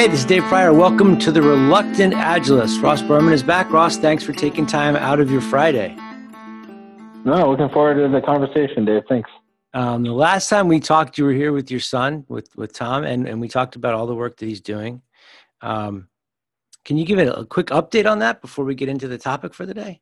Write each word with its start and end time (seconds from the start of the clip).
Hey, 0.00 0.08
this 0.08 0.20
is 0.20 0.24
Dave 0.24 0.44
Prior. 0.44 0.72
Welcome 0.72 1.18
to 1.18 1.30
the 1.30 1.42
Reluctant 1.42 2.14
Agilist. 2.14 2.82
Ross 2.82 3.02
Berman 3.02 3.34
is 3.34 3.42
back. 3.42 3.70
Ross, 3.70 3.98
thanks 3.98 4.24
for 4.24 4.32
taking 4.32 4.64
time 4.64 4.96
out 4.96 5.20
of 5.20 5.30
your 5.30 5.42
Friday. 5.42 5.94
No, 7.26 7.50
looking 7.50 7.68
forward 7.68 7.96
to 7.96 8.08
the 8.08 8.22
conversation, 8.22 8.86
Dave. 8.86 9.02
Thanks. 9.10 9.28
Um, 9.74 10.04
the 10.04 10.12
last 10.12 10.48
time 10.48 10.68
we 10.68 10.80
talked, 10.80 11.18
you 11.18 11.24
were 11.26 11.34
here 11.34 11.52
with 11.52 11.70
your 11.70 11.80
son, 11.80 12.24
with 12.28 12.48
with 12.56 12.72
Tom, 12.72 13.04
and, 13.04 13.28
and 13.28 13.42
we 13.42 13.48
talked 13.48 13.76
about 13.76 13.92
all 13.92 14.06
the 14.06 14.14
work 14.14 14.38
that 14.38 14.46
he's 14.46 14.62
doing. 14.62 15.02
Um, 15.60 16.08
can 16.86 16.96
you 16.96 17.04
give 17.04 17.18
it 17.18 17.28
a 17.28 17.44
quick 17.44 17.66
update 17.66 18.10
on 18.10 18.20
that 18.20 18.40
before 18.40 18.64
we 18.64 18.74
get 18.74 18.88
into 18.88 19.06
the 19.06 19.18
topic 19.18 19.52
for 19.52 19.66
the 19.66 19.74
day? 19.74 20.00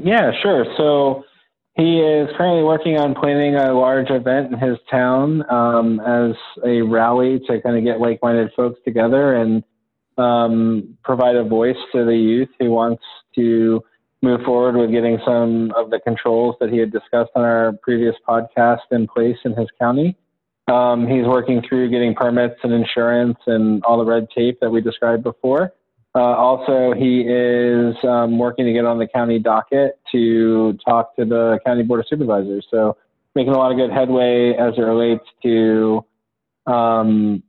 Yeah, 0.00 0.30
sure. 0.40 0.66
So 0.76 1.24
he 1.74 2.00
is 2.00 2.28
currently 2.36 2.62
working 2.62 2.98
on 2.98 3.14
planning 3.14 3.54
a 3.54 3.72
large 3.72 4.10
event 4.10 4.52
in 4.52 4.58
his 4.58 4.76
town 4.90 5.42
um, 5.50 6.00
as 6.00 6.36
a 6.66 6.82
rally 6.82 7.40
to 7.46 7.60
kind 7.62 7.78
of 7.78 7.84
get 7.84 7.98
like-minded 7.98 8.50
folks 8.54 8.78
together 8.84 9.36
and 9.36 9.64
um, 10.18 10.98
provide 11.02 11.36
a 11.36 11.44
voice 11.44 11.76
to 11.92 12.04
the 12.04 12.16
youth 12.16 12.50
who 12.58 12.70
wants 12.70 13.02
to 13.34 13.82
move 14.20 14.40
forward 14.44 14.76
with 14.76 14.92
getting 14.92 15.18
some 15.24 15.72
of 15.74 15.90
the 15.90 15.98
controls 16.00 16.54
that 16.60 16.70
he 16.70 16.78
had 16.78 16.92
discussed 16.92 17.30
on 17.34 17.42
our 17.42 17.72
previous 17.82 18.14
podcast 18.28 18.80
in 18.90 19.06
place 19.08 19.36
in 19.44 19.54
his 19.54 19.68
county. 19.80 20.16
Um, 20.68 21.08
he's 21.08 21.26
working 21.26 21.62
through 21.66 21.90
getting 21.90 22.14
permits 22.14 22.54
and 22.62 22.72
insurance 22.72 23.38
and 23.46 23.82
all 23.84 23.98
the 23.98 24.04
red 24.04 24.28
tape 24.34 24.58
that 24.60 24.70
we 24.70 24.80
described 24.80 25.24
before. 25.24 25.72
Uh, 26.14 26.18
also, 26.18 26.92
he 26.92 27.22
is 27.22 27.94
um, 28.04 28.38
working 28.38 28.66
to 28.66 28.72
get 28.72 28.84
on 28.84 28.98
the 28.98 29.06
county 29.06 29.38
docket 29.38 29.98
to 30.12 30.78
talk 30.84 31.16
to 31.16 31.24
the 31.24 31.58
county 31.64 31.82
board 31.82 32.00
of 32.00 32.06
supervisors. 32.08 32.66
So, 32.70 32.96
making 33.34 33.54
a 33.54 33.56
lot 33.56 33.72
of 33.72 33.78
good 33.78 33.90
headway 33.90 34.52
as 34.52 34.74
it 34.76 34.82
relates 34.82 35.24
to 35.42 36.04
um, 36.66 37.42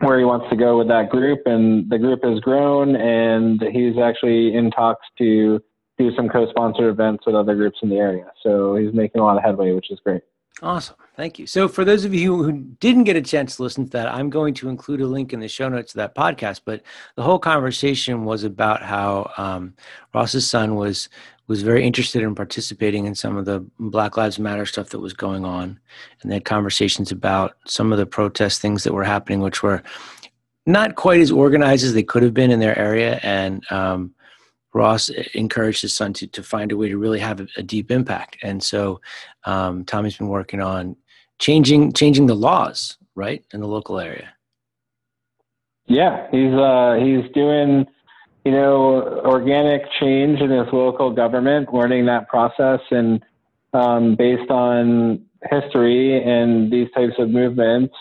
where 0.00 0.18
he 0.18 0.26
wants 0.26 0.46
to 0.50 0.56
go 0.56 0.76
with 0.76 0.88
that 0.88 1.08
group. 1.08 1.40
And 1.46 1.88
the 1.88 1.98
group 1.98 2.22
has 2.22 2.38
grown, 2.40 2.96
and 2.96 3.62
he's 3.72 3.98
actually 3.98 4.54
in 4.54 4.70
talks 4.70 5.06
to 5.18 5.62
do 5.98 6.14
some 6.14 6.28
co-sponsored 6.28 6.90
events 6.90 7.24
with 7.26 7.34
other 7.34 7.54
groups 7.54 7.78
in 7.82 7.88
the 7.88 7.96
area. 7.96 8.26
So 8.42 8.76
he's 8.76 8.92
making 8.92 9.22
a 9.22 9.24
lot 9.24 9.38
of 9.38 9.42
headway, 9.42 9.72
which 9.72 9.90
is 9.90 9.98
great. 10.04 10.22
Awesome. 10.62 10.96
Thank 11.16 11.38
you. 11.38 11.46
So, 11.46 11.68
for 11.68 11.84
those 11.84 12.04
of 12.04 12.14
you 12.14 12.42
who 12.42 12.52
didn't 12.52 13.04
get 13.04 13.16
a 13.16 13.22
chance 13.22 13.56
to 13.56 13.62
listen 13.62 13.84
to 13.84 13.90
that, 13.90 14.08
I'm 14.08 14.30
going 14.30 14.54
to 14.54 14.68
include 14.68 15.00
a 15.02 15.06
link 15.06 15.32
in 15.32 15.40
the 15.40 15.48
show 15.48 15.68
notes 15.68 15.92
to 15.92 15.98
that 15.98 16.14
podcast. 16.14 16.62
But 16.64 16.82
the 17.14 17.22
whole 17.22 17.38
conversation 17.38 18.24
was 18.24 18.42
about 18.42 18.82
how 18.82 19.30
um, 19.36 19.74
Ross's 20.14 20.48
son 20.48 20.74
was 20.74 21.08
was 21.46 21.62
very 21.62 21.84
interested 21.84 22.22
in 22.22 22.34
participating 22.34 23.06
in 23.06 23.14
some 23.14 23.36
of 23.36 23.44
the 23.44 23.64
Black 23.78 24.16
Lives 24.16 24.38
Matter 24.38 24.66
stuff 24.66 24.88
that 24.90 24.98
was 24.98 25.12
going 25.12 25.44
on, 25.44 25.78
and 26.22 26.30
they 26.30 26.36
had 26.36 26.44
conversations 26.44 27.12
about 27.12 27.56
some 27.66 27.92
of 27.92 27.98
the 27.98 28.06
protest 28.06 28.60
things 28.60 28.82
that 28.84 28.94
were 28.94 29.04
happening, 29.04 29.40
which 29.40 29.62
were 29.62 29.82
not 30.64 30.96
quite 30.96 31.20
as 31.20 31.30
organized 31.30 31.84
as 31.84 31.94
they 31.94 32.02
could 32.02 32.22
have 32.22 32.34
been 32.34 32.50
in 32.50 32.60
their 32.60 32.78
area, 32.78 33.20
and 33.22 33.64
um, 33.70 34.14
Ross 34.74 35.08
encouraged 35.34 35.82
his 35.82 35.94
son 35.94 36.12
to, 36.14 36.26
to 36.26 36.42
find 36.42 36.70
a 36.70 36.76
way 36.76 36.88
to 36.88 36.98
really 36.98 37.18
have 37.18 37.40
a, 37.40 37.46
a 37.56 37.62
deep 37.62 37.90
impact. 37.90 38.36
And 38.42 38.62
so 38.62 39.00
um, 39.44 39.84
Tommy's 39.84 40.16
been 40.16 40.28
working 40.28 40.60
on 40.60 40.96
changing 41.38 41.92
changing 41.92 42.26
the 42.26 42.34
laws, 42.34 42.96
right, 43.14 43.44
in 43.52 43.60
the 43.60 43.66
local 43.66 43.98
area. 43.98 44.32
Yeah, 45.86 46.26
he's 46.30 46.52
uh, 46.52 46.96
he's 47.00 47.30
doing 47.32 47.86
you 48.44 48.52
know 48.52 49.22
organic 49.24 49.82
change 50.00 50.40
in 50.40 50.50
his 50.50 50.66
local 50.72 51.10
government, 51.10 51.72
learning 51.72 52.06
that 52.06 52.28
process, 52.28 52.80
and 52.90 53.24
um, 53.72 54.14
based 54.16 54.50
on 54.50 55.24
history 55.50 56.22
and 56.22 56.72
these 56.72 56.88
types 56.92 57.14
of 57.18 57.30
movements, 57.30 57.94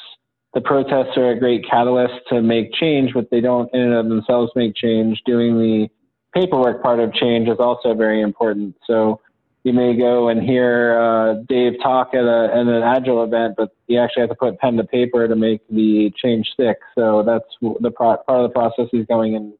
the 0.54 0.62
protests 0.62 1.18
are 1.18 1.32
a 1.32 1.40
great 1.40 1.66
catalyst 1.70 2.14
to 2.30 2.42
make 2.42 2.74
change, 2.74 3.14
but 3.14 3.30
they 3.30 3.42
don't 3.42 3.72
in 3.74 3.82
and 3.82 3.94
of 3.94 4.10
themselves 4.10 4.52
make 4.56 4.76
change. 4.76 5.22
Doing 5.26 5.58
the 5.58 5.90
paperwork 6.36 6.84
part 6.84 7.00
of 7.00 7.14
change 7.14 7.48
is 7.48 7.60
also 7.60 7.94
very 7.94 8.22
important. 8.22 8.76
So 8.86 9.22
you 9.64 9.74
may 9.74 9.96
go 9.98 10.30
and 10.30 10.44
hear 10.44 11.00
uh, 11.00 11.34
Dave 11.48 11.74
talk 11.82 12.14
at, 12.14 12.26
a, 12.26 12.50
at 12.54 12.68
an 12.68 12.84
agile 12.84 13.24
event, 13.24 13.56
but 13.58 13.70
you 13.88 14.00
actually 14.00 14.22
have 14.22 14.30
to 14.30 14.36
put 14.36 14.60
pen 14.60 14.78
to 14.78 14.84
paper 14.84 15.28
to 15.28 15.36
make 15.36 15.62
the 15.70 16.12
change 16.22 16.48
stick. 16.54 16.78
So 16.94 17.24
that's 17.24 17.46
the 17.62 17.90
pro- 17.90 18.18
part 18.18 18.42
of 18.42 18.44
the 18.44 18.54
process 18.54 18.88
he's 18.92 19.08
going 19.08 19.34
in, 19.34 19.54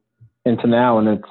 into 0.44 0.68
now, 0.68 0.98
and 0.98 1.08
it's 1.08 1.28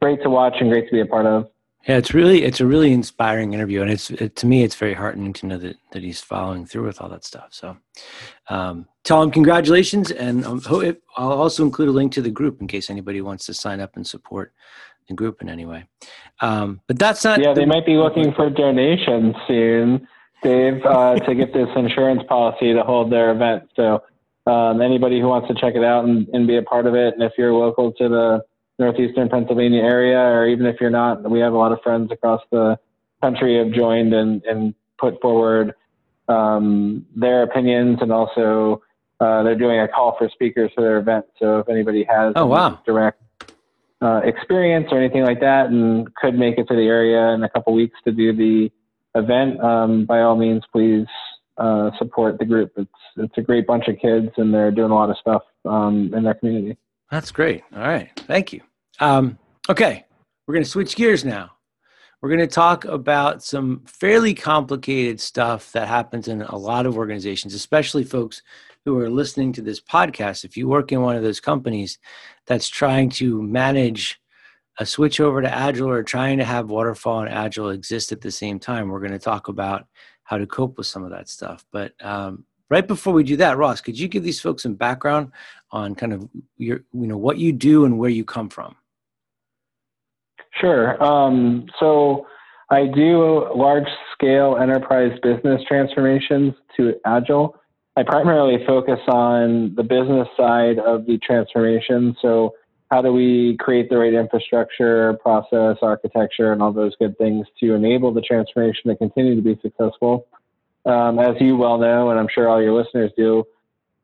great 0.00 0.22
to 0.22 0.30
watch 0.30 0.54
and 0.60 0.70
great 0.70 0.86
to 0.86 0.92
be 0.92 1.00
a 1.00 1.06
part 1.06 1.26
of. 1.26 1.48
Yeah, 1.86 1.98
it's 1.98 2.12
really 2.12 2.42
it's 2.42 2.60
a 2.60 2.66
really 2.66 2.92
inspiring 2.92 3.52
interview, 3.52 3.80
and 3.80 3.90
it's 3.90 4.10
it, 4.10 4.34
to 4.36 4.46
me 4.46 4.64
it's 4.64 4.74
very 4.74 4.94
heartening 4.94 5.32
to 5.34 5.46
know 5.46 5.58
that 5.58 5.76
that 5.92 6.02
he's 6.02 6.20
following 6.20 6.66
through 6.66 6.84
with 6.84 7.00
all 7.00 7.08
that 7.10 7.24
stuff. 7.24 7.48
So, 7.50 7.76
um, 8.48 8.86
tell 9.04 9.22
him 9.22 9.30
congratulations, 9.30 10.10
and 10.10 10.44
um, 10.44 10.60
I'll 11.16 11.32
also 11.32 11.62
include 11.64 11.88
a 11.88 11.92
link 11.92 12.12
to 12.14 12.22
the 12.22 12.30
group 12.30 12.60
in 12.60 12.66
case 12.66 12.90
anybody 12.90 13.20
wants 13.20 13.46
to 13.46 13.54
sign 13.54 13.78
up 13.78 13.94
and 13.94 14.04
support 14.04 14.52
the 15.06 15.14
group 15.14 15.40
in 15.40 15.48
any 15.48 15.64
way. 15.64 15.84
Um, 16.40 16.80
but 16.88 16.98
that's 16.98 17.22
not. 17.24 17.40
Yeah, 17.40 17.54
the, 17.54 17.60
they 17.60 17.66
might 17.66 17.86
be 17.86 17.94
looking 17.94 18.34
for 18.34 18.50
donations 18.50 19.36
soon, 19.46 20.08
Dave, 20.42 20.84
uh, 20.84 21.14
to 21.26 21.34
get 21.36 21.54
this 21.54 21.68
insurance 21.76 22.22
policy 22.28 22.74
to 22.74 22.82
hold 22.82 23.12
their 23.12 23.30
event. 23.30 23.70
So, 23.76 24.02
um, 24.46 24.82
anybody 24.82 25.20
who 25.20 25.28
wants 25.28 25.46
to 25.48 25.54
check 25.54 25.76
it 25.76 25.84
out 25.84 26.04
and, 26.04 26.26
and 26.32 26.48
be 26.48 26.56
a 26.56 26.62
part 26.62 26.86
of 26.86 26.96
it, 26.96 27.14
and 27.14 27.22
if 27.22 27.32
you're 27.38 27.52
local 27.52 27.92
to 27.92 28.08
the 28.08 28.42
northeastern 28.78 29.28
Pennsylvania 29.28 29.82
area, 29.82 30.18
or 30.18 30.46
even 30.46 30.66
if 30.66 30.76
you're 30.80 30.90
not, 30.90 31.28
we 31.30 31.40
have 31.40 31.52
a 31.52 31.56
lot 31.56 31.72
of 31.72 31.80
friends 31.82 32.10
across 32.12 32.42
the 32.50 32.78
country 33.22 33.58
have 33.58 33.72
joined 33.72 34.12
and, 34.12 34.42
and 34.44 34.74
put 34.98 35.20
forward 35.20 35.74
um, 36.28 37.06
their 37.14 37.42
opinions, 37.42 37.98
and 38.00 38.12
also 38.12 38.82
uh, 39.20 39.42
they're 39.42 39.58
doing 39.58 39.80
a 39.80 39.88
call 39.88 40.16
for 40.18 40.28
speakers 40.28 40.70
for 40.74 40.82
their 40.82 40.98
event. 40.98 41.24
So 41.38 41.60
if 41.60 41.68
anybody 41.68 42.04
has 42.08 42.34
oh, 42.36 42.46
wow. 42.46 42.80
direct 42.84 43.22
uh, 44.02 44.20
experience 44.24 44.88
or 44.90 44.98
anything 44.98 45.24
like 45.24 45.40
that, 45.40 45.66
and 45.66 46.14
could 46.16 46.34
make 46.34 46.58
it 46.58 46.68
to 46.68 46.74
the 46.74 46.82
area 46.82 47.32
in 47.34 47.42
a 47.42 47.48
couple 47.48 47.72
weeks 47.72 47.98
to 48.04 48.12
do 48.12 48.34
the 48.34 48.70
event, 49.14 49.60
um, 49.60 50.04
by 50.04 50.20
all 50.20 50.36
means, 50.36 50.62
please 50.70 51.06
uh, 51.56 51.90
support 51.98 52.38
the 52.38 52.44
group. 52.44 52.72
It's 52.76 52.90
it's 53.16 53.38
a 53.38 53.42
great 53.42 53.66
bunch 53.66 53.88
of 53.88 53.98
kids, 53.98 54.28
and 54.36 54.52
they're 54.52 54.70
doing 54.70 54.90
a 54.90 54.94
lot 54.94 55.08
of 55.08 55.16
stuff 55.16 55.42
um, 55.64 56.12
in 56.14 56.24
their 56.24 56.34
community. 56.34 56.76
That's 57.10 57.30
great. 57.30 57.62
All 57.74 57.80
right. 57.80 58.10
Thank 58.26 58.52
you. 58.52 58.60
Um, 59.00 59.38
okay. 59.68 60.04
We're 60.46 60.54
going 60.54 60.64
to 60.64 60.70
switch 60.70 60.96
gears 60.96 61.24
now. 61.24 61.52
We're 62.20 62.30
going 62.30 62.40
to 62.40 62.46
talk 62.46 62.84
about 62.84 63.42
some 63.42 63.82
fairly 63.86 64.34
complicated 64.34 65.20
stuff 65.20 65.70
that 65.72 65.86
happens 65.86 66.28
in 66.28 66.42
a 66.42 66.56
lot 66.56 66.86
of 66.86 66.96
organizations, 66.96 67.54
especially 67.54 68.04
folks 68.04 68.42
who 68.84 68.98
are 68.98 69.10
listening 69.10 69.52
to 69.52 69.62
this 69.62 69.80
podcast. 69.80 70.44
If 70.44 70.56
you 70.56 70.68
work 70.68 70.92
in 70.92 71.02
one 71.02 71.16
of 71.16 71.22
those 71.22 71.40
companies 71.40 71.98
that's 72.46 72.68
trying 72.68 73.10
to 73.10 73.42
manage 73.42 74.20
a 74.78 74.86
switch 74.86 75.20
over 75.20 75.42
to 75.42 75.52
Agile 75.52 75.88
or 75.88 76.02
trying 76.02 76.38
to 76.38 76.44
have 76.44 76.70
Waterfall 76.70 77.20
and 77.20 77.32
Agile 77.32 77.70
exist 77.70 78.12
at 78.12 78.20
the 78.20 78.30
same 78.30 78.58
time, 78.58 78.88
we're 78.88 79.00
going 79.00 79.12
to 79.12 79.18
talk 79.18 79.48
about 79.48 79.86
how 80.24 80.38
to 80.38 80.46
cope 80.46 80.78
with 80.78 80.86
some 80.86 81.04
of 81.04 81.10
that 81.10 81.28
stuff. 81.28 81.64
But 81.70 81.92
um, 82.04 82.44
right 82.70 82.86
before 82.86 83.12
we 83.12 83.24
do 83.24 83.36
that, 83.36 83.56
Ross, 83.56 83.80
could 83.80 83.98
you 83.98 84.08
give 84.08 84.22
these 84.22 84.40
folks 84.40 84.62
some 84.62 84.74
background 84.74 85.32
on 85.70 85.94
kind 85.94 86.12
of 86.12 86.28
your, 86.56 86.80
you 86.92 87.06
know, 87.06 87.16
what 87.16 87.38
you 87.38 87.52
do 87.52 87.84
and 87.84 87.98
where 87.98 88.10
you 88.10 88.24
come 88.24 88.48
from? 88.48 88.76
Sure. 90.60 91.02
Um, 91.02 91.66
so 91.78 92.26
I 92.70 92.86
do 92.86 93.48
large 93.54 93.88
scale 94.12 94.56
enterprise 94.60 95.12
business 95.22 95.62
transformations 95.68 96.54
to 96.76 96.94
Agile. 97.04 97.56
I 97.96 98.02
primarily 98.02 98.64
focus 98.66 99.00
on 99.08 99.74
the 99.74 99.82
business 99.82 100.28
side 100.36 100.78
of 100.78 101.06
the 101.06 101.18
transformation. 101.18 102.16
So 102.20 102.54
how 102.90 103.02
do 103.02 103.12
we 103.12 103.56
create 103.58 103.88
the 103.88 103.98
right 103.98 104.14
infrastructure, 104.14 105.14
process, 105.14 105.78
architecture, 105.82 106.52
and 106.52 106.62
all 106.62 106.72
those 106.72 106.94
good 106.98 107.16
things 107.18 107.46
to 107.60 107.74
enable 107.74 108.12
the 108.12 108.20
transformation 108.20 108.90
to 108.90 108.96
continue 108.96 109.34
to 109.34 109.42
be 109.42 109.58
successful? 109.62 110.26
Um, 110.86 111.18
as 111.18 111.34
you 111.40 111.56
well 111.56 111.78
know, 111.78 112.10
and 112.10 112.18
I'm 112.18 112.28
sure 112.32 112.48
all 112.48 112.62
your 112.62 112.72
listeners 112.72 113.10
do, 113.16 113.44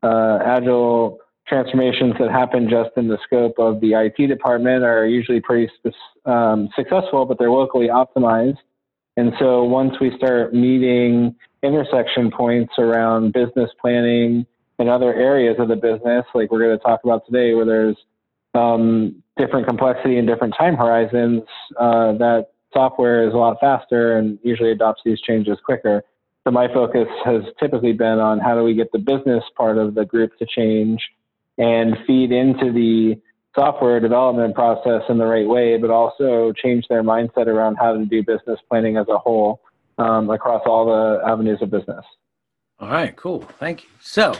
uh, 0.03 0.39
agile 0.45 1.19
transformations 1.47 2.13
that 2.19 2.29
happen 2.29 2.69
just 2.69 2.91
in 2.97 3.07
the 3.07 3.17
scope 3.23 3.57
of 3.57 3.79
the 3.81 3.93
IT 3.93 4.27
department 4.27 4.83
are 4.83 5.05
usually 5.05 5.39
pretty 5.39 5.71
um, 6.25 6.69
successful, 6.75 7.25
but 7.25 7.39
they're 7.39 7.51
locally 7.51 7.87
optimized. 7.87 8.57
And 9.17 9.33
so 9.39 9.63
once 9.63 9.93
we 10.01 10.15
start 10.17 10.53
meeting 10.53 11.35
intersection 11.61 12.31
points 12.31 12.73
around 12.77 13.33
business 13.33 13.69
planning 13.79 14.45
and 14.79 14.89
other 14.89 15.13
areas 15.13 15.57
of 15.59 15.67
the 15.67 15.75
business, 15.75 16.25
like 16.33 16.51
we're 16.51 16.59
going 16.59 16.77
to 16.77 16.83
talk 16.83 17.01
about 17.03 17.25
today, 17.25 17.53
where 17.53 17.65
there's 17.65 17.97
um, 18.55 19.21
different 19.37 19.67
complexity 19.67 20.17
and 20.17 20.27
different 20.27 20.55
time 20.57 20.75
horizons, 20.75 21.43
uh, 21.79 22.13
that 22.13 22.47
software 22.73 23.27
is 23.27 23.33
a 23.33 23.37
lot 23.37 23.57
faster 23.59 24.17
and 24.17 24.39
usually 24.43 24.71
adopts 24.71 25.01
these 25.05 25.21
changes 25.21 25.57
quicker. 25.63 26.03
So 26.43 26.51
my 26.51 26.67
focus 26.73 27.07
has 27.23 27.43
typically 27.59 27.93
been 27.93 28.19
on 28.19 28.39
how 28.39 28.55
do 28.55 28.63
we 28.63 28.73
get 28.73 28.91
the 28.91 28.99
business 28.99 29.43
part 29.55 29.77
of 29.77 29.95
the 29.95 30.05
group 30.05 30.37
to 30.39 30.45
change 30.45 31.01
and 31.57 31.95
feed 32.05 32.31
into 32.31 32.71
the 32.71 33.15
software 33.55 33.99
development 33.99 34.55
process 34.55 35.03
in 35.09 35.17
the 35.17 35.25
right 35.25 35.47
way, 35.47 35.77
but 35.77 35.89
also 35.89 36.51
change 36.53 36.85
their 36.89 37.03
mindset 37.03 37.47
around 37.47 37.75
how 37.75 37.93
to 37.93 38.05
do 38.05 38.23
business 38.23 38.59
planning 38.69 38.97
as 38.97 39.07
a 39.09 39.17
whole 39.17 39.61
um, 39.99 40.29
across 40.29 40.63
all 40.65 40.85
the 40.85 41.25
avenues 41.25 41.59
of 41.61 41.69
business. 41.69 42.03
All 42.79 42.89
right, 42.89 43.15
cool. 43.15 43.41
Thank 43.59 43.83
you. 43.83 43.89
So 44.01 44.35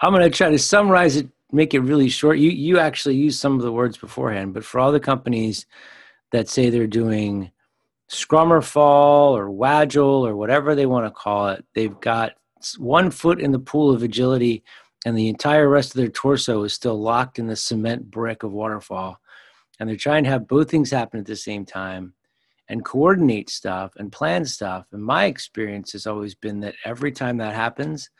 I'm 0.00 0.12
going 0.12 0.24
to 0.24 0.36
try 0.36 0.50
to 0.50 0.58
summarize 0.58 1.16
it 1.16 1.28
make 1.52 1.74
it 1.74 1.80
really 1.80 2.08
short, 2.08 2.38
you 2.38 2.50
you 2.50 2.78
actually 2.78 3.14
use 3.14 3.38
some 3.38 3.54
of 3.54 3.62
the 3.62 3.70
words 3.70 3.98
beforehand, 3.98 4.54
but 4.54 4.64
for 4.64 4.80
all 4.80 4.90
the 4.90 4.98
companies 4.98 5.66
that 6.32 6.48
say 6.48 6.70
they're 6.70 6.86
doing 6.86 7.52
Scrum 8.12 8.52
or 8.52 8.60
Fall 8.60 9.34
or 9.34 9.48
Wagile 9.48 10.26
or 10.26 10.36
whatever 10.36 10.74
they 10.74 10.84
want 10.84 11.06
to 11.06 11.10
call 11.10 11.48
it, 11.48 11.64
they've 11.74 11.98
got 12.00 12.32
one 12.76 13.10
foot 13.10 13.40
in 13.40 13.52
the 13.52 13.58
pool 13.58 13.90
of 13.90 14.02
agility, 14.02 14.62
and 15.06 15.16
the 15.16 15.30
entire 15.30 15.68
rest 15.68 15.94
of 15.94 15.96
their 15.96 16.08
torso 16.08 16.62
is 16.62 16.74
still 16.74 17.00
locked 17.00 17.38
in 17.38 17.46
the 17.46 17.56
cement 17.56 18.10
brick 18.10 18.42
of 18.42 18.52
waterfall. 18.52 19.18
And 19.80 19.88
they're 19.88 19.96
trying 19.96 20.24
to 20.24 20.30
have 20.30 20.46
both 20.46 20.70
things 20.70 20.90
happen 20.90 21.20
at 21.20 21.26
the 21.26 21.36
same 21.36 21.64
time 21.64 22.12
and 22.68 22.84
coordinate 22.84 23.48
stuff 23.48 23.92
and 23.96 24.12
plan 24.12 24.44
stuff. 24.44 24.86
And 24.92 25.02
my 25.02 25.24
experience 25.24 25.92
has 25.92 26.06
always 26.06 26.34
been 26.34 26.60
that 26.60 26.74
every 26.84 27.12
time 27.12 27.38
that 27.38 27.54
happens, 27.54 28.10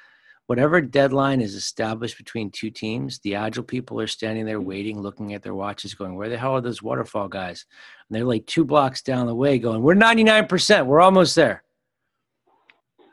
whatever 0.52 0.82
deadline 0.82 1.40
is 1.40 1.54
established 1.54 2.18
between 2.18 2.50
two 2.50 2.68
teams, 2.68 3.18
the 3.20 3.34
agile 3.34 3.64
people 3.64 3.98
are 3.98 4.06
standing 4.06 4.44
there 4.44 4.60
waiting, 4.60 5.00
looking 5.00 5.32
at 5.32 5.42
their 5.42 5.54
watches, 5.54 5.94
going, 5.94 6.14
Where 6.14 6.28
the 6.28 6.36
hell 6.36 6.52
are 6.52 6.60
those 6.60 6.82
waterfall 6.82 7.26
guys? 7.26 7.64
And 8.06 8.14
they're 8.14 8.26
like 8.26 8.44
two 8.44 8.62
blocks 8.62 9.00
down 9.00 9.26
the 9.26 9.34
way 9.34 9.58
going, 9.58 9.80
We're 9.80 9.94
99%, 9.94 10.84
we're 10.84 11.00
almost 11.00 11.36
there. 11.36 11.62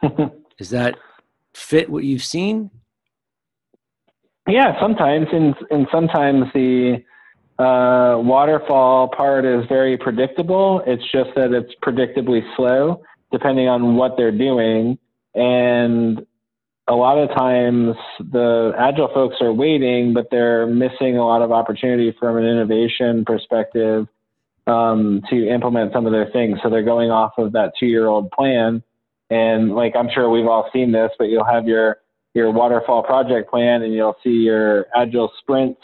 Is 0.59 0.71
that 0.71 0.97
fit 1.53 1.89
what 1.89 2.03
you've 2.03 2.25
seen? 2.25 2.71
Yeah, 4.45 4.77
sometimes, 4.81 5.27
and, 5.31 5.55
and 5.71 5.87
sometimes 5.93 6.43
the 6.53 7.01
uh, 7.57 8.19
waterfall 8.19 9.07
part 9.15 9.45
is 9.45 9.63
very 9.69 9.97
predictable. 9.97 10.83
It's 10.85 11.09
just 11.09 11.29
that 11.37 11.53
it's 11.53 11.71
predictably 11.81 12.41
slow, 12.57 13.01
depending 13.31 13.69
on 13.69 13.95
what 13.95 14.17
they're 14.17 14.37
doing. 14.37 14.99
And 15.35 16.25
a 16.89 16.95
lot 16.95 17.19
of 17.19 17.29
times 17.29 17.95
the 18.19 18.73
agile 18.77 19.09
folks 19.13 19.35
are 19.41 19.53
waiting, 19.53 20.13
but 20.13 20.27
they're 20.31 20.65
missing 20.65 21.17
a 21.17 21.25
lot 21.25 21.43
of 21.43 21.51
opportunity 21.51 22.15
from 22.19 22.37
an 22.37 22.45
innovation 22.45 23.23
perspective 23.25 24.07
um, 24.65 25.21
to 25.29 25.47
implement 25.47 25.93
some 25.93 26.07
of 26.07 26.11
their 26.11 26.29
things. 26.31 26.57
So 26.63 26.69
they're 26.69 26.83
going 26.83 27.11
off 27.11 27.33
of 27.37 27.51
that 27.53 27.73
two 27.79 27.85
year 27.85 28.07
old 28.07 28.31
plan. 28.31 28.81
And 29.29 29.75
like 29.75 29.95
I'm 29.95 30.09
sure 30.13 30.29
we've 30.29 30.47
all 30.47 30.69
seen 30.73 30.91
this, 30.91 31.11
but 31.19 31.25
you'll 31.25 31.45
have 31.45 31.67
your 31.67 31.97
your 32.33 32.51
waterfall 32.51 33.03
project 33.03 33.49
plan 33.49 33.83
and 33.83 33.93
you'll 33.93 34.17
see 34.23 34.29
your 34.29 34.87
agile 34.95 35.31
sprints 35.39 35.81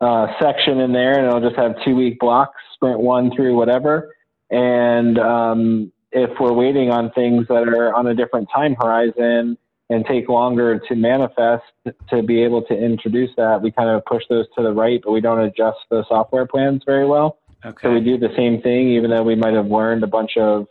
uh, 0.00 0.28
section 0.40 0.78
in 0.80 0.92
there, 0.92 1.18
and 1.18 1.26
it'll 1.26 1.46
just 1.46 1.60
have 1.60 1.74
two 1.84 1.94
week 1.94 2.18
blocks, 2.18 2.56
sprint 2.74 3.00
one 3.00 3.30
through 3.36 3.54
whatever. 3.54 4.14
And 4.50 5.18
um, 5.18 5.92
if 6.12 6.30
we're 6.40 6.54
waiting 6.54 6.90
on 6.90 7.10
things 7.12 7.46
that 7.48 7.68
are 7.68 7.94
on 7.94 8.06
a 8.06 8.14
different 8.14 8.48
time 8.54 8.76
horizon 8.80 9.58
and 9.90 10.06
take 10.06 10.28
longer 10.28 10.78
to 10.78 10.94
manifest 10.94 11.64
to 12.08 12.22
be 12.22 12.42
able 12.42 12.62
to 12.62 12.74
introduce 12.74 13.30
that, 13.36 13.60
we 13.60 13.72
kind 13.72 13.90
of 13.90 14.04
push 14.04 14.22
those 14.30 14.46
to 14.56 14.62
the 14.62 14.72
right, 14.72 15.00
but 15.04 15.10
we 15.10 15.20
don't 15.20 15.40
adjust 15.40 15.78
the 15.90 16.04
software 16.08 16.46
plans 16.46 16.82
very 16.86 17.06
well. 17.06 17.38
Okay. 17.66 17.88
So 17.88 17.92
we 17.92 18.00
do 18.00 18.16
the 18.16 18.32
same 18.36 18.62
thing, 18.62 18.88
even 18.90 19.10
though 19.10 19.24
we 19.24 19.34
might 19.34 19.52
have 19.52 19.66
learned 19.66 20.04
a 20.04 20.06
bunch 20.06 20.36
of 20.36 20.68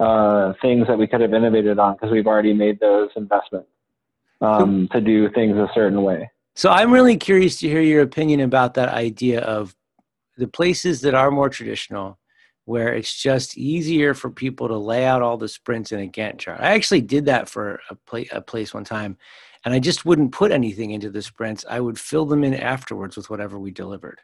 uh, 0.00 0.54
things 0.60 0.86
that 0.88 0.98
we 0.98 1.06
could 1.06 1.20
have 1.20 1.34
innovated 1.34 1.78
on 1.78 1.94
because 1.94 2.10
we've 2.10 2.26
already 2.26 2.54
made 2.54 2.80
those 2.80 3.10
investments 3.16 3.68
um, 4.40 4.88
to 4.92 5.00
do 5.00 5.30
things 5.30 5.56
a 5.56 5.68
certain 5.74 6.02
way. 6.02 6.30
So 6.54 6.70
I'm 6.70 6.90
really 6.90 7.16
curious 7.16 7.60
to 7.60 7.68
hear 7.68 7.82
your 7.82 8.02
opinion 8.02 8.40
about 8.40 8.74
that 8.74 8.88
idea 8.88 9.40
of 9.40 9.76
the 10.36 10.48
places 10.48 11.02
that 11.02 11.14
are 11.14 11.30
more 11.30 11.48
traditional, 11.48 12.18
where 12.64 12.94
it's 12.94 13.14
just 13.14 13.58
easier 13.58 14.14
for 14.14 14.30
people 14.30 14.68
to 14.68 14.76
lay 14.76 15.04
out 15.04 15.22
all 15.22 15.36
the 15.36 15.48
sprints 15.48 15.92
in 15.92 16.00
a 16.00 16.08
Gantt 16.08 16.38
chart. 16.38 16.60
I 16.60 16.74
actually 16.74 17.02
did 17.02 17.26
that 17.26 17.48
for 17.48 17.80
a, 17.90 18.26
a 18.32 18.40
place 18.40 18.72
one 18.72 18.84
time, 18.84 19.16
and 19.64 19.74
I 19.74 19.78
just 19.78 20.04
wouldn't 20.04 20.32
put 20.32 20.52
anything 20.52 20.90
into 20.90 21.10
the 21.10 21.22
sprints. 21.22 21.64
I 21.68 21.80
would 21.80 21.98
fill 21.98 22.26
them 22.26 22.44
in 22.44 22.54
afterwards 22.54 23.16
with 23.16 23.30
whatever 23.30 23.58
we 23.58 23.70
delivered. 23.70 24.20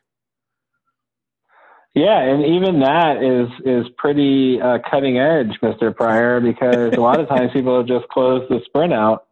Yeah, 1.94 2.20
and 2.20 2.44
even 2.44 2.80
that 2.80 3.20
is 3.20 3.48
is 3.66 3.92
pretty 3.98 4.60
uh, 4.60 4.78
cutting 4.88 5.18
edge, 5.18 5.58
Mr. 5.60 5.94
Prior, 5.94 6.40
because 6.40 6.94
a 6.94 7.00
lot 7.00 7.18
of 7.18 7.28
times 7.28 7.50
people 7.52 7.76
have 7.76 7.86
just 7.86 8.06
close 8.08 8.48
the 8.48 8.60
sprint 8.66 8.92
out 8.92 9.26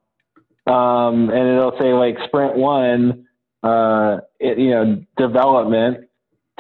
um, 0.69 1.31
and 1.31 1.49
it'll 1.49 1.79
say 1.81 1.95
like 1.95 2.17
sprint 2.27 2.57
one, 2.57 3.27
uh, 3.63 4.19
it, 4.39 4.59
you 4.59 4.71
know, 4.71 5.03
development 5.17 6.08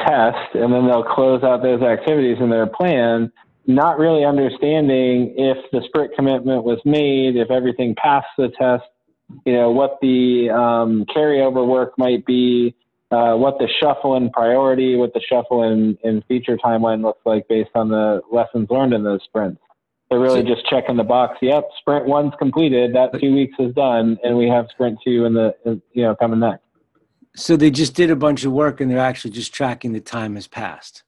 test, 0.06 0.54
and 0.54 0.72
then 0.72 0.86
they'll 0.86 1.04
close 1.04 1.42
out 1.42 1.62
those 1.62 1.82
activities 1.82 2.38
in 2.40 2.50
their 2.50 2.66
plan, 2.66 3.30
not 3.66 3.98
really 3.98 4.24
understanding 4.24 5.34
if 5.36 5.58
the 5.72 5.82
sprint 5.86 6.14
commitment 6.14 6.64
was 6.64 6.78
made, 6.84 7.36
if 7.36 7.50
everything 7.50 7.94
passed 7.94 8.26
the 8.36 8.48
test, 8.58 8.84
you 9.44 9.52
know, 9.52 9.70
what 9.70 9.98
the 10.00 10.48
um, 10.50 11.04
carryover 11.14 11.66
work 11.66 11.92
might 11.98 12.24
be, 12.24 12.74
uh, 13.10 13.34
what 13.34 13.58
the 13.58 13.68
shuffle 13.80 14.16
in 14.16 14.30
priority, 14.30 14.96
what 14.96 15.12
the 15.14 15.20
shuffle 15.28 15.62
in, 15.62 15.98
in 16.02 16.22
feature 16.28 16.56
timeline 16.56 17.02
looks 17.02 17.20
like 17.24 17.46
based 17.48 17.70
on 17.74 17.88
the 17.88 18.20
lessons 18.30 18.68
learned 18.70 18.92
in 18.92 19.04
those 19.04 19.20
sprints. 19.24 19.60
They're 20.10 20.20
really 20.20 20.40
so, 20.40 20.54
just 20.54 20.66
checking 20.68 20.96
the 20.96 21.04
box. 21.04 21.36
Yep, 21.42 21.68
sprint 21.80 22.06
one's 22.06 22.32
completed. 22.38 22.94
That 22.94 23.18
two 23.20 23.34
weeks 23.34 23.54
is 23.58 23.74
done, 23.74 24.16
and 24.22 24.38
we 24.38 24.48
have 24.48 24.66
sprint 24.70 24.98
two 25.04 25.26
in 25.26 25.34
the 25.34 25.54
you 25.92 26.02
know 26.02 26.14
coming 26.16 26.40
next. 26.40 26.62
So 27.36 27.56
they 27.56 27.70
just 27.70 27.94
did 27.94 28.10
a 28.10 28.16
bunch 28.16 28.44
of 28.44 28.52
work, 28.52 28.80
and 28.80 28.90
they're 28.90 28.98
actually 28.98 29.30
just 29.32 29.54
tracking 29.54 29.92
the 29.92 30.00
time 30.00 30.34
has 30.34 30.46
passed. 30.46 31.04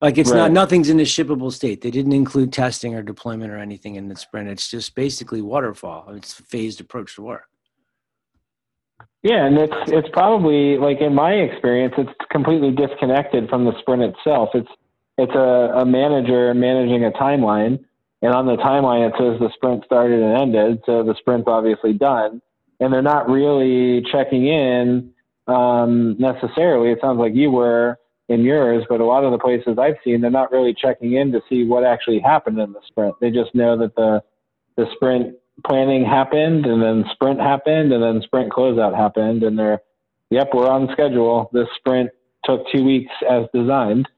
Like 0.00 0.16
it's 0.16 0.30
right. 0.30 0.38
not 0.38 0.52
nothing's 0.52 0.90
in 0.90 1.00
a 1.00 1.04
shippable 1.04 1.52
state. 1.52 1.80
They 1.80 1.90
didn't 1.90 2.12
include 2.12 2.52
testing 2.52 2.94
or 2.94 3.02
deployment 3.02 3.50
or 3.50 3.56
anything 3.58 3.96
in 3.96 4.08
the 4.08 4.16
sprint. 4.16 4.48
It's 4.48 4.70
just 4.70 4.94
basically 4.94 5.42
waterfall. 5.42 6.10
It's 6.10 6.38
a 6.38 6.42
phased 6.44 6.80
approach 6.80 7.16
to 7.16 7.22
work. 7.22 7.48
Yeah, 9.22 9.44
and 9.44 9.58
it's 9.58 9.74
it's 9.88 10.08
probably 10.12 10.78
like 10.78 11.00
in 11.00 11.14
my 11.14 11.32
experience, 11.32 11.94
it's 11.98 12.12
completely 12.30 12.70
disconnected 12.70 13.48
from 13.48 13.64
the 13.64 13.76
sprint 13.80 14.02
itself. 14.02 14.50
It's 14.54 14.70
it's 15.16 15.34
a, 15.34 15.80
a 15.80 15.84
manager 15.84 16.54
managing 16.54 17.04
a 17.04 17.10
timeline, 17.10 17.84
and 18.22 18.32
on 18.32 18.46
the 18.46 18.56
timeline 18.56 19.08
it 19.08 19.14
says 19.18 19.40
the 19.40 19.50
sprint 19.54 19.84
started 19.84 20.22
and 20.22 20.40
ended, 20.40 20.82
so 20.86 21.02
the 21.02 21.16
sprint's 21.18 21.48
obviously 21.48 21.92
done, 21.92 22.40
and 22.80 22.92
they're 22.92 23.02
not 23.02 23.28
really 23.28 24.02
checking 24.10 24.46
in 24.46 25.12
um, 25.46 26.16
necessarily. 26.18 26.90
It 26.90 26.98
sounds 27.00 27.18
like 27.18 27.34
you 27.34 27.50
were 27.50 27.98
in 28.28 28.42
yours, 28.42 28.84
but 28.88 29.00
a 29.00 29.04
lot 29.04 29.24
of 29.24 29.32
the 29.32 29.38
places 29.38 29.78
I've 29.78 29.96
seen, 30.04 30.20
they're 30.20 30.30
not 30.30 30.52
really 30.52 30.74
checking 30.74 31.14
in 31.14 31.32
to 31.32 31.40
see 31.48 31.64
what 31.64 31.84
actually 31.84 32.20
happened 32.20 32.58
in 32.58 32.72
the 32.72 32.80
sprint. 32.86 33.14
They 33.20 33.30
just 33.30 33.54
know 33.54 33.76
that 33.78 33.94
the 33.94 34.22
the 34.76 34.86
sprint 34.94 35.34
planning 35.66 36.04
happened, 36.04 36.66
and 36.66 36.80
then 36.80 37.04
sprint 37.12 37.40
happened, 37.40 37.92
and 37.92 38.02
then 38.02 38.22
sprint 38.22 38.52
closeout 38.52 38.96
happened, 38.96 39.42
and 39.42 39.58
they're, 39.58 39.80
yep, 40.30 40.50
we're 40.54 40.68
on 40.68 40.88
schedule. 40.92 41.50
This 41.52 41.66
sprint 41.76 42.10
took 42.44 42.64
two 42.72 42.84
weeks 42.84 43.10
as 43.28 43.46
designed 43.52 44.08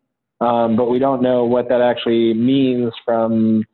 um, 0.40 0.76
but 0.76 0.87
we 0.87 0.99
don't 0.99 1.23
know 1.23 1.45
what 1.45 1.69
that 1.69 1.83
actually 1.83 2.33
means 2.35 2.93
from 3.05 3.64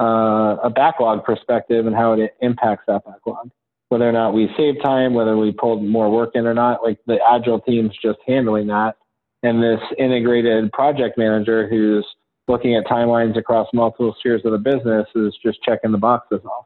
uh, 0.00 0.56
a 0.62 0.70
backlog 0.70 1.24
perspective 1.24 1.86
and 1.86 1.96
how 1.96 2.12
it 2.12 2.34
impacts 2.40 2.84
that 2.86 3.04
backlog. 3.04 3.50
Whether 3.92 4.08
or 4.08 4.12
not 4.12 4.32
we 4.32 4.48
save 4.56 4.82
time, 4.82 5.12
whether 5.12 5.36
we 5.36 5.52
pulled 5.52 5.84
more 5.84 6.10
work 6.10 6.30
in 6.32 6.46
or 6.46 6.54
not, 6.54 6.82
like 6.82 6.98
the 7.06 7.18
agile 7.30 7.60
team's 7.60 7.92
just 8.02 8.18
handling 8.26 8.66
that. 8.68 8.96
And 9.42 9.62
this 9.62 9.80
integrated 9.98 10.72
project 10.72 11.18
manager 11.18 11.68
who's 11.68 12.06
looking 12.48 12.74
at 12.74 12.86
timelines 12.86 13.36
across 13.36 13.68
multiple 13.74 14.16
spheres 14.18 14.40
of 14.46 14.52
the 14.52 14.58
business 14.58 15.06
is 15.14 15.36
just 15.44 15.62
checking 15.62 15.92
the 15.92 15.98
boxes 15.98 16.40
off. 16.46 16.64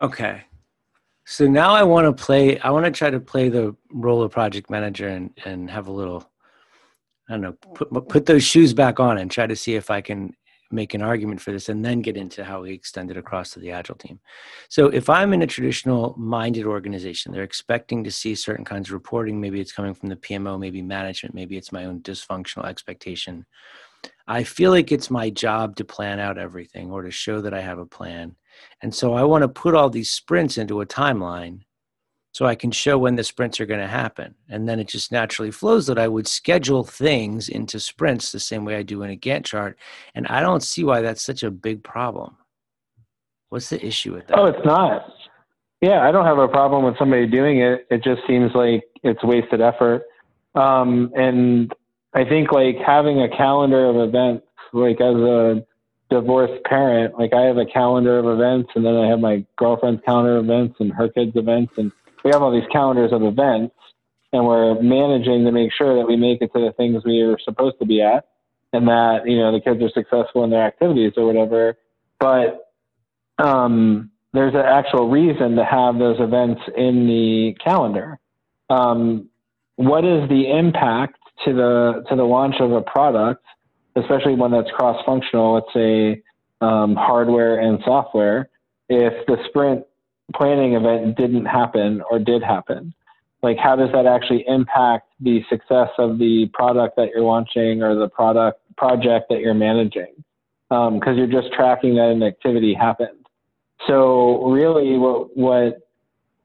Okay. 0.00 0.44
So 1.24 1.48
now 1.48 1.72
I 1.72 1.82
want 1.82 2.06
to 2.06 2.24
play, 2.24 2.60
I 2.60 2.70
want 2.70 2.84
to 2.84 2.92
try 2.92 3.10
to 3.10 3.18
play 3.18 3.48
the 3.48 3.74
role 3.92 4.22
of 4.22 4.30
project 4.30 4.70
manager 4.70 5.08
and, 5.08 5.32
and 5.44 5.68
have 5.68 5.88
a 5.88 5.92
little 5.92 6.30
I 7.28 7.32
don't 7.32 7.40
know, 7.40 7.54
put 7.74 8.08
put 8.08 8.26
those 8.26 8.44
shoes 8.44 8.72
back 8.72 9.00
on 9.00 9.18
and 9.18 9.28
try 9.28 9.48
to 9.48 9.56
see 9.56 9.74
if 9.74 9.90
I 9.90 10.00
can 10.00 10.36
make 10.70 10.94
an 10.94 11.02
argument 11.02 11.40
for 11.40 11.52
this 11.52 11.68
and 11.68 11.84
then 11.84 12.00
get 12.00 12.16
into 12.16 12.44
how 12.44 12.62
we 12.62 12.72
extend 12.72 13.10
it 13.10 13.16
across 13.16 13.50
to 13.50 13.60
the 13.60 13.70
agile 13.70 13.94
team. 13.94 14.18
So 14.68 14.86
if 14.86 15.08
I'm 15.08 15.32
in 15.32 15.42
a 15.42 15.46
traditional 15.46 16.14
minded 16.18 16.66
organization, 16.66 17.32
they're 17.32 17.42
expecting 17.42 18.02
to 18.04 18.10
see 18.10 18.34
certain 18.34 18.64
kinds 18.64 18.88
of 18.88 18.94
reporting, 18.94 19.40
maybe 19.40 19.60
it's 19.60 19.72
coming 19.72 19.94
from 19.94 20.08
the 20.08 20.16
PMO, 20.16 20.58
maybe 20.58 20.82
management, 20.82 21.34
maybe 21.34 21.56
it's 21.56 21.72
my 21.72 21.84
own 21.84 22.00
dysfunctional 22.00 22.66
expectation. 22.66 23.46
I 24.28 24.42
feel 24.42 24.70
like 24.70 24.90
it's 24.90 25.10
my 25.10 25.30
job 25.30 25.76
to 25.76 25.84
plan 25.84 26.18
out 26.18 26.38
everything 26.38 26.90
or 26.90 27.02
to 27.02 27.10
show 27.10 27.40
that 27.40 27.54
I 27.54 27.60
have 27.60 27.78
a 27.78 27.86
plan. 27.86 28.34
And 28.82 28.94
so 28.94 29.14
I 29.14 29.22
want 29.24 29.42
to 29.42 29.48
put 29.48 29.74
all 29.74 29.90
these 29.90 30.10
sprints 30.10 30.58
into 30.58 30.80
a 30.80 30.86
timeline 30.86 31.60
so 32.36 32.44
I 32.44 32.54
can 32.54 32.70
show 32.70 32.98
when 32.98 33.16
the 33.16 33.24
sprints 33.24 33.60
are 33.60 33.64
going 33.64 33.80
to 33.80 33.86
happen. 33.86 34.34
And 34.50 34.68
then 34.68 34.78
it 34.78 34.88
just 34.88 35.10
naturally 35.10 35.50
flows 35.50 35.86
that 35.86 35.98
I 35.98 36.06
would 36.06 36.28
schedule 36.28 36.84
things 36.84 37.48
into 37.48 37.80
sprints 37.80 38.30
the 38.30 38.38
same 38.38 38.66
way 38.66 38.76
I 38.76 38.82
do 38.82 39.02
in 39.02 39.10
a 39.10 39.16
Gantt 39.16 39.46
chart. 39.46 39.78
And 40.14 40.26
I 40.26 40.42
don't 40.42 40.62
see 40.62 40.84
why 40.84 41.00
that's 41.00 41.22
such 41.22 41.42
a 41.42 41.50
big 41.50 41.82
problem. 41.82 42.36
What's 43.48 43.70
the 43.70 43.82
issue 43.82 44.12
with 44.12 44.26
that? 44.26 44.38
Oh, 44.38 44.44
it's 44.44 44.66
not. 44.66 45.10
Yeah, 45.80 46.06
I 46.06 46.12
don't 46.12 46.26
have 46.26 46.36
a 46.36 46.46
problem 46.46 46.84
with 46.84 46.98
somebody 46.98 47.26
doing 47.26 47.62
it. 47.62 47.86
It 47.90 48.04
just 48.04 48.20
seems 48.26 48.54
like 48.54 48.84
it's 49.02 49.24
wasted 49.24 49.62
effort. 49.62 50.02
Um, 50.54 51.10
and 51.16 51.72
I 52.12 52.26
think 52.26 52.52
like 52.52 52.76
having 52.86 53.22
a 53.22 53.34
calendar 53.34 53.86
of 53.86 53.96
events, 53.96 54.44
like 54.74 55.00
as 55.00 55.16
a 55.16 55.64
divorced 56.10 56.62
parent, 56.64 57.18
like 57.18 57.32
I 57.32 57.44
have 57.44 57.56
a 57.56 57.64
calendar 57.64 58.18
of 58.18 58.26
events 58.26 58.72
and 58.74 58.84
then 58.84 58.94
I 58.94 59.08
have 59.08 59.20
my 59.20 59.42
girlfriend's 59.56 60.02
calendar 60.04 60.36
of 60.36 60.44
events 60.44 60.76
and 60.80 60.92
her 60.92 61.08
kids' 61.08 61.34
events 61.34 61.72
and 61.78 61.90
we 62.26 62.32
have 62.32 62.42
all 62.42 62.50
these 62.50 62.68
calendars 62.72 63.12
of 63.12 63.22
events 63.22 63.76
and 64.32 64.44
we're 64.44 64.82
managing 64.82 65.44
to 65.44 65.52
make 65.52 65.70
sure 65.72 65.96
that 65.96 66.08
we 66.08 66.16
make 66.16 66.42
it 66.42 66.52
to 66.52 66.58
the 66.58 66.72
things 66.76 67.04
we 67.04 67.20
are 67.20 67.38
supposed 67.44 67.76
to 67.78 67.86
be 67.86 68.02
at 68.02 68.26
and 68.72 68.88
that 68.88 69.20
you 69.26 69.38
know 69.38 69.52
the 69.52 69.60
kids 69.60 69.80
are 69.80 69.90
successful 69.90 70.42
in 70.42 70.50
their 70.50 70.66
activities 70.66 71.12
or 71.16 71.24
whatever. 71.24 71.78
But 72.18 72.72
um, 73.38 74.10
there's 74.32 74.54
an 74.54 74.66
actual 74.66 75.08
reason 75.08 75.54
to 75.54 75.64
have 75.64 76.00
those 76.00 76.16
events 76.18 76.62
in 76.76 77.06
the 77.06 77.54
calendar. 77.62 78.18
Um, 78.70 79.28
what 79.76 80.04
is 80.04 80.28
the 80.28 80.50
impact 80.50 81.18
to 81.44 81.52
the 81.52 82.04
to 82.08 82.16
the 82.16 82.24
launch 82.24 82.56
of 82.58 82.72
a 82.72 82.80
product 82.80 83.44
especially 83.94 84.34
one 84.34 84.50
that's 84.50 84.70
cross 84.70 85.00
functional 85.06 85.54
let's 85.54 85.72
say 85.72 86.22
um, 86.60 86.96
hardware 86.96 87.60
and 87.60 87.78
software 87.84 88.48
if 88.88 89.26
the 89.26 89.36
sprint 89.48 89.84
planning 90.34 90.74
event 90.74 91.16
didn't 91.16 91.46
happen 91.46 92.02
or 92.10 92.18
did 92.18 92.42
happen. 92.42 92.94
Like 93.42 93.58
how 93.58 93.76
does 93.76 93.90
that 93.92 94.06
actually 94.06 94.44
impact 94.48 95.08
the 95.20 95.42
success 95.48 95.90
of 95.98 96.18
the 96.18 96.50
product 96.52 96.96
that 96.96 97.10
you're 97.14 97.24
launching 97.24 97.82
or 97.82 97.94
the 97.94 98.08
product 98.08 98.60
project 98.76 99.26
that 99.30 99.40
you're 99.40 99.54
managing? 99.54 100.12
Because 100.68 101.00
um, 101.06 101.16
you're 101.16 101.26
just 101.26 101.52
tracking 101.52 101.94
that 101.94 102.10
an 102.10 102.22
activity 102.22 102.74
happened. 102.74 103.26
So 103.86 104.50
really 104.50 104.98
what 104.98 105.36
what 105.36 105.88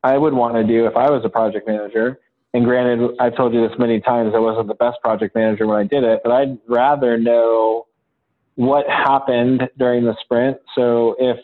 i 0.03 0.17
would 0.17 0.33
want 0.33 0.55
to 0.55 0.63
do 0.63 0.85
if 0.85 0.95
i 0.97 1.09
was 1.09 1.23
a 1.23 1.29
project 1.29 1.67
manager 1.67 2.19
and 2.53 2.65
granted 2.65 3.15
i've 3.19 3.35
told 3.35 3.53
you 3.53 3.67
this 3.67 3.77
many 3.79 4.01
times 4.01 4.33
i 4.35 4.39
wasn't 4.39 4.67
the 4.67 4.73
best 4.73 4.97
project 5.01 5.33
manager 5.35 5.65
when 5.65 5.77
i 5.77 5.83
did 5.83 6.03
it 6.03 6.19
but 6.23 6.31
i'd 6.31 6.57
rather 6.67 7.17
know 7.17 7.85
what 8.55 8.87
happened 8.87 9.69
during 9.77 10.05
the 10.05 10.15
sprint. 10.21 10.57
So 10.75 11.15
if 11.19 11.37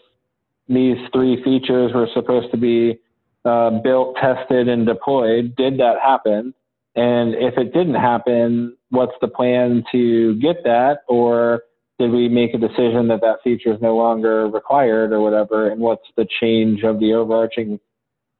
these 0.67 0.97
three 1.13 1.41
features 1.43 1.91
were 1.93 2.07
supposed 2.13 2.51
to 2.51 2.57
be 2.57 2.99
uh, 3.45 3.69
built, 3.81 4.17
tested, 4.21 4.67
and 4.67 4.85
deployed. 4.85 5.55
Did 5.55 5.79
that 5.79 5.95
happen? 6.03 6.53
And 6.95 7.35
if 7.35 7.57
it 7.57 7.73
didn't 7.73 7.95
happen, 7.95 8.75
what's 8.89 9.13
the 9.21 9.27
plan 9.27 9.83
to 9.91 10.35
get 10.35 10.63
that? 10.63 10.99
Or 11.07 11.61
did 11.99 12.11
we 12.11 12.27
make 12.27 12.53
a 12.53 12.57
decision 12.57 13.07
that 13.07 13.21
that 13.21 13.37
feature 13.43 13.73
is 13.73 13.81
no 13.81 13.95
longer 13.95 14.47
required 14.47 15.13
or 15.13 15.21
whatever? 15.21 15.69
And 15.69 15.79
what's 15.79 16.07
the 16.15 16.27
change 16.39 16.83
of 16.83 16.99
the 16.99 17.13
overarching 17.13 17.79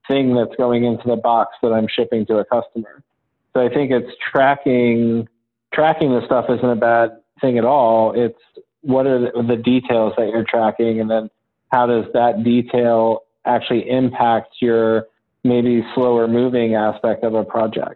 thing 0.07 0.35
that's 0.35 0.55
going 0.57 0.85
into 0.85 1.07
the 1.07 1.15
box 1.15 1.55
that 1.61 1.71
I'm 1.71 1.87
shipping 1.87 2.25
to 2.27 2.37
a 2.37 2.45
customer? 2.45 3.03
So 3.53 3.65
I 3.65 3.69
think 3.69 3.91
it's 3.91 4.11
tracking 4.31 5.27
tracking 5.73 6.11
the 6.11 6.25
stuff 6.25 6.45
isn't 6.49 6.69
a 6.69 6.75
bad 6.75 7.11
thing 7.41 7.57
at 7.57 7.65
all. 7.65 8.13
It's 8.15 8.39
what 8.81 9.05
are 9.05 9.19
the, 9.19 9.55
details 9.55 10.13
that 10.17 10.29
you're 10.29 10.45
tracking, 10.45 10.99
and 11.01 11.09
then 11.09 11.29
how 11.71 11.85
does 11.85 12.05
that 12.13 12.43
detail 12.43 13.23
actually 13.45 13.89
impact 13.89 14.55
your 14.61 15.07
maybe 15.43 15.83
slower 15.95 16.27
moving 16.27 16.75
aspect 16.75 17.23
of 17.23 17.33
a 17.33 17.43
project. 17.43 17.95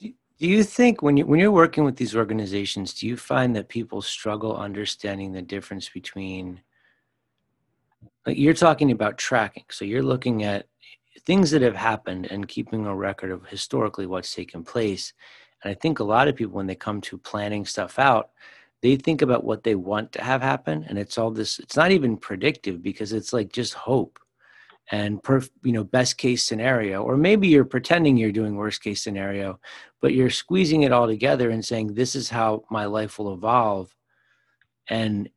Do 0.00 0.46
you 0.48 0.64
think 0.64 1.02
when 1.02 1.18
you 1.18 1.26
when 1.26 1.38
you're 1.38 1.52
working 1.52 1.84
with 1.84 1.96
these 1.96 2.16
organizations, 2.16 2.94
do 2.94 3.06
you 3.06 3.16
find 3.16 3.54
that 3.56 3.68
people 3.68 4.00
struggle 4.00 4.56
understanding 4.56 5.32
the 5.32 5.42
difference 5.42 5.90
between 5.90 6.62
like 8.26 8.38
you're 8.38 8.54
talking 8.54 8.90
about 8.90 9.18
tracking. 9.18 9.64
So 9.70 9.84
you're 9.84 10.02
looking 10.02 10.42
at 10.44 10.66
things 11.26 11.50
that 11.50 11.62
have 11.62 11.76
happened 11.76 12.26
and 12.30 12.48
keeping 12.48 12.86
a 12.86 12.94
record 12.94 13.30
of 13.30 13.46
historically 13.46 14.06
what's 14.06 14.34
taken 14.34 14.64
place. 14.64 15.12
And 15.62 15.70
I 15.70 15.74
think 15.74 15.98
a 15.98 16.04
lot 16.04 16.28
of 16.28 16.36
people 16.36 16.54
when 16.54 16.66
they 16.66 16.74
come 16.74 17.02
to 17.02 17.18
planning 17.18 17.66
stuff 17.66 17.98
out, 17.98 18.30
they 18.82 18.96
think 18.96 19.22
about 19.22 19.44
what 19.44 19.62
they 19.62 19.74
want 19.74 20.12
to 20.12 20.22
have 20.22 20.42
happen 20.42 20.84
and 20.88 20.98
it's 20.98 21.18
all 21.18 21.30
this 21.30 21.58
it's 21.58 21.76
not 21.76 21.90
even 21.90 22.16
predictive 22.16 22.82
because 22.82 23.12
it's 23.12 23.32
like 23.32 23.52
just 23.52 23.74
hope 23.74 24.18
and 24.90 25.22
per, 25.22 25.40
you 25.62 25.72
know 25.72 25.84
best 25.84 26.18
case 26.18 26.44
scenario 26.44 27.02
or 27.02 27.16
maybe 27.16 27.48
you're 27.48 27.64
pretending 27.64 28.16
you're 28.16 28.32
doing 28.32 28.56
worst 28.56 28.82
case 28.82 29.02
scenario 29.02 29.58
but 30.00 30.14
you're 30.14 30.30
squeezing 30.30 30.82
it 30.82 30.92
all 30.92 31.06
together 31.06 31.50
and 31.50 31.64
saying 31.64 31.94
this 31.94 32.14
is 32.14 32.28
how 32.28 32.64
my 32.70 32.84
life 32.84 33.18
will 33.18 33.32
evolve 33.32 33.94
and 34.88 35.28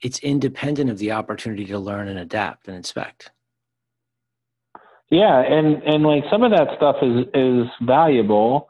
it's 0.00 0.18
independent 0.20 0.90
of 0.90 0.98
the 0.98 1.12
opportunity 1.12 1.64
to 1.66 1.78
learn 1.78 2.08
and 2.08 2.18
adapt 2.18 2.68
and 2.68 2.76
inspect. 2.76 3.30
Yeah 5.10 5.40
and 5.40 5.82
and 5.84 6.02
like 6.02 6.24
some 6.30 6.42
of 6.42 6.50
that 6.50 6.68
stuff 6.76 6.96
is 7.02 7.26
is 7.32 7.66
valuable 7.82 8.68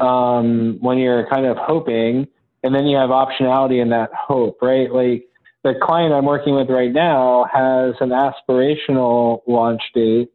um, 0.00 0.78
when 0.80 0.98
you're 0.98 1.28
kind 1.28 1.46
of 1.46 1.56
hoping 1.58 2.26
and 2.64 2.74
then 2.74 2.86
you 2.86 2.96
have 2.96 3.10
optionality 3.10 3.80
in 3.80 3.90
that 3.90 4.10
hope 4.12 4.60
right 4.60 4.90
like 4.90 5.28
the 5.64 5.74
client 5.82 6.12
I'm 6.12 6.26
working 6.26 6.54
with 6.54 6.68
right 6.68 6.92
now 6.92 7.46
has 7.50 7.94
an 8.00 8.10
aspirational 8.10 9.40
launch 9.46 9.80
date, 9.94 10.30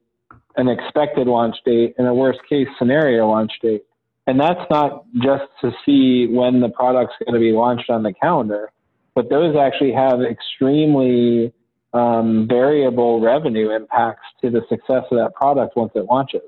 an 0.58 0.68
expected 0.68 1.28
launch 1.28 1.56
date, 1.64 1.94
and 2.00 2.08
a 2.08 2.14
worst 2.14 2.40
case 2.50 2.68
scenario 2.80 3.30
launch 3.30 3.52
date. 3.62 3.84
And 4.26 4.40
that's 4.40 4.60
not 4.72 5.06
just 5.22 5.46
to 5.62 5.72
see 5.86 6.26
when 6.28 6.60
the 6.62 6.70
product's 6.70 7.16
going 7.24 7.36
to 7.36 7.40
be 7.40 7.52
launched 7.52 7.92
on 7.92 8.02
the 8.02 8.12
calendar, 8.12 8.72
but 9.14 9.30
those 9.30 9.56
actually 9.56 9.94
have 9.94 10.22
extremely 10.22 11.54
um, 11.94 12.48
variable 12.48 13.22
revenue 13.22 13.70
impacts 13.70 14.26
to 14.42 14.50
the 14.50 14.62
success 14.68 15.04
of 15.12 15.18
that 15.18 15.34
product 15.36 15.76
once 15.76 15.92
it 15.94 16.06
launches. 16.06 16.42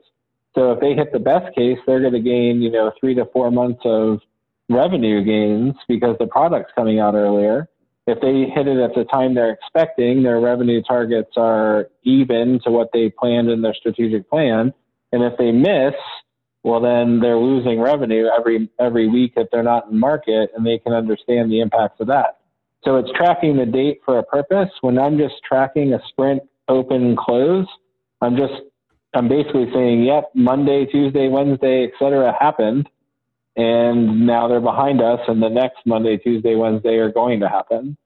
So 0.55 0.71
if 0.71 0.79
they 0.79 0.95
hit 0.95 1.13
the 1.13 1.19
best 1.19 1.55
case, 1.55 1.77
they're 1.85 2.01
going 2.01 2.13
to 2.13 2.19
gain, 2.19 2.61
you 2.61 2.71
know, 2.71 2.91
three 2.99 3.13
to 3.13 3.25
four 3.25 3.51
months 3.51 3.81
of 3.85 4.21
revenue 4.73 5.23
gains 5.23 5.75
because 5.87 6.15
the 6.19 6.27
product's 6.27 6.71
coming 6.75 6.99
out 6.99 7.15
earlier 7.15 7.67
if 8.07 8.19
they 8.19 8.51
hit 8.53 8.67
it 8.67 8.79
at 8.79 8.95
the 8.95 9.05
time 9.05 9.35
they're 9.35 9.51
expecting, 9.51 10.23
their 10.23 10.39
revenue 10.39 10.81
targets 10.81 11.31
are 11.37 11.87
even 12.03 12.59
to 12.63 12.71
what 12.71 12.89
they 12.93 13.09
planned 13.09 13.49
in 13.49 13.61
their 13.61 13.75
strategic 13.75 14.29
plan. 14.29 14.73
And 15.11 15.23
if 15.23 15.37
they 15.37 15.51
miss, 15.51 15.93
well, 16.63 16.81
then 16.81 17.19
they're 17.19 17.37
losing 17.37 17.79
revenue 17.79 18.27
every 18.37 18.69
every 18.79 19.07
week 19.07 19.33
if 19.35 19.47
they're 19.51 19.63
not 19.63 19.89
in 19.91 19.99
market, 19.99 20.51
and 20.55 20.65
they 20.65 20.77
can 20.77 20.93
understand 20.93 21.51
the 21.51 21.59
impacts 21.59 21.99
of 21.99 22.07
that. 22.07 22.39
So 22.83 22.97
it's 22.97 23.11
tracking 23.15 23.57
the 23.57 23.65
date 23.65 24.01
for 24.03 24.17
a 24.17 24.23
purpose. 24.23 24.69
When 24.81 24.97
I'm 24.97 25.17
just 25.17 25.35
tracking 25.47 25.93
a 25.93 25.99
sprint 26.09 26.41
open 26.67 27.15
close, 27.15 27.67
I'm 28.21 28.35
just 28.35 28.53
I'm 29.13 29.27
basically 29.27 29.69
saying, 29.73 30.03
yep, 30.03 30.31
Monday, 30.33 30.85
Tuesday, 30.85 31.27
Wednesday, 31.27 31.91
etc. 31.91 32.35
happened 32.39 32.89
and 33.57 34.25
now 34.25 34.47
they're 34.47 34.61
behind 34.61 35.01
us 35.01 35.19
and 35.27 35.41
the 35.41 35.49
next 35.49 35.79
monday 35.85 36.17
tuesday 36.17 36.55
wednesday 36.55 36.95
are 36.95 37.11
going 37.11 37.39
to 37.39 37.49
happen 37.49 37.97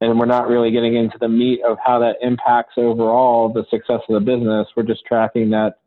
and 0.00 0.18
we're 0.18 0.26
not 0.26 0.48
really 0.48 0.70
getting 0.70 0.96
into 0.96 1.16
the 1.18 1.28
meat 1.28 1.60
of 1.64 1.76
how 1.84 1.98
that 1.98 2.16
impacts 2.20 2.74
overall 2.76 3.48
the 3.48 3.64
success 3.70 4.00
of 4.08 4.14
the 4.14 4.20
business 4.20 4.66
we're 4.76 4.82
just 4.82 5.04
tracking 5.04 5.50
that 5.50 5.78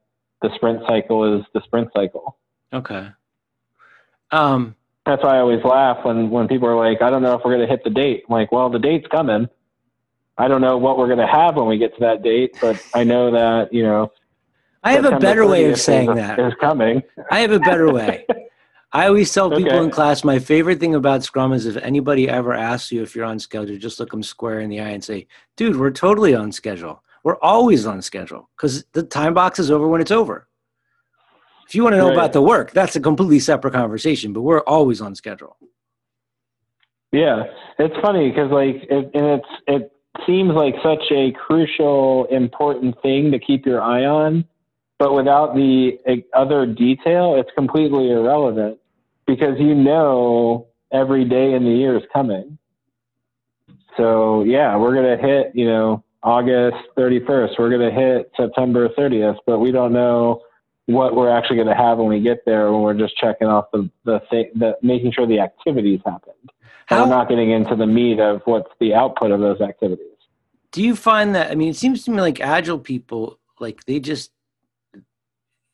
the 0.42 0.50
sprint 0.56 0.82
cycle 0.88 1.38
is 1.38 1.46
the 1.54 1.62
sprint 1.66 1.90
cycle 1.94 2.38
okay 2.74 3.10
um 4.32 4.76
that's 5.06 5.24
why 5.24 5.36
i 5.36 5.40
always 5.40 5.64
laugh 5.66 6.06
when 6.06 6.30
when 6.30 6.48
people 6.48 6.68
are 6.68 6.78
like 6.78 7.02
i 7.02 7.10
don't 7.10 7.22
know 7.22 7.34
if 7.34 7.42
we're 7.44 7.56
going 7.56 7.68
to 7.68 7.72
hit 7.72 7.84
the 7.84 7.90
date 7.90 8.24
I'm 8.30 8.34
like 8.34 8.52
well 8.52 8.70
the 8.70 8.80
date's 8.80 9.08
coming 9.08 9.50
i 10.38 10.48
don't 10.48 10.62
know 10.62 10.78
what 10.78 10.98
we're 10.98 11.08
going 11.08 11.20
to 11.20 11.28
have 11.28 11.58
when 11.58 11.68
we 11.68 11.78
get 11.78 11.94
to 11.96 12.00
that 12.02 12.24
date 12.24 12.56
but 12.62 12.82
i 12.94 13.04
know 13.04 13.32
that 13.32 13.74
you 13.74 13.84
know 13.84 14.12
I 14.84 14.94
have 14.94 15.06
a 15.06 15.20
better 15.20 15.46
way 15.46 15.70
of 15.70 15.80
saying 15.80 16.10
is, 16.10 16.16
that. 16.16 16.40
Is 16.40 16.54
coming. 16.60 17.04
I 17.30 17.42
have 17.42 17.52
a 17.52 17.60
better 17.60 17.94
way. 17.94 18.26
I 18.94 19.08
always 19.08 19.34
tell 19.34 19.50
people 19.50 19.72
okay. 19.72 19.84
in 19.84 19.90
class 19.90 20.24
my 20.24 20.38
favorite 20.38 20.80
thing 20.80 20.96
about 20.96 21.24
Scrum 21.24 21.54
is 21.54 21.66
if 21.66 21.78
anybody 21.78 22.28
ever 22.28 22.54
asks 22.54 22.92
you 22.92 23.02
if 23.02 23.16
you're 23.16 23.26
on 23.26 23.40
schedule, 23.40 23.78
just 23.78 24.00
look 24.00 24.12
them 24.12 24.22
square 24.22 24.60
in 24.60 24.70
the 24.70 24.82
eye 24.82 24.90
and 24.90 25.04
say, 25.04 25.28
dude, 25.56 25.78
we're 25.78 25.92
totally 25.92 26.36
on 26.36 26.52
schedule. 26.52 27.02
We're 27.24 27.40
always 27.40 27.86
on 27.86 28.02
schedule 28.02 28.50
because 28.58 28.84
the 28.92 29.04
time 29.04 29.34
box 29.34 29.60
is 29.60 29.72
over 29.72 29.88
when 29.88 30.02
it's 30.02 30.12
over. 30.12 30.48
If 31.68 31.76
you 31.76 31.84
want 31.84 31.94
to 31.94 32.00
know 32.00 32.10
right. 32.10 32.18
about 32.18 32.34
the 32.34 32.42
work, 32.42 32.72
that's 32.72 32.98
a 32.98 33.00
completely 33.00 33.40
separate 33.40 33.74
conversation, 33.74 34.34
but 34.34 34.42
we're 34.42 34.60
always 34.62 35.00
on 35.00 35.16
schedule. 35.16 35.56
Yeah, 37.14 37.44
it's 37.80 37.96
funny 38.02 38.30
because 38.30 38.52
like, 38.52 38.76
it, 38.90 39.12
and 39.14 39.26
it's 39.26 39.48
it 39.68 39.92
seems 40.26 40.52
like 40.52 40.76
such 40.84 41.04
a 41.12 41.32
crucial, 41.32 42.26
important 42.26 43.02
thing 43.02 43.32
to 43.32 43.40
keep 43.40 43.66
your 43.66 43.82
eye 43.82 44.04
on, 44.04 44.44
but 45.00 45.14
without 45.14 45.56
the 45.56 45.98
other 46.34 46.66
detail, 46.66 47.36
it's 47.40 47.50
completely 47.56 48.12
irrelevant 48.12 48.81
because 49.32 49.58
you 49.60 49.74
know 49.74 50.68
every 50.92 51.24
day 51.24 51.54
in 51.54 51.64
the 51.64 51.72
year 51.72 51.96
is 51.96 52.04
coming. 52.12 52.58
So 53.96 54.44
yeah, 54.44 54.76
we're 54.76 54.94
gonna 54.94 55.18
hit 55.18 55.52
you 55.56 55.66
know 55.66 56.04
August 56.22 56.78
31st. 56.98 57.58
We're 57.58 57.70
gonna 57.70 57.92
hit 57.92 58.32
September 58.36 58.90
30th, 58.90 59.38
but 59.46 59.60
we 59.60 59.72
don't 59.72 59.94
know 59.94 60.42
what 60.88 61.16
we're 61.16 61.30
actually 61.30 61.56
going 61.56 61.68
to 61.68 61.76
have 61.76 62.00
when 62.00 62.08
we 62.08 62.20
get 62.20 62.44
there 62.46 62.72
when 62.72 62.82
we're 62.82 62.94
just 62.94 63.16
checking 63.16 63.48
off 63.48 63.66
the 63.72 63.90
the 64.04 64.20
thing 64.30 64.50
the 64.56 64.76
making 64.82 65.12
sure 65.12 65.28
the 65.28 65.40
activities 65.40 66.00
happened 66.06 66.52
How, 66.88 67.04
we're 67.04 67.10
not 67.10 67.30
getting 67.30 67.52
into 67.52 67.76
the 67.76 67.86
meat 67.86 68.20
of 68.20 68.42
what's 68.46 68.72
the 68.80 68.94
output 68.94 69.32
of 69.32 69.40
those 69.40 69.62
activities 69.62 70.08
do 70.72 70.82
you 70.82 70.96
find 70.96 71.36
that 71.36 71.52
i 71.52 71.56
mean 71.56 71.70
it 71.70 71.76
seems 71.76 72.04
to 72.06 72.12
me 72.12 72.20
like 72.20 72.42
agile 72.42 72.80
people 72.80 73.40
like 73.60 73.86
they 73.86 74.00
just 74.00 74.32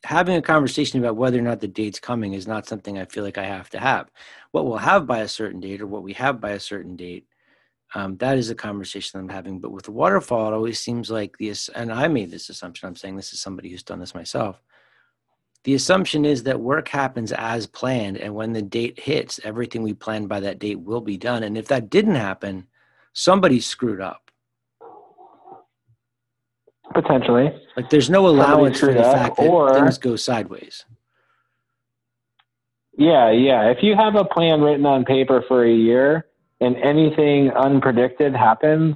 having 0.07 0.37
a 0.37 0.41
conversation 0.41 0.99
about 0.99 1.17
whether 1.17 1.37
or 1.37 1.41
not 1.43 1.59
the 1.59 1.67
date's 1.67 1.99
coming 1.99 2.33
is 2.33 2.47
not 2.47 2.65
something 2.65 2.97
I 2.97 3.05
feel 3.05 3.25
like 3.25 3.37
I 3.37 3.45
have 3.45 3.69
to 3.71 3.79
have. 3.79 4.09
What 4.51 4.65
we'll 4.65 4.77
have 4.77 5.05
by 5.05 5.19
a 5.19 5.27
certain 5.27 5.59
date 5.59 5.81
or 5.81 5.87
what 5.87 6.03
we 6.03 6.13
have 6.13 6.39
by 6.39 6.51
a 6.51 6.59
certain 6.61 6.95
date, 6.95 7.27
um, 7.93 8.17
that 8.17 8.37
is 8.37 8.49
a 8.49 8.55
conversation 8.55 9.19
I'm 9.19 9.29
having. 9.29 9.59
But 9.59 9.71
with 9.71 9.85
the 9.85 9.91
waterfall, 9.91 10.47
it 10.47 10.55
always 10.55 10.79
seems 10.79 11.11
like 11.11 11.37
this, 11.37 11.69
and 11.69 11.91
I 11.91 12.07
made 12.07 12.31
this 12.31 12.49
assumption. 12.49 12.87
I'm 12.87 12.95
saying 12.95 13.17
this 13.17 13.33
is 13.33 13.41
somebody 13.41 13.69
who's 13.69 13.83
done 13.83 13.99
this 13.99 14.15
myself. 14.15 14.61
the 15.63 15.75
assumption 15.75 16.25
is 16.25 16.43
that 16.43 16.59
work 16.59 16.87
happens 16.87 17.33
as 17.33 17.67
planned 17.67 18.17
and 18.17 18.33
when 18.33 18.53
the 18.53 18.61
date 18.61 18.99
hits 18.99 19.39
everything 19.43 19.83
we 19.83 19.93
planned 19.93 20.29
by 20.29 20.39
that 20.39 20.59
date 20.59 20.79
will 20.79 21.01
be 21.01 21.17
done 21.17 21.43
and 21.43 21.57
if 21.57 21.67
that 21.67 21.89
didn't 21.89 22.15
happen 22.15 22.65
somebody 23.13 23.59
screwed 23.59 24.01
up 24.01 24.26
potentially 26.93 27.51
like 27.75 27.89
there's 27.89 28.09
no 28.09 28.27
allowance 28.27 28.79
for 28.79 28.93
the 28.93 29.01
up, 29.05 29.15
fact 29.15 29.37
that 29.37 29.47
or- 29.47 29.73
things 29.73 29.97
go 29.97 30.15
sideways 30.15 30.85
Yeah, 32.97 33.29
yeah. 33.31 33.69
If 33.69 33.83
you 33.83 33.95
have 33.95 34.15
a 34.15 34.25
plan 34.25 34.61
written 34.61 34.85
on 34.85 35.05
paper 35.05 35.43
for 35.47 35.63
a 35.63 35.71
year 35.71 36.25
and 36.59 36.75
anything 36.77 37.51
unpredicted 37.51 38.35
happens, 38.35 38.95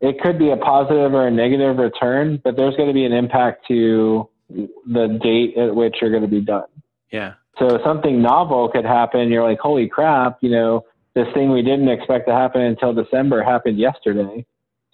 it 0.00 0.18
could 0.22 0.38
be 0.38 0.50
a 0.50 0.56
positive 0.56 1.12
or 1.12 1.26
a 1.26 1.30
negative 1.30 1.76
return, 1.76 2.40
but 2.42 2.56
there's 2.56 2.74
going 2.76 2.88
to 2.88 2.94
be 2.94 3.04
an 3.04 3.12
impact 3.12 3.66
to 3.68 4.28
the 4.48 5.18
date 5.22 5.58
at 5.58 5.74
which 5.74 5.96
you're 6.00 6.10
going 6.10 6.22
to 6.22 6.28
be 6.28 6.40
done. 6.40 6.68
yeah 7.12 7.34
So 7.58 7.78
something 7.84 8.22
novel 8.22 8.70
could 8.70 8.86
happen. 8.86 9.28
You're 9.28 9.42
like, 9.42 9.58
holy 9.58 9.88
crap, 9.88 10.38
you 10.40 10.50
know, 10.50 10.86
this 11.14 11.26
thing 11.34 11.50
we 11.50 11.60
didn't 11.60 11.88
expect 11.88 12.28
to 12.28 12.32
happen 12.34 12.62
until 12.62 12.94
December 12.94 13.42
happened 13.42 13.78
yesterday. 13.78 14.46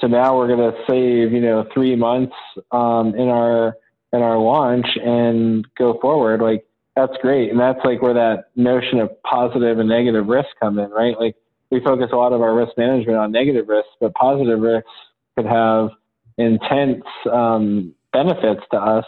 So 0.04 0.08
now 0.08 0.36
we're 0.36 0.48
going 0.48 0.70
to 0.70 0.78
save, 0.86 1.32
you 1.32 1.40
know, 1.40 1.66
three 1.72 1.96
months 1.96 2.34
um, 2.72 3.14
in 3.14 3.28
our 3.28 3.74
in 4.12 4.20
our 4.20 4.36
launch 4.36 4.86
and 5.02 5.66
go 5.78 5.98
forward. 5.98 6.42
Like 6.42 6.66
that's 6.94 7.14
great, 7.22 7.50
and 7.50 7.58
that's 7.58 7.78
like 7.86 8.02
where 8.02 8.12
that 8.12 8.50
notion 8.54 8.98
of 8.98 9.10
positive 9.22 9.78
and 9.78 9.88
negative 9.88 10.26
risk 10.26 10.48
come 10.60 10.78
in, 10.78 10.90
right? 10.90 11.18
Like 11.18 11.36
we 11.70 11.80
focus 11.80 12.10
a 12.12 12.16
lot 12.16 12.34
of 12.34 12.42
our 12.42 12.54
risk 12.54 12.72
management 12.76 13.16
on 13.16 13.32
negative 13.32 13.66
risks, 13.66 13.92
but 13.98 14.12
positive 14.12 14.60
risks 14.60 14.90
could 15.38 15.46
have 15.46 15.88
intense 16.36 17.02
um, 17.32 17.94
benefits 18.12 18.60
to 18.72 18.76
us 18.76 19.06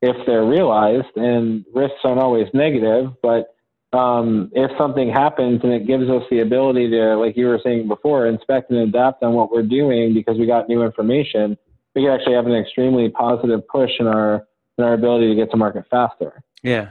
if 0.00 0.16
they're 0.26 0.46
realized. 0.46 1.14
And 1.16 1.66
risks 1.74 1.98
aren't 2.04 2.20
always 2.20 2.46
negative, 2.54 3.12
but 3.22 3.54
um, 3.92 4.50
if 4.52 4.70
something 4.76 5.08
happens 5.08 5.60
and 5.62 5.72
it 5.72 5.86
gives 5.86 6.08
us 6.08 6.22
the 6.30 6.40
ability 6.40 6.90
to, 6.90 7.16
like 7.16 7.36
you 7.36 7.46
were 7.46 7.60
saying 7.64 7.88
before, 7.88 8.26
inspect 8.26 8.70
and 8.70 8.80
adapt 8.80 9.22
on 9.22 9.32
what 9.32 9.50
we're 9.50 9.62
doing 9.62 10.12
because 10.12 10.36
we 10.38 10.46
got 10.46 10.68
new 10.68 10.82
information, 10.82 11.56
we 11.94 12.02
can 12.02 12.10
actually 12.10 12.34
have 12.34 12.46
an 12.46 12.54
extremely 12.54 13.08
positive 13.08 13.66
push 13.68 13.90
in 13.98 14.06
our 14.06 14.46
in 14.76 14.84
our 14.84 14.94
ability 14.94 15.28
to 15.28 15.34
get 15.34 15.50
to 15.50 15.56
market 15.56 15.84
faster. 15.90 16.42
yeah 16.62 16.90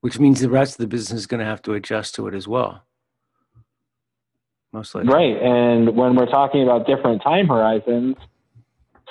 which 0.00 0.18
means 0.18 0.40
the 0.40 0.50
rest 0.50 0.74
of 0.74 0.78
the 0.78 0.86
business 0.86 1.20
is 1.20 1.26
going 1.26 1.40
to 1.40 1.46
have 1.46 1.62
to 1.62 1.72
adjust 1.72 2.14
to 2.14 2.26
it 2.26 2.34
as 2.34 2.46
well 2.48 2.82
most 4.72 4.94
likely 4.94 5.12
Right. 5.12 5.36
And 5.40 5.96
when 5.96 6.16
we're 6.16 6.26
talking 6.26 6.62
about 6.62 6.86
different 6.86 7.22
time 7.22 7.46
horizons, 7.46 8.16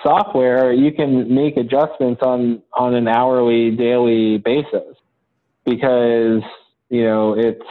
software, 0.03 0.73
you 0.73 0.91
can 0.91 1.33
make 1.33 1.55
adjustments 1.57 2.21
on, 2.21 2.61
on 2.73 2.93
an 2.95 3.07
hourly, 3.07 3.71
daily 3.71 4.37
basis 4.39 4.97
because, 5.65 6.41
you 6.89 7.03
know, 7.03 7.33
it's, 7.37 7.61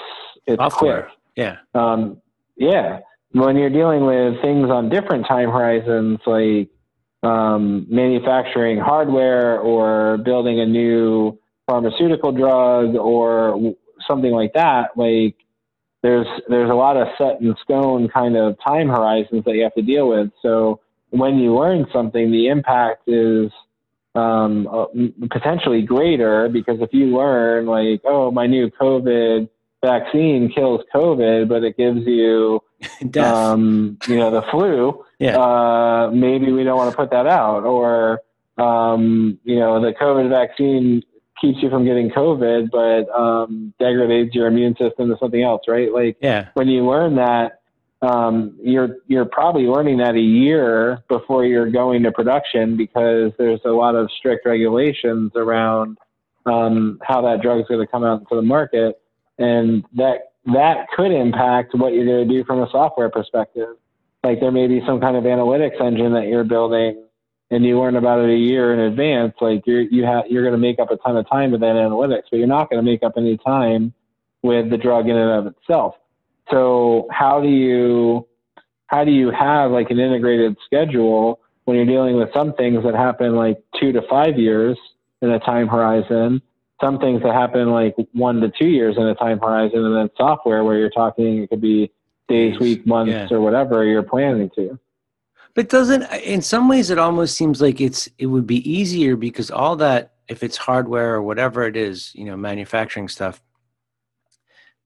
it's 0.47 0.61
software 0.61 1.03
quick. 1.03 1.13
yeah 1.37 1.57
Um, 1.75 2.21
yeah. 2.57 3.01
When 3.33 3.57
you're 3.57 3.71
dealing 3.71 4.05
with 4.05 4.43
things 4.43 4.71
on 4.71 4.89
different 4.91 5.27
time 5.27 5.51
horizons, 5.51 6.19
like 6.27 6.69
um, 7.23 7.87
manufacturing 7.89 8.79
hardware 8.79 9.59
or 9.59 10.19
building 10.19 10.61
a 10.61 10.67
new 10.67 11.39
pharmaceutical 11.67 12.33
drug 12.33 12.95
or 12.97 13.75
something 14.07 14.33
like 14.33 14.53
that, 14.55 14.91
like 14.97 15.37
there's 16.03 16.27
there's 16.49 16.71
a 16.71 16.75
lot 16.75 16.97
of 16.97 17.09
set 17.17 17.41
in 17.41 17.55
stone 17.63 18.09
kind 18.09 18.37
of 18.37 18.57
time 18.63 18.89
horizons 18.89 19.45
that 19.45 19.55
you 19.55 19.63
have 19.63 19.75
to 19.75 19.83
deal 19.83 20.09
with. 20.09 20.31
So 20.43 20.81
when 21.11 21.39
you 21.39 21.57
learn 21.57 21.87
something, 21.93 22.31
the 22.31 22.49
impact 22.49 23.09
is 23.09 23.51
um, 24.15 24.67
uh, 24.67 24.87
potentially 25.31 25.83
greater 25.83 26.49
because 26.49 26.81
if 26.81 26.91
you 26.93 27.17
learn 27.17 27.67
like, 27.67 28.03
oh, 28.05 28.31
my 28.31 28.47
new 28.47 28.71
COVID 28.71 29.49
vaccine 29.85 30.51
kills 30.55 30.83
COVID, 30.95 31.49
but 31.49 31.65
it 31.65 31.77
gives 31.77 32.07
you, 32.07 32.63
um, 33.21 33.99
you 34.07 34.17
know, 34.17 34.31
the 34.31 34.43
flu. 34.51 35.05
Yeah. 35.19 35.39
Uh, 35.39 36.11
maybe 36.13 36.53
we 36.53 36.65
don't 36.65 36.77
want 36.77 36.91
to 36.91 36.97
put 36.97 37.11
that 37.11 37.27
out, 37.27 37.65
or 37.65 38.21
um, 38.59 39.39
you 39.45 39.59
know, 39.59 39.81
the 39.81 39.93
COVID 39.93 40.29
vaccine 40.29 41.03
keeps 41.41 41.63
you 41.63 41.71
from 41.71 41.85
getting 41.85 42.11
COVID, 42.11 42.71
but 42.71 43.11
um, 43.13 43.75
degrades 43.79 44.35
your 44.35 44.47
immune 44.47 44.77
system 44.77 45.09
to 45.09 45.17
something 45.19 45.43
else, 45.43 45.63
right? 45.69 45.93
Like 45.93 46.17
yeah 46.21 46.49
when 46.55 46.69
you 46.69 46.89
learn 46.89 47.17
that, 47.17 47.62
um, 48.03 48.59
you're 48.61 48.97
you're 49.07 49.25
probably 49.25 49.63
learning 49.63 49.99
that 49.99 50.17
a 50.17 50.21
year 50.21 51.05
before 51.09 51.45
you're 51.45 51.71
going 51.71 52.03
to 52.03 52.11
production 52.11 52.77
because 52.77 53.31
there's 53.39 53.61
a 53.65 53.71
lot 53.71 53.95
of 53.95 54.11
strict 54.19 54.45
regulations 54.45 55.31
around 55.37 55.99
um, 56.45 56.99
how 57.03 57.23
that 57.23 57.41
drug 57.43 57.61
is 57.61 57.67
going 57.69 57.81
to 57.81 57.87
come 57.87 58.03
out 58.03 58.21
into 58.21 58.35
the 58.35 58.43
market, 58.43 59.01
and 59.39 59.85
that 59.95 60.33
that 60.47 60.89
could 60.97 61.13
impact 61.13 61.75
what 61.75 61.93
you're 61.93 62.05
going 62.05 62.29
to 62.29 62.35
do 62.35 62.45
from 62.45 62.61
a 62.61 62.69
software 62.73 63.09
perspective. 63.09 63.77
Like 64.25 64.41
there 64.41 64.51
may 64.51 64.67
be 64.67 64.83
some 64.85 65.01
kind 65.01 65.17
of 65.17 65.23
analytics 65.23 65.81
engine 65.81 66.13
that 66.15 66.27
you're 66.27 66.43
building, 66.43 67.05
and 67.53 67.65
you 67.65 67.79
learn 67.79 67.95
about 67.95 68.19
it 68.19 68.33
a 68.33 68.37
year 68.37 68.75
in 68.75 68.81
advance. 68.81 69.35
Like 69.41 69.63
you're 69.65 69.83
you 69.83 70.05
have 70.05 70.25
you're 70.29 70.43
going 70.43 70.55
to 70.55 70.59
make 70.59 70.81
up 70.81 70.91
a 70.91 70.97
ton 70.97 71.17
of 71.17 71.29
time 71.31 71.53
with 71.53 71.61
that 71.61 71.77
analytics, 71.77 72.25
but 72.33 72.39
you're 72.39 72.49
not 72.49 72.69
going 72.69 72.85
to 72.85 72.91
make 72.91 73.05
up 73.05 73.13
any 73.17 73.37
time 73.37 73.95
with 74.43 74.71
the 74.71 74.77
drug 74.77 75.09
in 75.09 75.17
and 75.17 75.47
of 75.47 75.55
itself. 75.55 75.95
So 76.51 77.09
how 77.11 77.41
do 77.41 77.49
you 77.49 78.27
how 78.87 79.05
do 79.05 79.11
you 79.11 79.31
have 79.31 79.71
like 79.71 79.91
an 79.91 79.99
integrated 79.99 80.57
schedule 80.67 81.41
when 81.65 81.77
you're 81.77 81.87
dealing 81.87 82.17
with 82.17 82.29
some 82.35 82.53
things 82.55 82.85
that 82.85 82.95
happen 82.95 83.37
like 83.37 83.63
two 83.81 83.93
to 83.93 84.03
five 84.03 84.39
years 84.39 84.77
in 85.23 85.31
a 85.31 85.39
time 85.39 85.69
horizon, 85.69 86.43
some 86.81 86.99
things 86.99 87.23
that 87.23 87.33
happen 87.33 87.71
like 87.71 87.95
one 88.13 88.41
to 88.41 88.51
two 88.51 88.67
years 88.67 88.97
in 88.97 89.05
a 89.05 89.15
time 89.15 89.39
horizon, 89.39 89.85
and 89.85 89.97
then 89.97 90.11
software 90.17 90.65
where 90.65 90.77
you're 90.77 90.91
talking 90.91 91.43
it 91.43 91.49
could 91.49 91.61
be 91.61 91.91
days, 92.29 92.59
week, 92.59 92.87
months, 92.87 93.11
yeah. 93.11 93.29
or 93.31 93.41
whatever 93.41 93.85
you're 93.85 94.03
planning 94.03 94.51
to. 94.57 94.79
But 95.55 95.69
doesn't 95.69 96.03
in 96.23 96.43
some 96.43 96.69
ways 96.69 96.91
it 96.91 96.99
almost 96.99 97.37
seems 97.37 97.61
like 97.61 97.81
it's 97.81 98.09
it 98.19 98.27
would 98.27 98.47
be 98.47 98.69
easier 98.71 99.17
because 99.17 99.51
all 99.51 99.77
that 99.77 100.13
if 100.29 100.43
it's 100.43 100.57
hardware 100.57 101.15
or 101.15 101.23
whatever 101.23 101.65
it 101.65 101.77
is, 101.77 102.13
you 102.15 102.25
know, 102.25 102.37
manufacturing 102.37 103.09
stuff, 103.09 103.43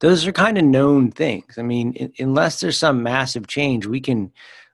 those 0.01 0.27
are 0.27 0.33
kind 0.33 0.59
of 0.59 0.65
known 0.65 1.11
things. 1.11 1.59
I 1.59 1.63
mean, 1.63 1.93
in, 1.95 2.13
unless 2.19 2.61
there's 2.61 2.79
some 2.79 3.03
massive 3.03 3.47
change, 3.47 3.87
we 3.87 4.01
can 4.01 4.33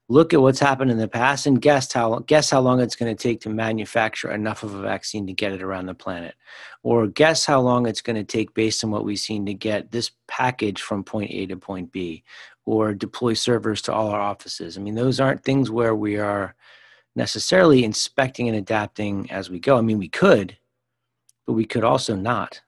look 0.08 0.34
at 0.34 0.42
what's 0.42 0.58
happened 0.60 0.90
in 0.90 0.98
the 0.98 1.08
past 1.08 1.46
and 1.46 1.62
guess 1.62 1.92
how 1.92 2.18
guess 2.26 2.50
how 2.50 2.60
long 2.60 2.80
it's 2.80 2.96
going 2.96 3.14
to 3.14 3.22
take 3.22 3.40
to 3.40 3.48
manufacture 3.48 4.30
enough 4.30 4.62
of 4.62 4.74
a 4.74 4.82
vaccine 4.82 5.26
to 5.26 5.32
get 5.32 5.52
it 5.52 5.62
around 5.62 5.86
the 5.86 5.94
planet, 5.94 6.34
or 6.82 7.06
guess 7.06 7.46
how 7.46 7.60
long 7.60 7.86
it's 7.86 8.02
going 8.02 8.16
to 8.16 8.24
take 8.24 8.52
based 8.54 8.84
on 8.84 8.90
what 8.90 9.04
we've 9.04 9.18
seen 9.18 9.46
to 9.46 9.54
get 9.54 9.90
this 9.90 10.10
package 10.28 10.82
from 10.82 11.04
point 11.04 11.30
A 11.30 11.46
to 11.46 11.56
point 11.56 11.92
B, 11.92 12.24
or 12.64 12.94
deploy 12.94 13.34
servers 13.34 13.80
to 13.82 13.92
all 13.92 14.08
our 14.08 14.20
offices. 14.20 14.76
I 14.76 14.80
mean, 14.80 14.94
those 14.94 15.20
aren't 15.20 15.44
things 15.44 15.70
where 15.70 15.94
we 15.94 16.18
are 16.18 16.54
necessarily 17.14 17.84
inspecting 17.84 18.48
and 18.48 18.56
adapting 18.56 19.30
as 19.30 19.50
we 19.50 19.60
go. 19.60 19.76
I 19.76 19.82
mean, 19.82 19.98
we 19.98 20.08
could, 20.08 20.56
but 21.46 21.52
we 21.52 21.64
could 21.64 21.84
also 21.84 22.16
not. 22.16 22.60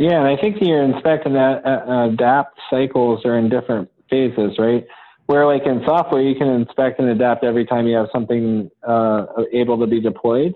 Yeah, 0.00 0.18
and 0.18 0.26
I 0.26 0.40
think 0.40 0.56
your 0.62 0.82
inspect 0.82 1.26
and 1.26 1.36
a- 1.36 1.60
uh, 1.62 2.06
adapt 2.06 2.58
cycles 2.70 3.22
are 3.26 3.36
in 3.36 3.50
different 3.50 3.90
phases, 4.08 4.58
right? 4.58 4.86
Where 5.26 5.44
like 5.44 5.66
in 5.66 5.82
software, 5.84 6.22
you 6.22 6.34
can 6.36 6.48
inspect 6.48 7.00
and 7.00 7.10
adapt 7.10 7.44
every 7.44 7.66
time 7.66 7.86
you 7.86 7.96
have 7.96 8.08
something 8.10 8.70
uh, 8.82 9.26
able 9.52 9.78
to 9.78 9.86
be 9.86 10.00
deployed. 10.00 10.54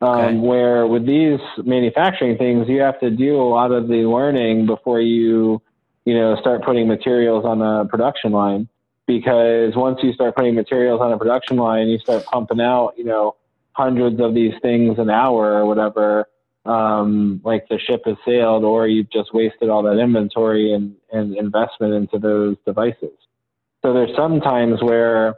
Um, 0.00 0.10
Okay. 0.10 0.36
Where 0.36 0.86
with 0.86 1.06
these 1.06 1.40
manufacturing 1.64 2.38
things, 2.38 2.68
you 2.68 2.80
have 2.80 3.00
to 3.00 3.10
do 3.10 3.42
a 3.42 3.48
lot 3.48 3.72
of 3.72 3.88
the 3.88 4.06
learning 4.06 4.66
before 4.66 5.00
you, 5.00 5.60
you 6.04 6.14
know, 6.14 6.36
start 6.36 6.62
putting 6.62 6.86
materials 6.86 7.44
on 7.44 7.60
a 7.60 7.84
production 7.84 8.30
line. 8.30 8.68
Because 9.08 9.74
once 9.74 9.98
you 10.04 10.12
start 10.12 10.36
putting 10.36 10.54
materials 10.54 11.00
on 11.00 11.10
a 11.10 11.18
production 11.18 11.56
line, 11.56 11.88
you 11.88 11.98
start 11.98 12.24
pumping 12.26 12.60
out, 12.60 12.92
you 12.96 13.04
know, 13.04 13.34
hundreds 13.72 14.20
of 14.20 14.34
these 14.34 14.54
things 14.62 15.00
an 15.00 15.10
hour 15.10 15.54
or 15.54 15.66
whatever 15.66 16.28
um, 16.68 17.40
like 17.44 17.66
the 17.68 17.78
ship 17.78 18.02
has 18.04 18.16
sailed 18.26 18.62
or 18.62 18.86
you've 18.86 19.10
just 19.10 19.32
wasted 19.32 19.70
all 19.70 19.82
that 19.82 19.98
inventory 19.98 20.74
and, 20.74 20.94
and 21.10 21.34
investment 21.34 21.94
into 21.94 22.18
those 22.18 22.56
devices. 22.66 23.16
So 23.82 23.94
there's 23.94 24.14
some 24.14 24.40
times 24.40 24.82
where 24.82 25.36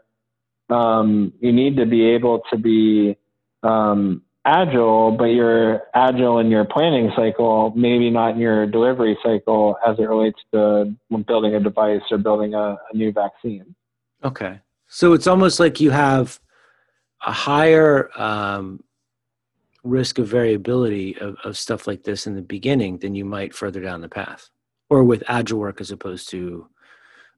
um, 0.70 1.32
you 1.40 1.52
need 1.52 1.76
to 1.76 1.86
be 1.86 2.04
able 2.04 2.42
to 2.50 2.58
be 2.58 3.16
um, 3.62 4.22
agile, 4.44 5.12
but 5.12 5.26
you're 5.26 5.82
agile 5.94 6.40
in 6.40 6.50
your 6.50 6.64
planning 6.64 7.12
cycle, 7.14 7.72
maybe 7.76 8.10
not 8.10 8.34
in 8.34 8.40
your 8.40 8.66
delivery 8.66 9.16
cycle 9.22 9.76
as 9.86 9.98
it 10.00 10.08
relates 10.08 10.40
to 10.52 10.92
building 11.28 11.54
a 11.54 11.60
device 11.60 12.02
or 12.10 12.18
building 12.18 12.54
a, 12.54 12.76
a 12.92 12.96
new 12.96 13.12
vaccine. 13.12 13.76
Okay. 14.24 14.58
So 14.88 15.12
it's 15.12 15.28
almost 15.28 15.60
like 15.60 15.80
you 15.80 15.90
have 15.90 16.40
a 17.24 17.30
higher 17.30 18.10
um, 18.20 18.82
risk 19.82 20.18
of 20.18 20.28
variability 20.28 21.16
of, 21.18 21.36
of 21.44 21.56
stuff 21.56 21.86
like 21.86 22.04
this 22.04 22.26
in 22.26 22.34
the 22.34 22.42
beginning 22.42 22.98
than 22.98 23.14
you 23.14 23.24
might 23.24 23.54
further 23.54 23.80
down 23.80 24.00
the 24.00 24.08
path, 24.08 24.50
or 24.88 25.04
with 25.04 25.22
agile 25.28 25.58
work 25.58 25.80
as 25.80 25.90
opposed 25.90 26.28
to 26.30 26.66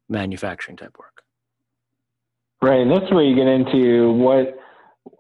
manufacturing 0.09 0.77
type 0.77 0.97
work. 0.99 1.23
Right, 2.61 2.81
and 2.81 2.91
that's 2.91 3.11
where 3.13 3.25
you 3.25 3.35
get 3.35 3.49
into 3.49 4.13
what 4.13 4.59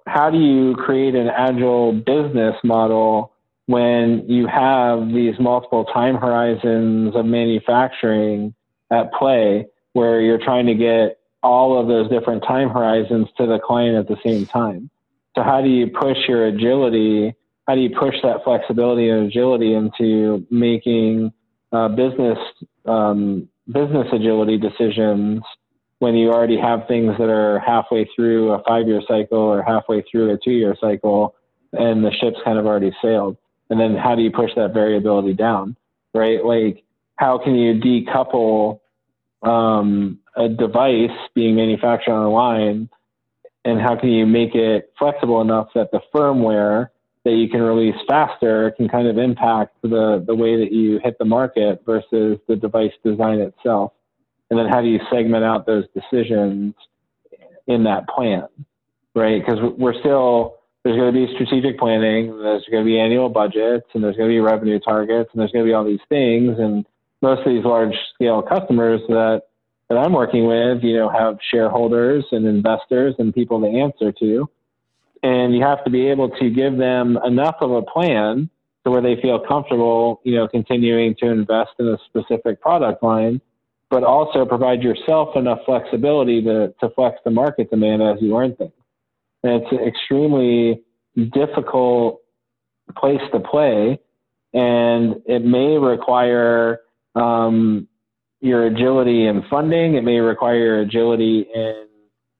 how 0.06 0.30
do 0.30 0.38
you 0.38 0.74
create 0.76 1.14
an 1.14 1.28
agile 1.28 1.92
business 1.92 2.54
model 2.62 3.32
when 3.66 4.24
you 4.28 4.46
have 4.46 5.08
these 5.08 5.38
multiple 5.38 5.84
time 5.86 6.16
horizons 6.16 7.14
of 7.14 7.24
manufacturing 7.24 8.54
at 8.90 9.12
play 9.12 9.66
where 9.92 10.20
you're 10.20 10.38
trying 10.38 10.66
to 10.66 10.74
get 10.74 11.18
all 11.42 11.80
of 11.80 11.88
those 11.88 12.08
different 12.10 12.42
time 12.44 12.68
horizons 12.68 13.28
to 13.36 13.46
the 13.46 13.58
client 13.58 13.96
at 13.96 14.08
the 14.08 14.20
same 14.24 14.46
time. 14.46 14.90
So 15.36 15.42
how 15.42 15.62
do 15.62 15.68
you 15.68 15.88
push 15.88 16.18
your 16.28 16.46
agility? 16.46 17.34
How 17.66 17.74
do 17.74 17.80
you 17.80 17.90
push 17.98 18.14
that 18.22 18.44
flexibility 18.44 19.08
and 19.08 19.26
agility 19.26 19.74
into 19.74 20.46
making 20.50 21.32
uh, 21.72 21.88
business 21.88 22.38
um, 22.84 23.48
business 23.66 24.08
agility 24.12 24.58
decisions 24.58 25.42
when 26.00 26.14
you 26.14 26.32
already 26.32 26.58
have 26.58 26.86
things 26.88 27.14
that 27.18 27.30
are 27.30 27.60
halfway 27.60 28.08
through 28.14 28.52
a 28.52 28.62
five 28.64 28.88
year 28.88 29.00
cycle 29.06 29.38
or 29.38 29.62
halfway 29.62 30.02
through 30.10 30.32
a 30.32 30.38
two 30.44 30.50
year 30.50 30.76
cycle 30.80 31.34
and 31.72 32.04
the 32.04 32.10
ship's 32.20 32.38
kind 32.44 32.58
of 32.58 32.66
already 32.66 32.92
sailed? 33.00 33.36
And 33.70 33.80
then 33.80 33.96
how 33.96 34.14
do 34.14 34.22
you 34.22 34.30
push 34.30 34.50
that 34.56 34.74
variability 34.74 35.32
down, 35.32 35.76
right? 36.12 36.44
Like, 36.44 36.82
how 37.16 37.38
can 37.38 37.54
you 37.54 37.80
decouple 37.80 38.80
um, 39.42 40.18
a 40.36 40.48
device 40.48 41.16
being 41.34 41.56
manufactured 41.56 42.12
on 42.12 42.24
a 42.24 42.30
line 42.30 42.90
and 43.64 43.80
how 43.80 43.96
can 43.96 44.10
you 44.10 44.26
make 44.26 44.54
it 44.54 44.92
flexible 44.98 45.40
enough 45.40 45.68
that 45.74 45.90
the 45.92 46.00
firmware 46.14 46.88
that 47.24 47.32
you 47.32 47.48
can 47.48 47.62
release 47.62 47.94
faster 48.08 48.72
can 48.72 48.88
kind 48.88 49.06
of 49.06 49.16
impact 49.16 49.76
the, 49.82 50.22
the 50.26 50.34
way 50.34 50.58
that 50.58 50.72
you 50.72 50.98
hit 51.04 51.16
the 51.18 51.24
market 51.24 51.82
versus 51.86 52.38
the 52.48 52.56
device 52.56 52.92
design 53.04 53.38
itself? 53.38 53.92
and 54.52 54.58
then 54.58 54.66
how 54.68 54.82
do 54.82 54.86
you 54.86 55.00
segment 55.10 55.42
out 55.42 55.64
those 55.64 55.84
decisions 55.94 56.74
in 57.66 57.84
that 57.84 58.06
plan, 58.06 58.46
right? 59.14 59.42
Because 59.42 59.58
we're 59.78 59.98
still 59.98 60.56
there's 60.84 60.94
going 60.94 61.10
to 61.10 61.26
be 61.26 61.32
strategic 61.32 61.78
planning, 61.78 62.26
there's 62.38 62.62
going 62.70 62.84
to 62.84 62.86
be 62.86 63.00
annual 63.00 63.30
budgets, 63.30 63.86
and 63.94 64.04
there's 64.04 64.14
going 64.14 64.28
to 64.28 64.34
be 64.34 64.40
revenue 64.40 64.78
targets, 64.78 65.30
and 65.32 65.40
there's 65.40 65.52
going 65.52 65.64
to 65.64 65.68
be 65.68 65.72
all 65.72 65.86
these 65.86 66.04
things. 66.10 66.58
And 66.58 66.84
most 67.22 67.46
of 67.46 67.46
these 67.46 67.64
large 67.64 67.94
scale 68.12 68.42
customers 68.42 69.00
that 69.08 69.44
that 69.92 69.98
I'm 69.98 70.12
working 70.12 70.46
with, 70.46 70.82
you 70.82 70.96
know, 70.96 71.08
have 71.08 71.38
shareholders 71.50 72.24
and 72.32 72.46
investors 72.46 73.14
and 73.18 73.34
people 73.34 73.60
to 73.60 73.66
answer 73.66 74.12
to. 74.12 74.48
And 75.22 75.54
you 75.54 75.62
have 75.62 75.84
to 75.84 75.90
be 75.90 76.08
able 76.08 76.30
to 76.30 76.50
give 76.50 76.78
them 76.78 77.18
enough 77.24 77.56
of 77.60 77.70
a 77.70 77.82
plan 77.82 78.48
to 78.84 78.90
where 78.90 79.02
they 79.02 79.20
feel 79.20 79.38
comfortable, 79.38 80.20
you 80.24 80.34
know, 80.34 80.48
continuing 80.48 81.14
to 81.16 81.26
invest 81.26 81.70
in 81.78 81.88
a 81.88 81.98
specific 82.08 82.60
product 82.60 83.02
line 83.02 83.40
but 83.92 84.04
also 84.04 84.46
provide 84.46 84.82
yourself 84.82 85.36
enough 85.36 85.58
flexibility 85.66 86.42
to, 86.42 86.72
to 86.80 86.88
flex 86.94 87.18
the 87.26 87.30
market 87.30 87.68
demand 87.68 88.02
as 88.02 88.16
you 88.22 88.34
learn 88.34 88.56
things. 88.56 88.72
And 89.42 89.62
it's 89.62 89.70
an 89.70 89.86
extremely 89.86 90.82
difficult 91.14 92.22
place 92.96 93.20
to 93.34 93.40
play, 93.40 94.00
and 94.54 95.20
it 95.26 95.44
may 95.44 95.76
require 95.76 96.80
um, 97.14 97.86
your 98.42 98.66
agility 98.66 99.26
in 99.26 99.42
funding. 99.48 99.94
It 99.94 100.02
may 100.04 100.18
require 100.18 100.56
your 100.56 100.80
agility 100.80 101.46
in 101.54 101.86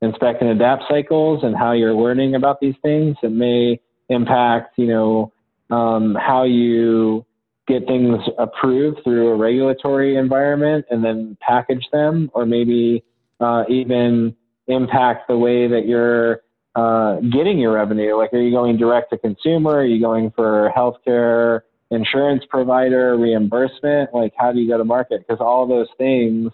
inspect 0.03 0.43
and 0.43 0.51
adapt 0.51 0.83
cycles 0.89 1.45
and 1.45 1.57
how 1.57 1.73
you're 1.73 1.95
learning 1.95 2.35
about 2.35 2.61
these 2.61 2.75
things. 2.83 3.17
It 3.23 3.31
may 3.31 3.81
impact, 4.09 4.77
you 4.77 4.89
know, 4.89 5.33
um, 5.71 6.17
how 6.17 6.43
you 6.43 7.25
get 7.69 7.87
things 7.87 8.19
approved 8.37 8.99
through 9.05 9.29
a 9.29 9.37
regulatory 9.37 10.17
environment 10.17 10.85
and 10.91 11.05
then 11.05 11.39
package 11.41 11.87
them, 11.93 12.31
or 12.35 12.45
maybe 12.45 13.05
uh, 13.39 13.63
even 13.69 14.35
impact 14.67 15.29
the 15.29 15.39
way 15.39 15.69
that 15.69 15.87
you're 15.87 16.41
uh, 16.75 17.21
getting 17.21 17.59
your 17.59 17.75
revenue. 17.75 18.17
Like, 18.17 18.33
are 18.33 18.41
you 18.41 18.51
going 18.51 18.77
direct 18.77 19.11
to 19.11 19.19
consumer? 19.19 19.77
Are 19.77 19.85
you 19.85 20.01
going 20.01 20.33
for 20.35 20.73
healthcare 20.77 21.61
insurance 21.93 22.45
provider 22.49 23.17
reimbursement? 23.17 24.13
Like, 24.15 24.33
how 24.37 24.53
do 24.53 24.61
you 24.61 24.69
go 24.69 24.79
to 24.79 24.85
market? 24.85 25.25
Because 25.27 25.41
all 25.41 25.67
those 25.67 25.89
things 25.99 26.51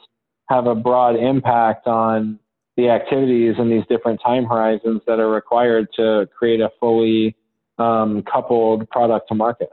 have 0.49 0.67
a 0.67 0.75
broad 0.75 1.17
impact 1.17 1.87
on 1.87 2.39
the 2.77 2.89
activities 2.89 3.55
and 3.59 3.71
these 3.71 3.85
different 3.89 4.21
time 4.25 4.45
horizons 4.45 5.03
that 5.07 5.19
are 5.19 5.31
required 5.31 5.89
to 5.97 6.29
create 6.37 6.61
a 6.61 6.71
fully 6.81 7.37
um, 7.79 8.23
coupled 8.23 8.89
product 8.91 9.29
to 9.29 9.35
market. 9.35 9.71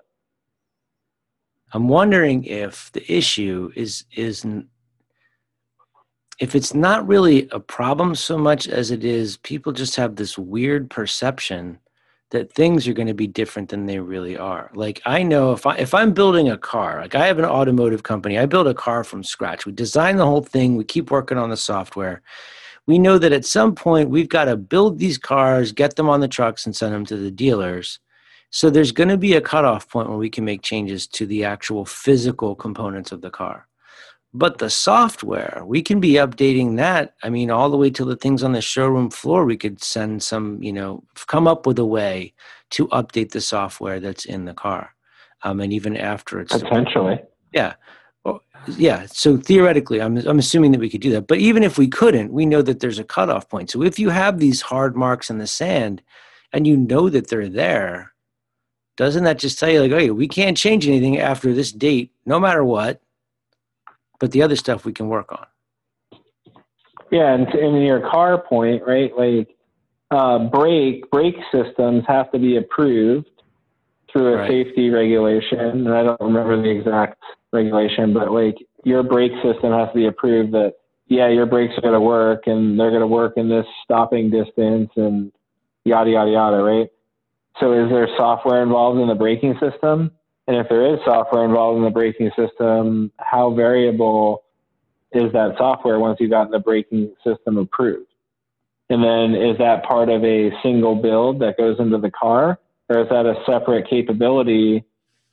I'm 1.74 1.88
wondering 1.88 2.46
if 2.46 2.92
the 2.94 3.12
issue 3.12 3.72
is 3.76 4.06
is 4.16 4.46
if 6.40 6.56
it's 6.56 6.74
not 6.74 7.08
really 7.08 7.48
a 7.52 7.60
problem 7.60 8.16
so 8.16 8.38
much 8.38 8.68
as 8.68 8.92
it 8.92 9.04
is 9.04 9.38
people 9.38 9.72
just 9.72 9.96
have 9.96 10.16
this 10.16 10.38
weird 10.38 10.90
perception 10.90 11.80
that 12.32 12.52
things 12.54 12.88
are 12.88 12.94
going 12.94 13.08
to 13.08 13.14
be 13.14 13.28
different 13.28 13.70
than 13.70 13.86
they 13.86 14.00
really 14.00 14.38
are. 14.38 14.72
Like 14.74 15.02
I 15.06 15.24
know 15.24 15.52
if 15.54 15.66
I 15.66 15.76
if 15.78 15.94
I'm 15.94 16.14
building 16.14 16.50
a 16.50 16.58
car, 16.58 17.02
like 17.02 17.16
I 17.16 17.28
have 17.28 17.40
an 17.40 17.46
automotive 17.46 18.04
company, 18.04 18.38
I 18.38 18.46
build 18.46 18.68
a 18.68 18.74
car 18.74 19.04
from 19.04 19.24
scratch. 19.24 19.66
We 19.66 19.72
design 19.72 20.18
the 20.18 20.26
whole 20.26 20.42
thing, 20.42 20.76
we 20.76 20.84
keep 20.84 21.12
working 21.12 21.38
on 21.38 21.50
the 21.50 21.58
software. 21.58 22.22
We 22.88 23.00
know 23.00 23.18
that 23.18 23.34
at 23.34 23.46
some 23.46 23.74
point 23.74 24.10
we've 24.10 24.30
got 24.30 24.46
to 24.46 24.58
build 24.58 25.00
these 25.00 25.18
cars, 25.18 25.72
get 25.72 25.96
them 25.96 26.10
on 26.10 26.20
the 26.20 26.28
trucks 26.28 26.66
and 26.66 26.76
send 26.76 26.94
them 26.94 27.06
to 27.08 27.18
the 27.18 27.32
dealers. 27.32 28.00
So 28.52 28.70
there's 28.70 28.92
going 28.92 29.10
to 29.10 29.18
be 29.18 29.34
a 29.34 29.42
cutoff 29.42 29.90
point 29.90 30.08
where 30.08 30.18
we 30.18 30.30
can 30.30 30.46
make 30.46 30.62
changes 30.62 31.08
to 31.08 31.26
the 31.26 31.44
actual 31.44 31.84
physical 31.84 32.56
components 32.56 33.12
of 33.12 33.22
the 33.22 33.32
car. 33.32 33.68
But 34.38 34.58
the 34.58 34.70
software, 34.70 35.64
we 35.66 35.82
can 35.82 36.02
be 36.02 36.16
updating 36.16 36.76
that. 36.76 37.16
I 37.24 37.30
mean, 37.30 37.50
all 37.50 37.70
the 37.70 37.78
way 37.78 37.90
to 37.92 38.04
the 38.04 38.18
things 38.18 38.44
on 38.44 38.52
the 38.52 38.62
showroom 38.62 39.10
floor, 39.10 39.46
we 39.46 39.56
could 39.56 39.82
send 39.82 40.24
some, 40.24 40.62
you 40.62 40.74
know, 40.74 41.06
come 41.28 41.48
up 41.48 41.66
with 41.66 41.80
a 41.80 41.86
way 41.86 42.34
to 42.72 42.90
update 42.90 43.32
the 43.32 43.40
software 43.40 44.02
that's 44.02 44.26
in 44.26 44.44
the 44.44 44.54
car. 44.54 44.94
Um, 45.44 45.62
and 45.62 45.72
even 45.72 45.96
after 45.96 46.42
it's 46.42 46.52
potentially. 46.52 47.22
Yeah. 47.54 47.76
Well, 48.26 48.42
yeah. 48.76 49.06
So 49.06 49.38
theoretically, 49.38 50.02
I'm, 50.02 50.18
I'm 50.18 50.40
assuming 50.40 50.74
that 50.74 50.82
we 50.82 50.90
could 50.90 51.00
do 51.00 51.12
that. 51.12 51.28
But 51.28 51.38
even 51.38 51.64
if 51.64 51.78
we 51.78 51.88
couldn't, 51.88 52.34
we 52.34 52.46
know 52.46 52.62
that 52.62 52.82
there's 52.82 53.00
a 53.00 53.06
cutoff 53.06 53.48
point. 53.48 53.70
So 53.72 53.84
if 53.84 53.98
you 53.98 54.10
have 54.10 54.40
these 54.40 54.62
hard 54.62 54.98
marks 54.98 55.30
in 55.30 55.38
the 55.38 55.48
sand 55.48 56.02
and 56.52 56.68
you 56.68 56.76
know 56.76 57.08
that 57.08 57.30
they're 57.30 57.48
there, 57.48 58.12
doesn't 58.98 59.24
that 59.24 59.40
just 59.40 59.60
tell 59.60 59.70
you 59.70 59.82
like, 59.82 59.94
oh, 59.94 60.14
we 60.14 60.28
can't 60.28 60.58
change 60.58 60.86
anything 60.90 61.20
after 61.20 61.54
this 61.54 61.72
date, 61.72 62.12
no 62.26 62.38
matter 62.38 62.66
what, 62.66 63.02
but 64.20 64.32
the 64.32 64.42
other 64.42 64.56
stuff 64.56 64.86
we 64.86 64.94
can 64.94 65.08
work 65.08 65.32
on. 65.32 65.46
Yeah, 67.12 67.34
and 67.34 67.48
in 67.54 67.82
your 67.82 68.02
car 68.02 68.42
point, 68.42 68.84
right? 68.86 69.12
Like 69.16 69.56
uh, 70.12 70.40
brake 70.50 71.10
brake 71.12 71.36
systems 71.52 72.04
have 72.08 72.32
to 72.32 72.40
be 72.40 72.58
approved 72.58 73.30
through 74.12 74.34
a 74.34 74.38
right. 74.38 74.50
safety 74.50 74.90
regulation, 74.90 75.60
and 75.60 75.90
I 75.90 76.04
don't 76.04 76.22
remember 76.22 76.62
the 76.62 76.70
exact 76.70 77.22
regulation, 77.52 78.14
but 78.14 78.32
like 78.32 78.56
your 78.84 79.04
brake 79.04 79.34
system 79.44 79.72
has 79.72 79.90
to 79.90 79.96
be 79.96 80.08
approved 80.08 80.54
that 80.54 80.74
yeah, 81.08 81.30
your 81.30 81.46
brakes 81.46 81.74
are 81.78 81.82
going 81.82 81.94
to 81.94 82.00
work, 82.00 82.44
and 82.48 82.80
they're 82.80 82.90
going 82.90 83.02
to 83.02 83.08
work 83.08 83.34
in 83.38 83.48
this 83.48 83.66
stopping 83.84 84.32
distance, 84.32 84.90
and 84.96 85.32
yada 85.84 86.10
yada 86.10 86.32
yada, 86.32 86.58
right? 86.58 86.90
So 87.60 87.72
is 87.74 87.90
there 87.90 88.08
software 88.18 88.64
involved 88.64 89.00
in 89.00 89.08
the 89.08 89.16
braking 89.16 89.58
system? 89.60 90.12
And 90.48 90.58
if 90.58 90.68
there 90.70 90.94
is 90.94 91.00
software 91.06 91.46
involved 91.46 91.78
in 91.78 91.84
the 91.84 91.90
braking 91.90 92.32
system, 92.38 93.12
how 93.18 93.54
variable 93.54 94.44
is 95.12 95.32
that 95.34 95.56
software 95.58 96.00
once 96.00 96.18
you've 96.20 96.30
gotten 96.32 96.52
the 96.52 96.60
braking 96.60 97.14
system 97.26 97.58
approved? 97.58 98.08
And 98.90 99.04
then 99.04 99.42
is 99.42 99.58
that 99.58 99.84
part 99.84 100.10
of 100.10 100.24
a 100.24 100.52
single 100.62 100.96
build 100.96 101.40
that 101.40 101.58
goes 101.58 101.78
into 101.80 101.98
the 101.98 102.12
car? 102.12 102.60
Or 102.90 103.02
is 103.02 103.10
that 103.10 103.26
a 103.26 103.36
separate 103.46 103.90
capability 103.90 104.84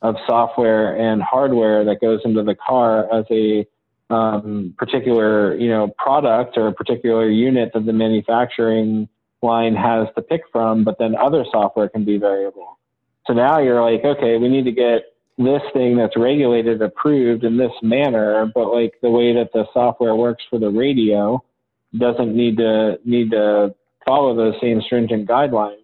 of 0.01 0.15
software 0.25 0.97
and 0.97 1.21
hardware 1.21 1.85
that 1.85 2.01
goes 2.01 2.21
into 2.25 2.43
the 2.43 2.55
car 2.55 3.13
as 3.13 3.25
a 3.29 3.67
um, 4.09 4.73
particular, 4.77 5.55
you 5.57 5.69
know, 5.69 5.93
product 5.97 6.57
or 6.57 6.67
a 6.67 6.73
particular 6.73 7.29
unit 7.29 7.71
that 7.73 7.85
the 7.85 7.93
manufacturing 7.93 9.07
line 9.41 9.75
has 9.75 10.07
to 10.15 10.21
pick 10.21 10.41
from, 10.51 10.83
but 10.83 10.97
then 10.97 11.15
other 11.15 11.45
software 11.51 11.89
can 11.89 12.03
be 12.05 12.17
variable. 12.17 12.79
So 13.27 13.33
now 13.33 13.59
you're 13.59 13.81
like, 13.81 14.03
okay, 14.03 14.37
we 14.37 14.49
need 14.49 14.65
to 14.65 14.71
get 14.71 15.13
this 15.37 15.61
thing 15.73 15.97
that's 15.97 16.15
regulated 16.15 16.81
approved 16.81 17.43
in 17.43 17.57
this 17.57 17.71
manner, 17.81 18.51
but 18.53 18.71
like 18.71 18.93
the 19.01 19.09
way 19.09 19.33
that 19.33 19.51
the 19.53 19.65
software 19.73 20.15
works 20.15 20.43
for 20.49 20.59
the 20.59 20.69
radio 20.69 21.43
doesn't 21.97 22.35
need 22.35 22.57
to 22.57 22.99
need 23.05 23.31
to 23.31 23.73
follow 24.05 24.35
those 24.35 24.55
same 24.61 24.81
stringent 24.85 25.27
guidelines. 25.27 25.77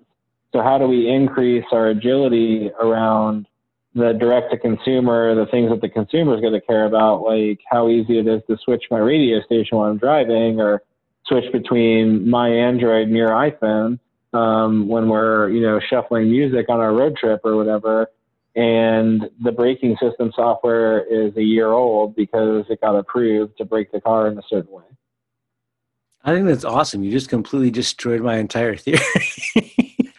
So 0.52 0.62
how 0.62 0.78
do 0.78 0.88
we 0.88 1.10
increase 1.10 1.66
our 1.72 1.90
agility 1.90 2.70
around 2.82 3.48
the 3.96 4.14
direct 4.14 4.52
to 4.52 4.58
consumer, 4.58 5.34
the 5.36 5.50
things 5.50 5.70
that 5.72 5.82
the 5.82 5.90
consumer 5.90 6.36
is 6.36 6.42
going 6.42 6.54
to 6.54 6.62
care 6.62 6.86
about, 6.86 7.22
like 7.22 7.60
how 7.70 7.90
easy 7.90 8.20
it 8.20 8.28
is 8.28 8.42
to 8.48 8.58
switch 8.64 8.84
my 8.92 9.00
radio 9.00 9.42
station 9.42 9.78
while 9.78 9.90
I'm 9.90 9.98
driving 9.98 10.60
or 10.60 10.84
switch 11.26 11.52
between 11.52 12.30
my 12.30 12.50
Android 12.50 13.08
and 13.08 13.18
your 13.18 13.30
iPhone 13.30 14.00
um, 14.34 14.88
when 14.88 15.10
we're 15.10 15.50
you 15.50 15.62
know 15.62 15.80
shuffling 15.80 16.30
music 16.30 16.68
on 16.70 16.80
our 16.80 16.94
road 16.94 17.18
trip 17.18 17.42
or 17.44 17.56
whatever. 17.56 18.08
And 18.56 19.30
the 19.42 19.52
braking 19.52 19.96
system 20.02 20.32
software 20.36 21.02
is 21.06 21.36
a 21.38 21.44
year 21.44 21.72
old 21.72 22.16
because 22.16 22.66
it 22.70 22.82
got 22.82 22.96
approved 22.96 23.58
to 23.60 23.66
brake 23.66 23.92
the 23.92 24.02
car 24.02 24.28
in 24.28 24.38
a 24.38 24.42
certain 24.50 24.72
way. 24.72 24.84
I 26.24 26.34
think 26.34 26.48
that's 26.48 26.66
awesome. 26.66 27.04
You 27.04 27.12
just 27.12 27.30
completely 27.30 27.72
destroyed 27.72 28.22
my 28.22 28.38
entire 28.38 28.76
theory. 28.76 29.00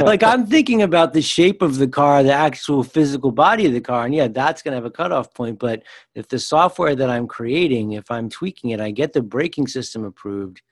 like 0.00 0.22
I'm 0.22 0.46
thinking 0.46 0.82
about 0.82 1.12
the 1.12 1.22
shape 1.22 1.62
of 1.62 1.76
the 1.76 1.86
car, 1.86 2.22
the 2.22 2.32
actual 2.32 2.82
physical 2.82 3.30
body 3.30 3.66
of 3.66 3.72
the 3.72 3.80
car, 3.80 4.04
and 4.04 4.14
yeah, 4.14 4.26
that's 4.26 4.62
going 4.62 4.72
to 4.72 4.76
have 4.76 4.84
a 4.84 4.90
cutoff 4.90 5.32
point. 5.32 5.58
But 5.60 5.84
if 6.14 6.28
the 6.28 6.38
software 6.38 6.96
that 6.96 7.08
I'm 7.08 7.28
creating, 7.28 7.92
if 7.92 8.10
I'm 8.10 8.28
tweaking 8.28 8.70
it, 8.70 8.80
I 8.80 8.90
get 8.90 9.12
the 9.12 9.22
braking 9.22 9.68
system 9.68 10.04
approved, 10.04 10.62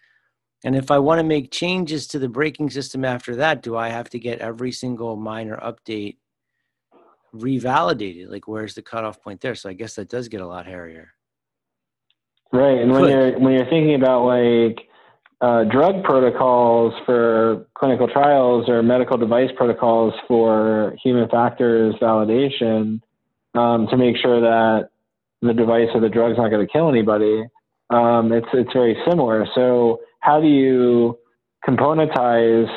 and 0.66 0.74
if 0.74 0.90
I 0.90 0.98
want 0.98 1.20
to 1.20 1.24
make 1.24 1.52
changes 1.52 2.09
to 2.09 2.18
the 2.18 2.29
braking 2.29 2.70
system 2.70 3.05
after 3.05 3.37
that, 3.37 3.62
do 3.62 3.76
I 3.76 3.88
have 3.88 4.11
to 4.11 4.18
get 4.18 4.40
every 4.40 4.72
single 4.72 5.14
minor 5.14 5.57
update 5.59 6.16
revalidated? 7.33 8.29
Like, 8.29 8.48
where's 8.48 8.74
the 8.74 8.83
cutoff 8.83 9.22
point 9.22 9.40
there? 9.40 9.55
So 9.55 9.68
I 9.68 9.74
guess 9.74 9.94
that 9.94 10.09
does 10.09 10.26
get 10.26 10.40
a 10.40 10.46
lot 10.46 10.66
hairier. 10.66 11.12
Right, 12.52 12.81
and 12.81 12.90
when 12.90 13.09
you're 13.09 13.38
when 13.38 13.52
you're 13.52 13.70
thinking 13.70 13.94
about 13.94 14.24
like 14.24 14.88
uh, 15.40 15.64
drug 15.70 16.02
protocols 16.02 16.94
for 17.07 17.68
clinical 17.74 18.09
trials 18.09 18.68
or 18.68 18.83
medical 18.83 19.16
device 19.16 19.50
protocols 19.57 20.14
for 20.26 20.96
human 21.00 21.29
factors 21.29 21.94
validation 22.02 23.00
um, 23.55 23.87
to 23.87 23.96
make 23.96 24.16
sure 24.16 24.40
that 24.40 24.88
the 25.42 25.55
device 25.55 25.88
or 25.94 26.00
the 26.00 26.09
drug's 26.09 26.38
not 26.38 26.48
going 26.48 26.66
to 26.66 26.72
kill 26.72 26.88
anybody, 26.88 27.44
um, 27.90 28.33
it's 28.33 28.48
it's 28.52 28.72
very 28.72 28.96
similar. 29.09 29.46
So 29.55 30.00
how 30.27 30.41
do 30.41 30.49
you 30.49 31.17
componentize 31.65 32.69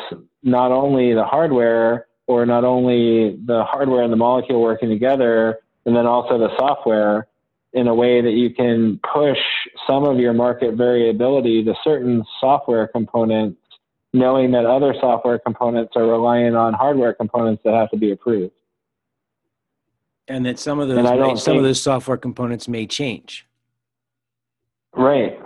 not 0.43 0.71
only 0.71 1.15
the 1.15 1.25
hardware 1.25 2.05
or 2.27 2.45
not 2.45 2.63
only 2.63 3.37
the 3.47 3.63
hardware 3.63 4.03
and 4.03 4.13
the 4.13 4.17
molecule 4.17 4.61
working 4.61 4.87
together, 4.87 5.57
and 5.85 5.95
then 5.95 6.05
also 6.05 6.37
the 6.37 6.55
software 6.57 7.27
in 7.73 7.87
a 7.87 7.95
way 7.95 8.21
that 8.21 8.33
you 8.33 8.53
can 8.53 8.99
push 9.13 9.39
some 9.87 10.03
of 10.05 10.19
your 10.19 10.33
market 10.33 10.75
variability 10.75 11.63
to 11.63 11.73
certain 11.83 12.23
software 12.39 12.87
components, 12.87 13.59
knowing 14.13 14.51
that 14.51 14.67
other 14.67 14.93
software 14.99 15.39
components 15.39 15.93
are 15.95 16.05
relying 16.05 16.55
on 16.55 16.73
hardware 16.73 17.15
components 17.15 17.63
that 17.65 17.73
have 17.73 17.89
to 17.89 17.97
be 17.97 18.11
approved. 18.11 18.53
And 20.27 20.45
that 20.45 20.59
some 20.59 20.79
of 20.79 20.87
those 20.87 21.03
may, 21.03 21.35
some 21.35 21.35
think, 21.35 21.57
of 21.57 21.63
those 21.63 21.81
software 21.81 22.17
components 22.17 22.67
may 22.67 22.85
change. 22.85 23.47
Right. 24.93 25.39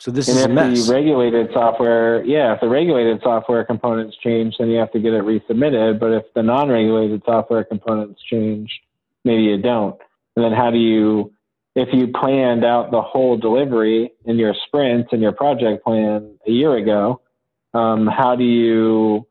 So 0.00 0.10
this 0.10 0.28
and 0.28 0.38
is 0.38 0.44
if 0.44 0.50
a 0.50 0.52
mess. 0.52 0.86
the 0.86 0.94
regulated 0.94 1.50
software, 1.52 2.24
yeah, 2.24 2.54
if 2.54 2.60
the 2.62 2.70
regulated 2.70 3.20
software 3.22 3.64
components 3.64 4.16
change, 4.24 4.54
then 4.58 4.70
you 4.70 4.78
have 4.78 4.90
to 4.92 4.98
get 4.98 5.12
it 5.12 5.24
resubmitted. 5.24 6.00
But 6.00 6.12
if 6.12 6.24
the 6.34 6.42
non-regulated 6.42 7.22
software 7.26 7.64
components 7.64 8.18
change, 8.22 8.80
maybe 9.26 9.42
you 9.42 9.58
don't. 9.58 10.00
And 10.36 10.44
then 10.44 10.52
how 10.52 10.70
do 10.70 10.78
you, 10.78 11.34
if 11.74 11.90
you 11.92 12.08
planned 12.08 12.64
out 12.64 12.90
the 12.90 13.02
whole 13.02 13.36
delivery 13.36 14.10
in 14.24 14.38
your 14.38 14.54
sprint 14.66 15.08
and 15.12 15.20
your 15.20 15.32
project 15.32 15.84
plan 15.84 16.38
a 16.48 16.50
year 16.50 16.76
ago, 16.76 17.20
um, 17.74 18.06
how 18.06 18.36
do 18.36 18.44
you 18.44 19.26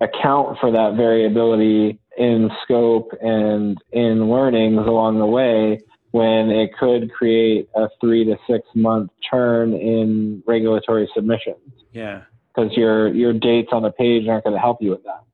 account 0.00 0.58
for 0.60 0.70
that 0.70 0.94
variability 0.94 1.98
in 2.16 2.48
scope 2.62 3.10
and 3.20 3.76
in 3.90 4.30
learnings 4.30 4.86
along 4.86 5.18
the 5.18 5.26
way 5.26 5.80
when 6.14 6.48
it 6.48 6.70
could 6.78 7.10
create 7.12 7.68
a 7.74 7.88
three 8.00 8.24
to 8.24 8.36
six 8.48 8.64
month 8.76 9.10
turn 9.28 9.72
in 9.74 10.40
regulatory 10.46 11.10
submissions? 11.12 11.72
Yeah. 11.90 12.22
Because 12.54 12.70
your 12.76 13.12
your 13.12 13.32
dates 13.32 13.70
on 13.72 13.82
the 13.82 13.90
page 13.90 14.28
aren't 14.28 14.44
going 14.44 14.54
to 14.54 14.60
help 14.60 14.80
you 14.80 14.90
with 14.90 15.02
that. 15.02 15.24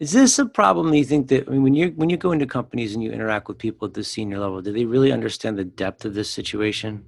Is 0.00 0.10
this 0.10 0.40
a 0.40 0.46
problem? 0.46 0.92
You 0.92 1.04
think 1.04 1.28
that 1.28 1.46
I 1.46 1.52
mean, 1.52 1.62
when 1.62 1.74
you 1.76 1.92
when 1.94 2.10
you 2.10 2.16
go 2.16 2.32
into 2.32 2.46
companies 2.46 2.94
and 2.94 3.04
you 3.04 3.12
interact 3.12 3.46
with 3.46 3.58
people 3.58 3.86
at 3.86 3.94
the 3.94 4.02
senior 4.02 4.40
level, 4.40 4.60
do 4.60 4.72
they 4.72 4.86
really 4.86 5.12
understand 5.12 5.56
the 5.56 5.64
depth 5.64 6.04
of 6.04 6.14
this 6.14 6.28
situation? 6.28 7.04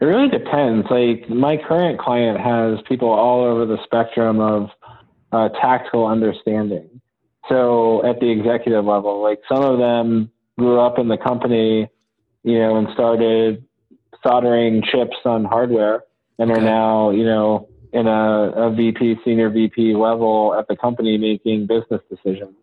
It 0.00 0.06
really 0.06 0.30
depends. 0.30 0.86
Like 0.90 1.28
my 1.28 1.58
current 1.58 2.00
client 2.00 2.40
has 2.40 2.78
people 2.88 3.10
all 3.10 3.44
over 3.44 3.66
the 3.66 3.76
spectrum 3.84 4.40
of 4.40 4.70
uh, 5.32 5.50
tactical 5.60 6.06
understanding. 6.06 6.95
So 7.48 8.04
at 8.04 8.20
the 8.20 8.30
executive 8.30 8.84
level, 8.84 9.22
like 9.22 9.40
some 9.48 9.62
of 9.62 9.78
them 9.78 10.30
grew 10.58 10.80
up 10.80 10.98
in 10.98 11.08
the 11.08 11.18
company, 11.18 11.88
you 12.42 12.58
know, 12.58 12.76
and 12.76 12.88
started 12.94 13.64
soldering 14.26 14.82
chips 14.82 15.16
on 15.24 15.44
hardware, 15.44 16.04
and 16.38 16.50
are 16.50 16.60
now, 16.60 17.10
you 17.10 17.24
know, 17.24 17.68
in 17.92 18.06
a, 18.06 18.50
a 18.50 18.74
VP, 18.74 19.16
senior 19.24 19.50
VP 19.50 19.94
level 19.94 20.54
at 20.58 20.68
the 20.68 20.76
company 20.76 21.16
making 21.16 21.66
business 21.66 22.00
decisions. 22.10 22.56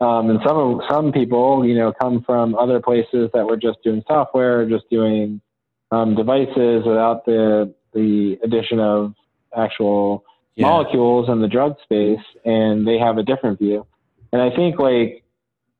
Um, 0.00 0.30
and 0.30 0.40
some 0.46 0.80
some 0.88 1.12
people, 1.12 1.66
you 1.66 1.74
know, 1.74 1.92
come 1.92 2.22
from 2.24 2.54
other 2.54 2.80
places 2.80 3.28
that 3.34 3.44
were 3.44 3.58
just 3.58 3.82
doing 3.84 4.02
software, 4.06 4.66
just 4.66 4.88
doing 4.90 5.42
um, 5.90 6.16
devices 6.16 6.84
without 6.86 7.26
the 7.26 7.74
the 7.92 8.38
addition 8.42 8.80
of 8.80 9.14
actual 9.54 10.24
yeah. 10.60 10.66
molecules 10.66 11.28
in 11.28 11.40
the 11.40 11.48
drug 11.48 11.76
space, 11.82 12.24
and 12.44 12.86
they 12.86 12.98
have 12.98 13.18
a 13.18 13.22
different 13.22 13.58
view. 13.58 13.86
And 14.32 14.40
I 14.40 14.54
think 14.54 14.78
like 14.78 15.24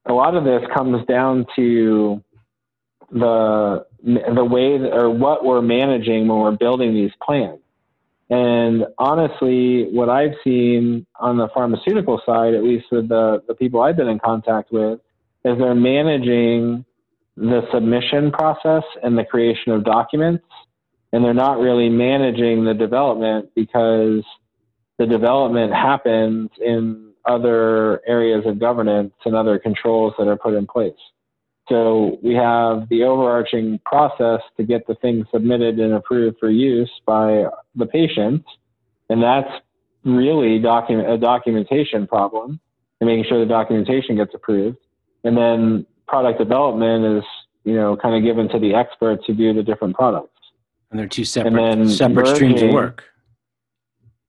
a 0.07 0.13
lot 0.13 0.35
of 0.35 0.45
this 0.45 0.63
comes 0.75 1.07
down 1.07 1.47
to 1.57 2.23
the 3.13 3.87
the 4.03 4.45
way 4.45 4.79
that, 4.79 4.93
or 4.93 5.11
what 5.11 5.45
we're 5.45 5.63
managing 5.63 6.27
when 6.27 6.39
we're 6.39 6.57
building 6.57 6.95
these 6.95 7.11
plans. 7.23 7.61
And 8.31 8.87
honestly, 8.97 9.89
what 9.91 10.09
I've 10.09 10.35
seen 10.45 11.05
on 11.19 11.37
the 11.37 11.49
pharmaceutical 11.53 12.23
side, 12.25 12.55
at 12.55 12.63
least 12.63 12.87
with 12.93 13.09
the, 13.09 13.43
the 13.49 13.55
people 13.55 13.83
I've 13.83 13.97
been 13.97 14.09
in 14.09 14.21
contact 14.21 14.71
with, 14.71 15.01
is 15.45 15.59
they're 15.59 15.75
managing 15.75 16.85
the 17.37 17.63
submission 17.73 18.31
process 18.31 18.85
and 19.03 19.19
the 19.19 19.25
creation 19.25 19.73
of 19.73 19.85
documents. 19.85 20.45
And 21.13 21.25
they're 21.25 21.35
not 21.35 21.59
really 21.59 21.89
managing 21.89 22.65
the 22.65 22.73
development 22.73 23.51
because 23.57 24.23
the 25.01 25.07
development 25.07 25.73
happens 25.73 26.51
in 26.63 27.13
other 27.25 28.03
areas 28.07 28.45
of 28.45 28.61
governance 28.61 29.15
and 29.25 29.35
other 29.35 29.59
controls 29.59 30.13
that 30.19 30.29
are 30.29 30.37
put 30.37 30.53
in 30.53 30.67
place. 30.67 30.93
So 31.71 32.19
we 32.23 32.35
have 32.35 32.87
the 32.91 33.05
overarching 33.05 33.81
process 33.87 34.41
to 34.59 34.63
get 34.63 34.87
the 34.87 34.95
thing 34.97 35.25
submitted 35.33 35.81
and 35.81 35.95
approved 35.95 36.37
for 36.39 36.51
use 36.51 36.91
by 37.07 37.47
the 37.75 37.87
patient, 37.87 38.45
and 39.09 39.23
that's 39.23 39.49
really 40.05 40.59
document 40.59 41.09
a 41.09 41.17
documentation 41.17 42.07
problem 42.07 42.61
and 43.01 43.09
making 43.09 43.25
sure 43.27 43.41
the 43.41 43.49
documentation 43.49 44.17
gets 44.17 44.35
approved. 44.35 44.77
And 45.25 45.35
then 45.35 45.87
product 46.09 46.39
development 46.39 47.19
is 47.19 47.25
you 47.65 47.75
know 47.75 47.97
kind 47.97 48.15
of 48.17 48.23
given 48.23 48.51
to 48.51 48.59
the 48.59 48.75
experts 48.75 49.25
who 49.27 49.33
do 49.33 49.55
the 49.55 49.63
different 49.63 49.97
products. 49.97 50.37
And 50.91 51.01
they're 51.01 51.07
two 51.07 51.25
separate 51.25 51.89
separate 51.89 52.37
streams 52.37 52.61
of 52.61 52.71
work. 52.73 53.05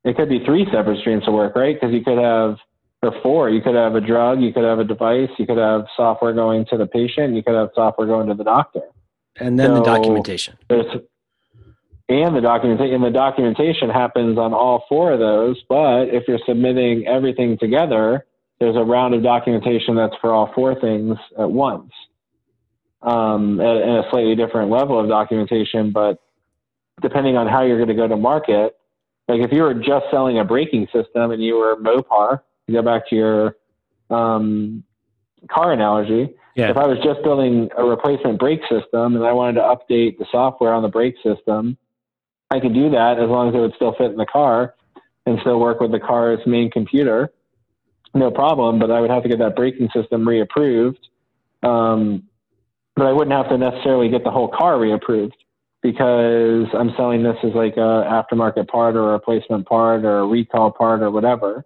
It 0.04 0.16
could 0.16 0.30
be 0.30 0.44
three 0.46 0.66
separate 0.72 1.00
streams 1.00 1.28
of 1.28 1.34
work, 1.34 1.56
right? 1.56 1.76
Because 1.76 1.94
you 1.94 2.04
could 2.04 2.18
have 2.18 2.58
or 3.04 3.14
four. 3.24 3.50
You 3.50 3.62
could 3.62 3.76
have 3.76 3.96
a 3.96 4.02
drug, 4.02 4.42
you 4.42 4.54
could 4.54 4.64
have 4.64 4.80
a 4.80 4.84
device, 4.84 5.30
you 5.38 5.46
could 5.46 5.58
have 5.58 5.86
software 5.96 6.34
going 6.34 6.66
to 6.70 6.78
the 6.78 6.86
patient, 6.86 7.36
you 7.36 7.44
could 7.44 7.56
have 7.56 7.70
software 7.74 8.08
going 8.08 8.28
to 8.28 8.36
the 8.36 8.44
doctor. 8.44 8.82
And 9.40 9.60
then 9.60 9.70
so 9.70 9.76
the 9.76 9.84
documentation. 9.84 10.58
and 12.10 12.36
the 12.36 12.42
documentation 12.42 12.96
and 12.96 13.04
the 13.04 13.10
documentation 13.10 13.90
happens 13.90 14.38
on 14.38 14.54
all 14.54 14.86
four 14.88 15.14
of 15.14 15.20
those, 15.20 15.58
but 15.68 16.10
if 16.10 16.28
you're 16.28 16.40
submitting 16.46 17.08
everything 17.08 17.58
together, 17.58 18.26
there's 18.60 18.76
a 18.76 18.84
round 18.84 19.16
of 19.16 19.24
documentation 19.24 19.96
that's 19.96 20.16
for 20.22 20.34
all 20.34 20.52
four 20.54 20.80
things 20.80 21.18
at 21.40 21.50
once. 21.50 21.92
Um, 23.02 23.60
at, 23.60 23.78
at 23.78 23.88
a 23.88 24.04
slightly 24.12 24.36
different 24.36 24.70
level 24.70 25.00
of 25.00 25.08
documentation, 25.08 25.92
but 25.92 26.20
depending 27.02 27.36
on 27.36 27.48
how 27.48 27.64
you're 27.64 27.78
going 27.78 27.90
to 27.90 27.96
go 27.96 28.08
to 28.08 28.16
market, 28.16 28.76
like 29.32 29.42
if 29.42 29.54
you 29.54 29.62
were 29.62 29.74
just 29.74 30.06
selling 30.12 30.40
a 30.40 30.44
braking 30.44 30.88
system 30.88 31.32
and 31.32 31.42
you 31.42 31.56
were 31.56 31.78
Mopar, 31.78 32.42
to 32.68 32.74
go 32.74 32.82
back 32.82 33.08
to 33.10 33.16
your 33.16 33.56
um, 34.10 34.84
car 35.50 35.72
analogy, 35.72 36.34
yeah. 36.56 36.70
if 36.70 36.78
I 36.78 36.86
was 36.86 36.98
just 37.04 37.24
building 37.24 37.70
a 37.78 37.84
replacement 37.84 38.40
brake 38.40 38.62
system 38.64 39.16
and 39.16 39.24
I 39.24 39.32
wanted 39.32 39.54
to 39.54 39.62
update 39.62 40.18
the 40.18 40.26
software 40.32 40.74
on 40.74 40.84
the 40.84 40.90
brake 40.90 41.16
system, 41.24 41.78
I 42.50 42.60
could 42.60 42.74
do 42.74 42.90
that 42.90 43.20
as 43.20 43.30
long 43.30 43.50
as 43.50 43.56
it 43.56 43.60
would 43.60 43.74
still 43.76 43.94
fit 43.98 44.12
in 44.12 44.18
the 44.18 44.26
car 44.26 44.76
and 45.26 45.40
still 45.40 45.60
work 45.60 45.80
with 45.80 45.92
the 45.92 46.00
car's 46.00 46.40
main 46.46 46.70
computer. 46.70 47.32
No 48.14 48.32
problem, 48.32 48.80
but 48.80 48.92
I 48.92 49.00
would 49.00 49.10
have 49.10 49.24
to 49.24 49.30
get 49.30 49.40
that 49.40 49.56
braking 49.56 49.88
system 49.96 50.26
reapproved. 50.26 50.98
Um, 51.64 52.24
but 52.98 53.06
I 53.06 53.14
wouldn't 53.14 53.32
have 53.32 53.48
to 53.48 53.58
necessarily 53.58 54.10
get 54.10 54.26
the 54.26 54.32
whole 54.32 54.50
car 54.50 54.74
reapproved 54.74 55.32
because 55.82 56.68
I'm 56.74 56.92
selling 56.96 57.24
this 57.24 57.38
as 57.44 57.54
like 57.54 57.78
a 57.78 58.06
aftermarket 58.30 58.68
part 58.68 58.96
or 58.96 59.10
a 59.10 59.14
replacement 59.14 59.68
part 59.68 60.06
or 60.06 60.20
a 60.20 60.28
recall 60.28 60.72
part 60.72 61.02
or 61.02 61.12
whatever. 61.12 61.66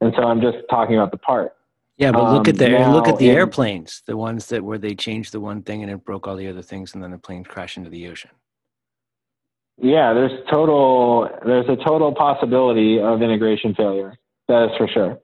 And 0.00 0.12
so 0.16 0.22
I'm 0.22 0.40
just 0.40 0.58
talking 0.68 0.96
about 0.96 1.10
the 1.10 1.16
part. 1.16 1.54
Yeah, 1.96 2.10
but 2.10 2.32
look 2.32 2.48
at 2.48 2.60
um, 2.60 2.72
the 2.72 2.88
look 2.90 3.06
at 3.06 3.18
the 3.18 3.30
in, 3.30 3.36
airplanes, 3.36 4.02
the 4.06 4.16
ones 4.16 4.46
that 4.48 4.64
where 4.64 4.78
they 4.78 4.94
changed 4.94 5.32
the 5.32 5.40
one 5.40 5.62
thing 5.62 5.82
and 5.82 5.90
it 5.90 6.04
broke 6.04 6.26
all 6.26 6.36
the 6.36 6.48
other 6.48 6.62
things, 6.62 6.92
and 6.94 7.02
then 7.02 7.12
the 7.12 7.18
plane 7.18 7.44
crashed 7.44 7.76
into 7.76 7.88
the 7.88 8.08
ocean. 8.08 8.30
Yeah, 9.80 10.12
there's 10.12 10.32
total 10.52 11.28
there's 11.46 11.68
a 11.68 11.76
total 11.76 12.12
possibility 12.12 12.98
of 13.00 13.22
integration 13.22 13.74
failure. 13.74 14.16
That 14.48 14.70
is 14.70 14.76
for 14.76 14.88
sure. 14.88 15.18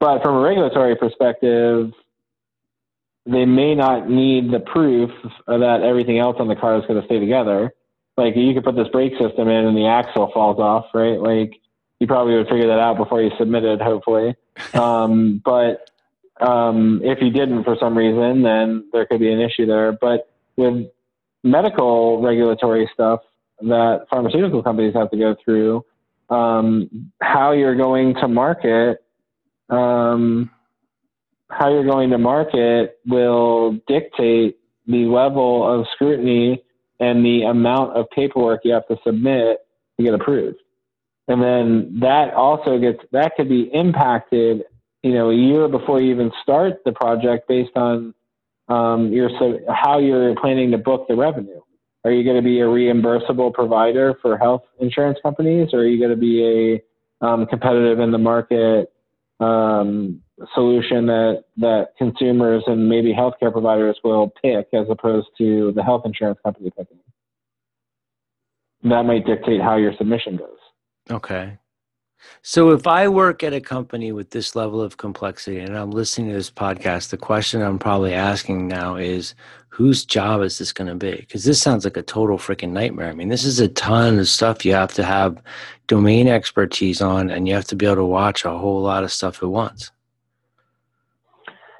But 0.00 0.22
from 0.22 0.36
a 0.36 0.40
regulatory 0.40 0.96
perspective, 0.96 1.92
they 3.24 3.44
may 3.44 3.74
not 3.74 4.10
need 4.10 4.50
the 4.52 4.60
proof 4.60 5.10
that 5.46 5.80
everything 5.82 6.18
else 6.18 6.36
on 6.38 6.48
the 6.48 6.56
car 6.56 6.76
is 6.76 6.84
going 6.86 7.00
to 7.00 7.06
stay 7.06 7.18
together. 7.18 7.72
Like 8.16 8.34
you 8.36 8.54
could 8.54 8.64
put 8.64 8.76
this 8.76 8.88
brake 8.88 9.12
system 9.12 9.48
in 9.48 9.66
and 9.66 9.76
the 9.76 9.86
axle 9.86 10.30
falls 10.32 10.58
off, 10.58 10.86
right? 10.94 11.20
Like 11.20 11.60
you 12.00 12.06
probably 12.06 12.34
would 12.34 12.48
figure 12.48 12.66
that 12.68 12.78
out 12.78 12.96
before 12.96 13.22
you 13.22 13.30
submitted, 13.38 13.80
hopefully. 13.80 14.34
Um, 14.72 15.42
but 15.44 15.90
um, 16.40 17.02
if 17.04 17.18
you 17.20 17.30
didn't 17.30 17.64
for 17.64 17.76
some 17.78 17.96
reason, 17.96 18.42
then 18.42 18.88
there 18.90 19.04
could 19.04 19.20
be 19.20 19.30
an 19.30 19.40
issue 19.40 19.66
there. 19.66 19.92
But 19.92 20.30
with 20.56 20.86
medical 21.44 22.22
regulatory 22.22 22.88
stuff 22.92 23.20
that 23.60 24.06
pharmaceutical 24.10 24.62
companies 24.62 24.94
have 24.94 25.10
to 25.10 25.18
go 25.18 25.36
through, 25.44 25.84
um, 26.30 27.12
how 27.20 27.52
you're 27.52 27.76
going 27.76 28.14
to 28.14 28.28
market, 28.28 29.04
um, 29.68 30.50
how 31.48 31.70
you're 31.70 31.86
going 31.86 32.10
to 32.10 32.18
market 32.18 32.98
will 33.06 33.78
dictate 33.86 34.58
the 34.86 35.04
level 35.04 35.68
of 35.68 35.86
scrutiny 35.94 36.62
and 37.00 37.24
the 37.24 37.42
amount 37.42 37.96
of 37.96 38.08
paperwork 38.10 38.60
you 38.64 38.72
have 38.72 38.86
to 38.88 38.96
submit 39.04 39.58
to 39.98 40.04
get 40.04 40.14
approved. 40.14 40.58
And 41.28 41.42
then 41.42 41.98
that 42.00 42.34
also 42.34 42.78
gets, 42.78 43.00
that 43.12 43.34
could 43.36 43.48
be 43.48 43.62
impacted, 43.72 44.64
you 45.02 45.12
know, 45.12 45.30
a 45.30 45.34
year 45.34 45.68
before 45.68 46.00
you 46.00 46.12
even 46.12 46.30
start 46.42 46.84
the 46.84 46.92
project 46.92 47.48
based 47.48 47.76
on 47.76 48.14
um, 48.68 49.12
your, 49.12 49.30
so 49.38 49.58
how 49.68 49.98
you're 49.98 50.34
planning 50.36 50.70
to 50.70 50.78
book 50.78 51.06
the 51.08 51.16
revenue. 51.16 51.60
Are 52.04 52.12
you 52.12 52.22
going 52.22 52.36
to 52.36 52.42
be 52.42 52.60
a 52.60 52.64
reimbursable 52.64 53.52
provider 53.52 54.16
for 54.22 54.38
health 54.38 54.62
insurance 54.78 55.18
companies, 55.22 55.70
or 55.72 55.80
are 55.80 55.86
you 55.86 55.98
going 55.98 56.12
to 56.12 56.16
be 56.16 56.82
a 57.20 57.26
um, 57.26 57.46
competitive 57.46 57.98
in 57.98 58.12
the 58.12 58.18
market 58.18 58.92
um, 59.40 60.22
solution 60.54 61.06
that 61.06 61.44
that 61.56 61.88
consumers 61.96 62.62
and 62.66 62.88
maybe 62.88 63.12
healthcare 63.12 63.52
providers 63.52 63.98
will 64.04 64.32
pick 64.42 64.68
as 64.72 64.86
opposed 64.90 65.28
to 65.38 65.72
the 65.72 65.82
health 65.82 66.02
insurance 66.04 66.38
company 66.44 66.70
picking? 66.76 66.98
That 68.82 69.04
might 69.04 69.26
dictate 69.26 69.60
how 69.60 69.76
your 69.76 69.94
submission 69.96 70.36
goes. 70.36 70.58
Okay. 71.10 71.58
So 72.42 72.70
if 72.70 72.86
I 72.86 73.08
work 73.08 73.42
at 73.42 73.52
a 73.52 73.60
company 73.60 74.12
with 74.12 74.30
this 74.30 74.56
level 74.56 74.80
of 74.80 74.96
complexity 74.96 75.58
and 75.58 75.76
I'm 75.76 75.90
listening 75.90 76.28
to 76.28 76.34
this 76.34 76.50
podcast, 76.50 77.10
the 77.10 77.16
question 77.16 77.62
I'm 77.62 77.78
probably 77.78 78.14
asking 78.14 78.68
now 78.68 78.96
is 78.96 79.34
whose 79.68 80.04
job 80.04 80.42
is 80.42 80.58
this 80.58 80.72
going 80.72 80.88
to 80.88 80.94
be? 80.94 81.16
Because 81.16 81.44
this 81.44 81.60
sounds 81.60 81.84
like 81.84 81.96
a 81.96 82.02
total 82.02 82.38
freaking 82.38 82.70
nightmare. 82.70 83.08
I 83.08 83.14
mean, 83.14 83.28
this 83.28 83.44
is 83.44 83.60
a 83.60 83.68
ton 83.68 84.18
of 84.18 84.28
stuff 84.28 84.64
you 84.64 84.72
have 84.72 84.92
to 84.94 85.04
have 85.04 85.42
domain 85.86 86.28
expertise 86.28 87.02
on, 87.02 87.30
and 87.30 87.46
you 87.46 87.54
have 87.54 87.66
to 87.66 87.76
be 87.76 87.86
able 87.86 87.96
to 87.96 88.04
watch 88.04 88.44
a 88.44 88.56
whole 88.56 88.80
lot 88.80 89.04
of 89.04 89.12
stuff 89.12 89.42
at 89.42 89.48
once. 89.48 89.92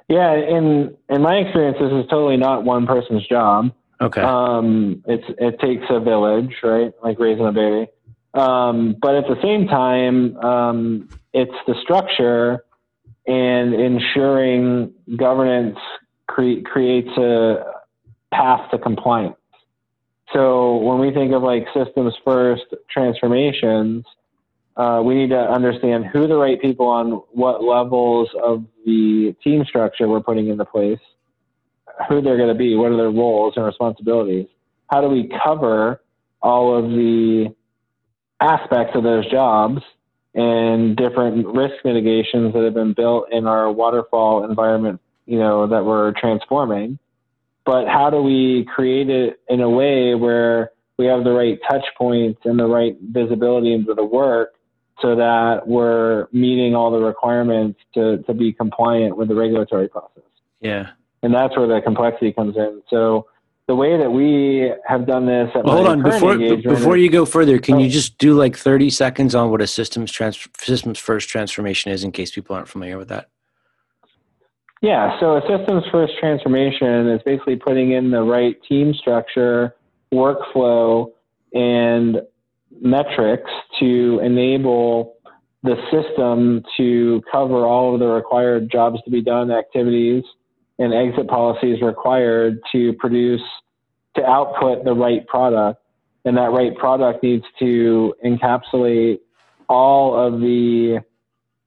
Yeah, 0.07 0.33
in 0.33 0.95
in 1.09 1.21
my 1.21 1.35
experience, 1.35 1.77
this 1.79 1.91
is 1.91 2.09
totally 2.09 2.37
not 2.37 2.63
one 2.63 2.87
person's 2.87 3.27
job. 3.27 3.71
Okay. 3.99 4.21
Um, 4.21 5.03
it's 5.07 5.25
it 5.37 5.59
takes 5.59 5.85
a 5.89 5.99
village, 5.99 6.53
right? 6.63 6.93
Like 7.03 7.19
raising 7.19 7.45
a 7.45 7.51
baby. 7.51 7.87
Um, 8.33 8.95
but 9.01 9.15
at 9.15 9.25
the 9.27 9.41
same 9.41 9.67
time, 9.67 10.37
um, 10.37 11.09
it's 11.33 11.55
the 11.65 11.75
structure 11.81 12.63
and 13.25 13.73
ensuring 13.73 14.93
governance 15.17 15.77
cre- 16.27 16.61
creates 16.63 17.09
a 17.17 17.63
path 18.31 18.69
to 18.71 18.77
compliance. 18.77 19.35
So 20.33 20.77
when 20.77 20.99
we 20.99 21.11
think 21.11 21.33
of 21.33 21.41
like 21.41 21.65
systems 21.73 22.13
first 22.23 22.65
transformations, 22.91 24.05
uh, 24.77 25.01
we 25.03 25.15
need 25.15 25.29
to 25.31 25.39
understand 25.39 26.05
who 26.05 26.27
the 26.27 26.37
right 26.37 26.61
people 26.61 26.87
on 26.87 27.13
what 27.31 27.63
levels 27.63 28.29
of 28.43 28.63
the 28.85 29.35
team 29.43 29.65
structure 29.67 30.07
we're 30.07 30.21
putting 30.21 30.49
into 30.49 30.63
place, 30.65 30.99
who 32.07 32.21
they're 32.21 32.37
going 32.37 32.49
to 32.49 32.55
be, 32.55 32.75
what 32.75 32.91
are 32.91 32.97
their 32.97 33.09
roles 33.09 33.53
and 33.55 33.65
responsibilities. 33.65 34.45
How 34.91 35.01
do 35.01 35.07
we 35.07 35.31
cover 35.43 36.01
all 36.43 36.77
of 36.77 36.91
the 36.91 37.55
aspects 38.39 38.95
of 38.95 39.01
those 39.01 39.29
jobs 39.31 39.81
and 40.35 40.95
different 40.95 41.47
risk 41.47 41.73
mitigations 41.83 42.53
that 42.53 42.63
have 42.63 42.75
been 42.75 42.93
built 42.93 43.31
in 43.31 43.47
our 43.47 43.71
waterfall 43.71 44.45
environment, 44.47 45.01
you 45.25 45.39
know, 45.39 45.65
that 45.65 45.83
we're 45.83 46.11
transforming. 46.11 46.99
But 47.65 47.87
how 47.87 48.11
do 48.11 48.21
we 48.21 48.67
create 48.73 49.09
it 49.09 49.39
in 49.49 49.59
a 49.61 49.69
way 49.69 50.13
where 50.13 50.69
we 50.99 51.07
have 51.07 51.23
the 51.23 51.31
right 51.31 51.57
touch 51.67 51.83
points 51.97 52.41
and 52.45 52.59
the 52.59 52.67
right 52.67 52.95
visibility 53.01 53.73
into 53.73 53.95
the 53.95 54.05
work 54.05 54.53
so 55.01 55.15
that 55.15 55.67
we're 55.67 56.27
meeting 56.31 56.75
all 56.75 56.91
the 56.91 56.99
requirements 56.99 57.79
to, 57.93 58.17
to 58.23 58.33
be 58.33 58.51
compliant 58.51 59.17
with 59.17 59.27
the 59.27 59.35
regulatory 59.35 59.87
process? 59.87 60.23
Yeah. 60.59 60.89
And 61.23 61.33
that's 61.33 61.55
where 61.57 61.67
the 61.67 61.81
complexity 61.81 62.33
comes 62.33 62.55
in. 62.55 62.81
So 62.89 63.27
the 63.67 63.75
way 63.75 63.97
that 63.97 64.09
we 64.09 64.71
have 64.87 65.05
done 65.05 65.25
this 65.25 65.49
well, 65.53 65.75
hold 65.75 65.87
on 65.87 66.01
before 66.01 66.37
before 66.37 66.97
you 66.97 67.09
go 67.09 67.25
further 67.25 67.59
can 67.59 67.75
oh. 67.75 67.79
you 67.79 67.89
just 67.89 68.17
do 68.17 68.33
like 68.33 68.55
30 68.55 68.89
seconds 68.89 69.35
on 69.35 69.51
what 69.51 69.61
a 69.61 69.67
systems 69.67 70.11
trans- 70.11 70.47
systems 70.57 70.97
first 70.97 71.27
transformation 71.27 71.91
is 71.91 72.03
in 72.03 72.11
case 72.11 72.31
people 72.31 72.55
aren't 72.55 72.69
familiar 72.69 72.97
with 72.97 73.09
that 73.09 73.29
yeah 74.81 75.19
so 75.19 75.35
a 75.35 75.41
systems 75.41 75.83
first 75.91 76.13
transformation 76.17 77.09
is 77.09 77.21
basically 77.23 77.57
putting 77.57 77.91
in 77.91 78.09
the 78.09 78.21
right 78.21 78.55
team 78.63 78.93
structure 78.93 79.75
workflow 80.13 81.11
and 81.53 82.21
metrics 82.81 83.49
to 83.79 84.19
enable 84.23 85.15
the 85.63 85.75
system 85.91 86.63
to 86.77 87.21
cover 87.31 87.65
all 87.65 87.93
of 87.93 87.99
the 87.99 88.07
required 88.07 88.69
jobs 88.71 89.01
to 89.03 89.11
be 89.11 89.21
done 89.21 89.51
activities 89.51 90.23
and 90.79 90.93
exit 90.93 91.27
policies 91.27 91.81
required 91.81 92.59
to 92.71 92.93
produce 92.93 93.41
to 94.15 94.25
output 94.25 94.83
the 94.83 94.93
right 94.93 95.25
product. 95.27 95.81
And 96.25 96.37
that 96.37 96.51
right 96.51 96.75
product 96.77 97.23
needs 97.23 97.45
to 97.59 98.13
encapsulate 98.25 99.19
all 99.69 100.15
of 100.15 100.39
the 100.39 101.03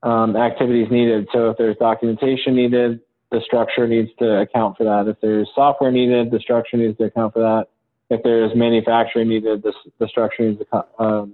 um, 0.02 0.36
activities 0.36 0.88
needed. 0.90 1.28
So 1.32 1.50
if 1.50 1.58
there's 1.58 1.76
documentation 1.76 2.54
needed 2.54 3.00
the 3.30 3.40
structure 3.44 3.86
needs 3.86 4.10
to 4.18 4.40
account 4.40 4.76
for 4.76 4.84
that. 4.84 5.08
If 5.08 5.20
there's 5.20 5.48
software 5.54 5.92
needed 5.92 6.30
the 6.30 6.40
structure 6.40 6.76
needs 6.76 6.98
to 6.98 7.04
account 7.04 7.32
for 7.32 7.40
that 7.40 7.68
if 8.10 8.22
there's 8.22 8.54
manufacturing 8.54 9.28
needed 9.28 9.62
the, 9.62 9.72
the 9.98 10.08
structure 10.08 10.42
needs 10.42 10.58
to 10.58 10.84
um, 10.98 11.32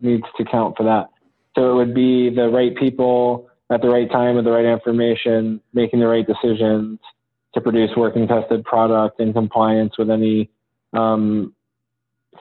needs 0.00 0.24
to 0.36 0.42
account 0.42 0.76
for 0.76 0.84
that 0.84 1.08
so 1.56 1.72
it 1.72 1.74
would 1.74 1.94
be 1.94 2.30
the 2.30 2.48
right 2.48 2.76
people 2.76 3.48
at 3.70 3.82
the 3.82 3.88
right 3.88 4.10
time 4.10 4.36
with 4.36 4.44
the 4.44 4.50
right 4.50 4.64
information 4.64 5.60
making 5.72 6.00
the 6.00 6.06
right 6.06 6.26
decisions 6.26 6.98
to 7.54 7.60
produce 7.60 7.90
working 7.96 8.28
tested 8.28 8.64
product 8.64 9.20
in 9.20 9.32
compliance 9.32 9.96
with 9.98 10.10
any 10.10 10.50
um, 10.92 11.54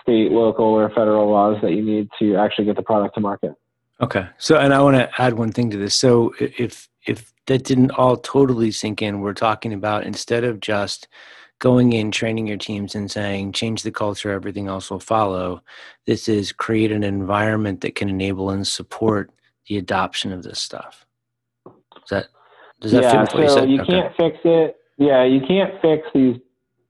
state, 0.02 0.32
local, 0.32 0.65
or 0.65 0.89
federal 0.89 1.30
laws 1.30 1.58
that 1.62 1.71
you 1.71 1.82
need 1.82 2.10
to 2.19 2.36
actually 2.36 2.65
get 2.65 2.76
the 2.76 2.84
product 2.84 3.15
to 3.15 3.21
market. 3.21 3.54
Okay. 4.02 4.28
So, 4.38 4.58
and 4.58 4.73
I 4.73 4.82
want 4.82 4.95
to 4.97 5.10
add 5.21 5.34
one 5.34 5.52
thing 5.52 5.69
to 5.71 5.78
this. 5.78 5.95
So, 5.95 6.34
if 6.39 6.88
if 7.06 7.34
that 7.47 7.63
didn't 7.63 7.91
all 7.91 8.17
totally 8.17 8.71
sink 8.71 9.02
in, 9.02 9.21
we're 9.21 9.34
talking 9.34 9.73
about 9.73 10.06
instead 10.06 10.43
of 10.43 10.60
just 10.60 11.08
going 11.60 11.93
in, 11.93 12.12
training 12.12 12.48
your 12.48 12.58
teams, 12.58 12.96
and 12.96 13.10
saying 13.10 13.52
change 13.54 13.84
the 13.84 13.91
culture, 13.91 14.32
everything 14.32 14.67
else 14.67 14.89
will 14.91 15.00
follow. 15.00 15.62
This 16.06 16.28
is 16.28 16.52
create 16.52 16.91
an 16.91 17.04
environment 17.04 17.82
that 17.82 17.96
can 17.96 18.10
enable 18.10 18.50
and 18.50 18.67
support 18.67 19.32
the 19.67 19.78
adoption 19.78 20.32
of 20.32 20.43
this 20.43 20.60
stuff. 20.60 21.06
Is 21.65 22.10
that 22.10 22.28
does 22.80 22.91
that 22.91 23.04
yeah, 23.04 23.12
fit 23.12 23.20
with 23.22 23.34
what 23.34 23.34
so 23.34 23.41
you 23.41 23.54
said? 23.54 23.70
You 23.70 23.82
okay. 23.82 23.91
can't 23.91 24.15
fix 24.15 24.38
it 24.46 24.78
yeah, 24.98 25.24
you 25.24 25.41
can't 25.48 25.80
fix 25.82 26.08
these 26.13 26.38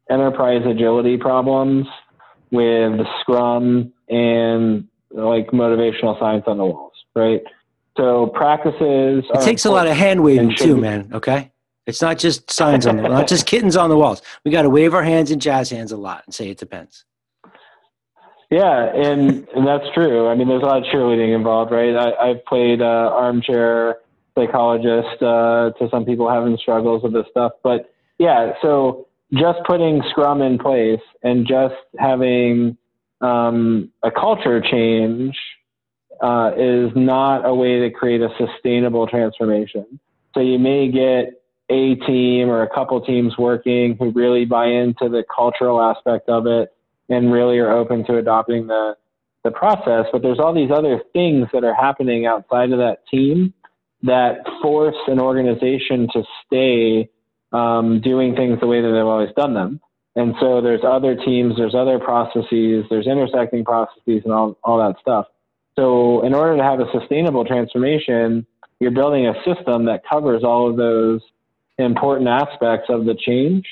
enterprise 0.09 0.61
agility 0.65 1.17
problems 1.17 1.85
with 2.51 2.99
Scrum 3.21 3.91
and 4.09 4.87
like 5.11 5.47
motivational 5.47 6.17
signs 6.19 6.43
on 6.47 6.57
the 6.57 6.65
walls, 6.65 6.93
right? 7.15 7.41
So 7.97 8.27
practices. 8.27 9.25
It 9.33 9.41
takes 9.41 9.65
a 9.65 9.71
lot 9.71 9.87
of 9.87 9.97
hand 9.97 10.23
waving 10.23 10.55
too, 10.55 10.77
man. 10.77 11.09
Okay, 11.13 11.51
it's 11.87 12.01
not 12.01 12.19
just 12.19 12.51
signs 12.51 12.85
on 12.85 12.97
the, 12.97 13.03
not 13.03 13.27
just 13.27 13.47
kittens 13.47 13.75
on 13.75 13.89
the 13.89 13.97
walls. 13.97 14.21
We 14.43 14.51
got 14.51 14.63
to 14.63 14.69
wave 14.69 14.93
our 14.93 15.03
hands 15.03 15.31
and 15.31 15.41
jazz 15.41 15.69
hands 15.69 15.91
a 15.91 15.97
lot 15.97 16.23
and 16.25 16.35
say 16.35 16.49
it 16.49 16.57
depends. 16.57 17.05
Yeah, 18.51 18.91
and, 18.93 19.47
and 19.55 19.67
that's 19.67 19.85
true. 19.93 20.27
I 20.27 20.35
mean, 20.35 20.47
there's 20.47 20.61
a 20.61 20.65
lot 20.65 20.77
of 20.77 20.83
cheerleading 20.83 21.35
involved, 21.35 21.71
right? 21.71 21.95
I, 21.95 22.29
I've 22.29 22.45
played 22.45 22.81
uh, 22.81 22.85
armchair 22.85 23.97
psychologist 24.37 25.21
uh, 25.21 25.71
to 25.79 25.89
some 25.89 26.05
people 26.05 26.29
having 26.29 26.57
struggles 26.57 27.03
with 27.03 27.13
this 27.13 27.25
stuff, 27.31 27.53
but 27.63 27.91
yeah, 28.19 28.53
so 28.61 29.07
just 29.33 29.59
putting 29.65 30.01
Scrum 30.09 30.41
in 30.41 30.57
place 30.57 31.01
and 31.23 31.45
just 31.47 31.75
having 31.99 32.77
um, 33.21 33.91
a 34.03 34.11
culture 34.11 34.61
change 34.61 35.37
uh, 36.21 36.51
is 36.57 36.91
not 36.95 37.45
a 37.45 37.53
way 37.53 37.79
to 37.79 37.91
create 37.91 38.21
a 38.21 38.29
sustainable 38.37 39.07
transformation. 39.07 39.99
So 40.33 40.39
you 40.39 40.57
may 40.57 40.89
get 40.89 41.41
a 41.69 41.95
team 41.95 42.49
or 42.49 42.63
a 42.63 42.69
couple 42.69 42.99
teams 43.01 43.37
working 43.37 43.95
who 43.97 44.11
really 44.11 44.45
buy 44.45 44.67
into 44.67 45.09
the 45.09 45.23
cultural 45.33 45.81
aspect 45.81 46.29
of 46.29 46.47
it 46.47 46.73
and 47.09 47.31
really 47.31 47.57
are 47.57 47.71
open 47.71 48.05
to 48.05 48.17
adopting 48.17 48.67
the 48.67 48.95
the 49.43 49.51
process. 49.51 50.05
But 50.11 50.21
there's 50.21 50.39
all 50.39 50.53
these 50.53 50.71
other 50.71 51.01
things 51.13 51.47
that 51.53 51.63
are 51.63 51.73
happening 51.73 52.25
outside 52.25 52.71
of 52.71 52.79
that 52.79 53.07
team 53.09 53.53
that 54.03 54.39
force 54.61 54.95
an 55.07 55.19
organization 55.19 56.07
to 56.13 56.23
stay 56.45 57.09
um, 57.51 58.01
doing 58.01 58.35
things 58.35 58.59
the 58.59 58.67
way 58.67 58.81
that 58.81 58.87
they've 58.87 59.05
always 59.05 59.33
done 59.35 59.53
them. 59.53 59.79
And 60.15 60.33
so 60.39 60.61
there's 60.61 60.81
other 60.83 61.15
teams, 61.15 61.55
there's 61.57 61.75
other 61.75 61.99
processes, 61.99 62.85
there's 62.89 63.07
intersecting 63.07 63.63
processes, 63.63 64.21
and 64.25 64.33
all, 64.33 64.57
all 64.63 64.77
that 64.79 64.99
stuff. 64.99 65.27
So, 65.75 66.25
in 66.25 66.33
order 66.33 66.57
to 66.57 66.63
have 66.63 66.79
a 66.79 66.91
sustainable 66.91 67.45
transformation, 67.45 68.45
you're 68.79 68.91
building 68.91 69.27
a 69.27 69.35
system 69.45 69.85
that 69.85 70.01
covers 70.09 70.43
all 70.43 70.67
of 70.67 70.75
those 70.75 71.21
important 71.77 72.27
aspects 72.27 72.87
of 72.89 73.05
the 73.05 73.15
change. 73.15 73.65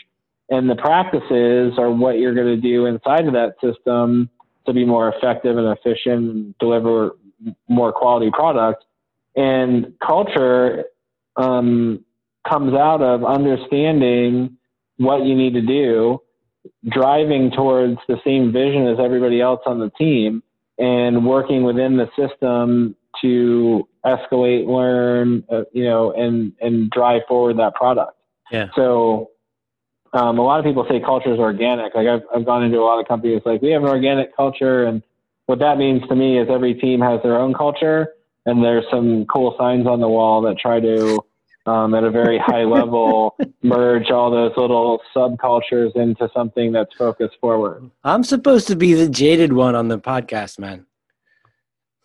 And 0.50 0.70
the 0.70 0.76
practices 0.76 1.74
are 1.78 1.90
what 1.90 2.20
you're 2.20 2.36
going 2.36 2.56
to 2.56 2.62
do 2.62 2.86
inside 2.86 3.28
of 3.28 3.34
that 3.34 3.56
system 3.64 4.30
to 4.66 4.74
be 4.74 4.86
more 4.86 5.10
effective 5.10 5.58
and 5.58 5.78
efficient 5.78 6.58
deliver 6.60 7.12
more 7.68 7.92
quality 7.92 8.32
product. 8.32 8.84
And 9.36 9.94
culture 10.06 10.86
um, 11.36 12.06
comes 12.48 12.74
out 12.74 13.02
of 13.02 13.24
understanding 13.24 14.58
what 14.98 15.26
you 15.26 15.36
need 15.36 15.54
to 15.54 15.62
do, 15.62 16.22
driving 16.90 17.52
towards 17.52 17.98
the 18.08 18.18
same 18.24 18.52
vision 18.52 18.88
as 18.88 18.98
everybody 19.00 19.42
else 19.42 19.62
on 19.66 19.80
the 19.80 19.90
team, 19.92 20.42
and 20.78 21.26
working 21.26 21.64
within 21.64 21.98
the 21.98 22.10
system 22.18 22.96
to 23.22 23.88
escalate, 24.06 24.68
learn, 24.68 25.44
uh, 25.52 25.64
you 25.74 25.86
know, 25.86 26.12
and 26.12 26.54
and 26.62 26.90
drive 26.90 27.22
forward 27.28 27.58
that 27.58 27.76
product. 27.76 28.18
Yeah. 28.52 28.68
So 28.76 29.32
um, 30.14 30.38
a 30.38 30.42
lot 30.42 30.60
of 30.60 30.66
people 30.66 30.86
say 30.90 31.00
culture 31.00 31.34
is 31.34 31.40
organic. 31.40 31.96
Like 31.96 32.08
I've 32.08 32.24
I've 32.34 32.46
gone 32.46 32.64
into 32.64 32.80
a 32.80 32.86
lot 32.86 33.00
of 33.00 33.08
companies 33.08 33.42
like 33.46 33.62
we 33.62 33.72
have 33.72 33.84
an 33.84 33.90
organic 33.90 34.36
culture, 34.36 34.86
and 34.86 35.04
what 35.46 35.60
that 35.60 35.78
means 35.78 36.08
to 36.08 36.16
me 36.16 36.40
is 36.40 36.48
every 36.50 36.74
team 36.74 37.02
has 37.02 37.22
their 37.24 37.38
own 37.38 37.54
culture, 37.54 38.14
and 38.46 38.64
there's 38.64 38.86
some 38.90 39.26
cool 39.26 39.56
signs 39.58 39.88
on 39.88 40.00
the 40.00 40.10
wall 40.10 40.42
that 40.44 40.58
try 40.58 40.80
to 40.80 41.20
um, 41.66 41.94
at 41.96 42.04
a 42.04 42.12
very 42.12 42.38
high 42.38 42.64
level, 42.64 43.36
merge 43.64 44.12
all 44.12 44.32
those 44.32 44.54
little 44.58 45.02
subcultures 45.16 45.96
into 45.96 46.30
something 46.34 46.72
that's 46.72 46.94
focused 46.96 47.36
forward. 47.42 47.90
I'm 48.04 48.24
supposed 48.24 48.68
to 48.68 48.76
be 48.76 48.94
the 48.94 49.10
jaded 49.10 49.54
one 49.54 49.76
on 49.76 49.88
the 49.88 50.00
podcast, 50.00 50.60
man. 50.60 50.86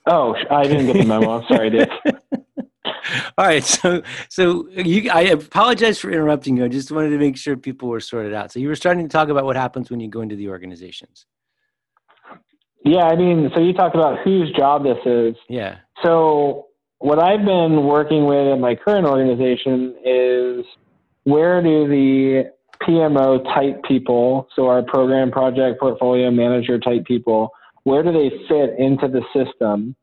Oh, 0.06 0.34
I 0.50 0.64
didn't 0.64 0.86
get 0.86 0.96
the 0.96 1.04
memo. 1.04 1.38
I'm 1.38 1.46
sorry, 1.46 1.70
Dave. 1.70 1.88
All 3.38 3.46
right, 3.46 3.64
so 3.64 4.02
so 4.28 4.68
you, 4.70 5.10
I 5.10 5.22
apologize 5.22 5.98
for 5.98 6.10
interrupting 6.10 6.56
you. 6.56 6.64
I 6.64 6.68
just 6.68 6.90
wanted 6.90 7.10
to 7.10 7.18
make 7.18 7.36
sure 7.36 7.56
people 7.56 7.88
were 7.88 8.00
sorted 8.00 8.34
out. 8.34 8.52
So 8.52 8.60
you 8.60 8.68
were 8.68 8.76
starting 8.76 9.02
to 9.06 9.12
talk 9.12 9.28
about 9.28 9.44
what 9.44 9.56
happens 9.56 9.90
when 9.90 10.00
you 10.00 10.08
go 10.08 10.20
into 10.20 10.36
the 10.36 10.48
organizations. 10.48 11.26
Yeah, 12.84 13.04
I 13.04 13.16
mean, 13.16 13.50
so 13.54 13.60
you 13.60 13.72
talked 13.72 13.94
about 13.94 14.20
whose 14.24 14.50
job 14.52 14.84
this 14.84 14.98
is. 15.04 15.36
Yeah. 15.48 15.78
So 16.02 16.68
what 16.98 17.18
I've 17.18 17.44
been 17.44 17.84
working 17.84 18.26
with 18.26 18.46
in 18.46 18.60
my 18.60 18.74
current 18.74 19.06
organization 19.06 19.94
is 20.04 20.64
where 21.24 21.62
do 21.62 21.88
the 21.88 22.52
PMO 22.82 23.44
type 23.54 23.82
people, 23.84 24.48
so 24.56 24.68
our 24.68 24.82
program 24.82 25.30
project 25.30 25.78
portfolio 25.78 26.30
manager 26.30 26.78
type 26.78 27.04
people, 27.04 27.50
where 27.84 28.02
do 28.02 28.12
they 28.12 28.30
fit 28.48 28.78
into 28.78 29.08
the 29.08 29.22
system 29.34 29.94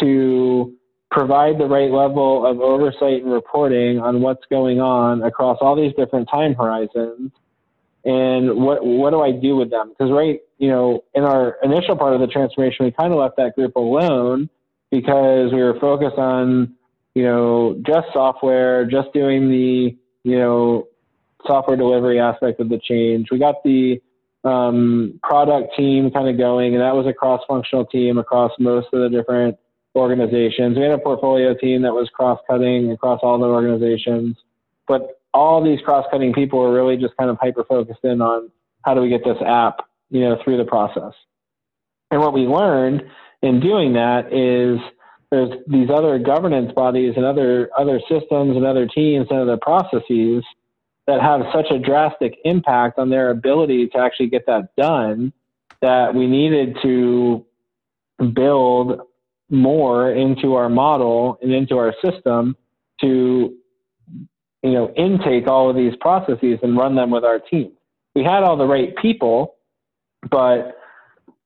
to 0.00 0.74
provide 1.10 1.58
the 1.58 1.66
right 1.66 1.90
level 1.90 2.46
of 2.46 2.60
oversight 2.60 3.22
and 3.22 3.32
reporting 3.32 3.98
on 3.98 4.20
what's 4.20 4.44
going 4.50 4.80
on 4.80 5.22
across 5.22 5.58
all 5.60 5.74
these 5.74 5.92
different 5.96 6.28
time 6.30 6.54
horizons 6.54 7.32
and 8.04 8.54
what 8.56 8.84
what 8.84 9.10
do 9.10 9.20
I 9.20 9.32
do 9.32 9.56
with 9.56 9.70
them? 9.70 9.90
Because 9.90 10.10
right, 10.10 10.40
you 10.58 10.68
know, 10.68 11.04
in 11.14 11.24
our 11.24 11.56
initial 11.62 11.96
part 11.96 12.14
of 12.14 12.20
the 12.20 12.26
transformation, 12.26 12.86
we 12.86 12.92
kind 12.92 13.12
of 13.12 13.18
left 13.18 13.36
that 13.36 13.54
group 13.54 13.76
alone 13.76 14.48
because 14.90 15.52
we 15.52 15.62
were 15.62 15.78
focused 15.78 16.16
on, 16.16 16.74
you 17.14 17.22
know, 17.22 17.78
just 17.86 18.06
software, 18.12 18.86
just 18.86 19.12
doing 19.12 19.50
the, 19.50 19.96
you 20.24 20.38
know, 20.38 20.88
software 21.46 21.76
delivery 21.76 22.18
aspect 22.18 22.60
of 22.60 22.68
the 22.68 22.78
change. 22.78 23.28
We 23.30 23.38
got 23.38 23.62
the 23.64 24.00
um, 24.44 25.20
product 25.22 25.76
team 25.76 26.10
kind 26.10 26.28
of 26.28 26.38
going, 26.38 26.74
and 26.74 26.82
that 26.82 26.94
was 26.94 27.06
a 27.06 27.12
cross-functional 27.12 27.86
team 27.86 28.18
across 28.18 28.52
most 28.58 28.88
of 28.92 29.00
the 29.00 29.08
different 29.08 29.56
organizations. 29.94 30.76
We 30.76 30.82
had 30.82 30.92
a 30.92 30.98
portfolio 30.98 31.54
team 31.54 31.82
that 31.82 31.92
was 31.92 32.08
cross-cutting 32.14 32.90
across 32.90 33.20
all 33.22 33.38
the 33.38 33.46
organizations, 33.46 34.36
but 34.86 35.20
all 35.34 35.62
these 35.62 35.80
cross-cutting 35.84 36.32
people 36.32 36.58
were 36.58 36.72
really 36.72 36.96
just 36.96 37.16
kind 37.16 37.30
of 37.30 37.38
hyper-focused 37.40 38.04
in 38.04 38.20
on 38.20 38.50
how 38.84 38.94
do 38.94 39.00
we 39.00 39.08
get 39.08 39.24
this 39.24 39.36
app, 39.44 39.88
you 40.10 40.20
know, 40.20 40.38
through 40.42 40.56
the 40.56 40.64
process. 40.64 41.12
And 42.10 42.20
what 42.20 42.32
we 42.32 42.42
learned 42.42 43.02
in 43.42 43.60
doing 43.60 43.92
that 43.94 44.32
is 44.32 44.80
there's 45.30 45.50
these 45.66 45.88
other 45.90 46.18
governance 46.18 46.72
bodies 46.72 47.14
and 47.16 47.24
other 47.24 47.70
other 47.78 48.00
systems 48.08 48.56
and 48.56 48.66
other 48.66 48.86
teams 48.86 49.28
and 49.30 49.38
other 49.38 49.58
processes 49.60 50.44
that 51.10 51.20
have 51.20 51.40
such 51.52 51.72
a 51.72 51.78
drastic 51.78 52.38
impact 52.44 52.96
on 52.96 53.10
their 53.10 53.30
ability 53.30 53.88
to 53.88 53.98
actually 53.98 54.28
get 54.28 54.46
that 54.46 54.68
done 54.76 55.32
that 55.82 56.14
we 56.14 56.28
needed 56.28 56.76
to 56.82 57.44
build 58.32 59.00
more 59.50 60.12
into 60.12 60.54
our 60.54 60.68
model 60.68 61.36
and 61.42 61.52
into 61.52 61.76
our 61.76 61.92
system 62.04 62.56
to 63.00 63.52
you 64.62 64.70
know 64.70 64.92
intake 64.96 65.48
all 65.48 65.68
of 65.68 65.74
these 65.74 65.96
processes 66.00 66.60
and 66.62 66.76
run 66.76 66.94
them 66.94 67.10
with 67.10 67.24
our 67.24 67.40
team. 67.40 67.72
We 68.14 68.22
had 68.22 68.44
all 68.44 68.56
the 68.56 68.66
right 68.66 68.94
people 68.96 69.56
but 70.30 70.76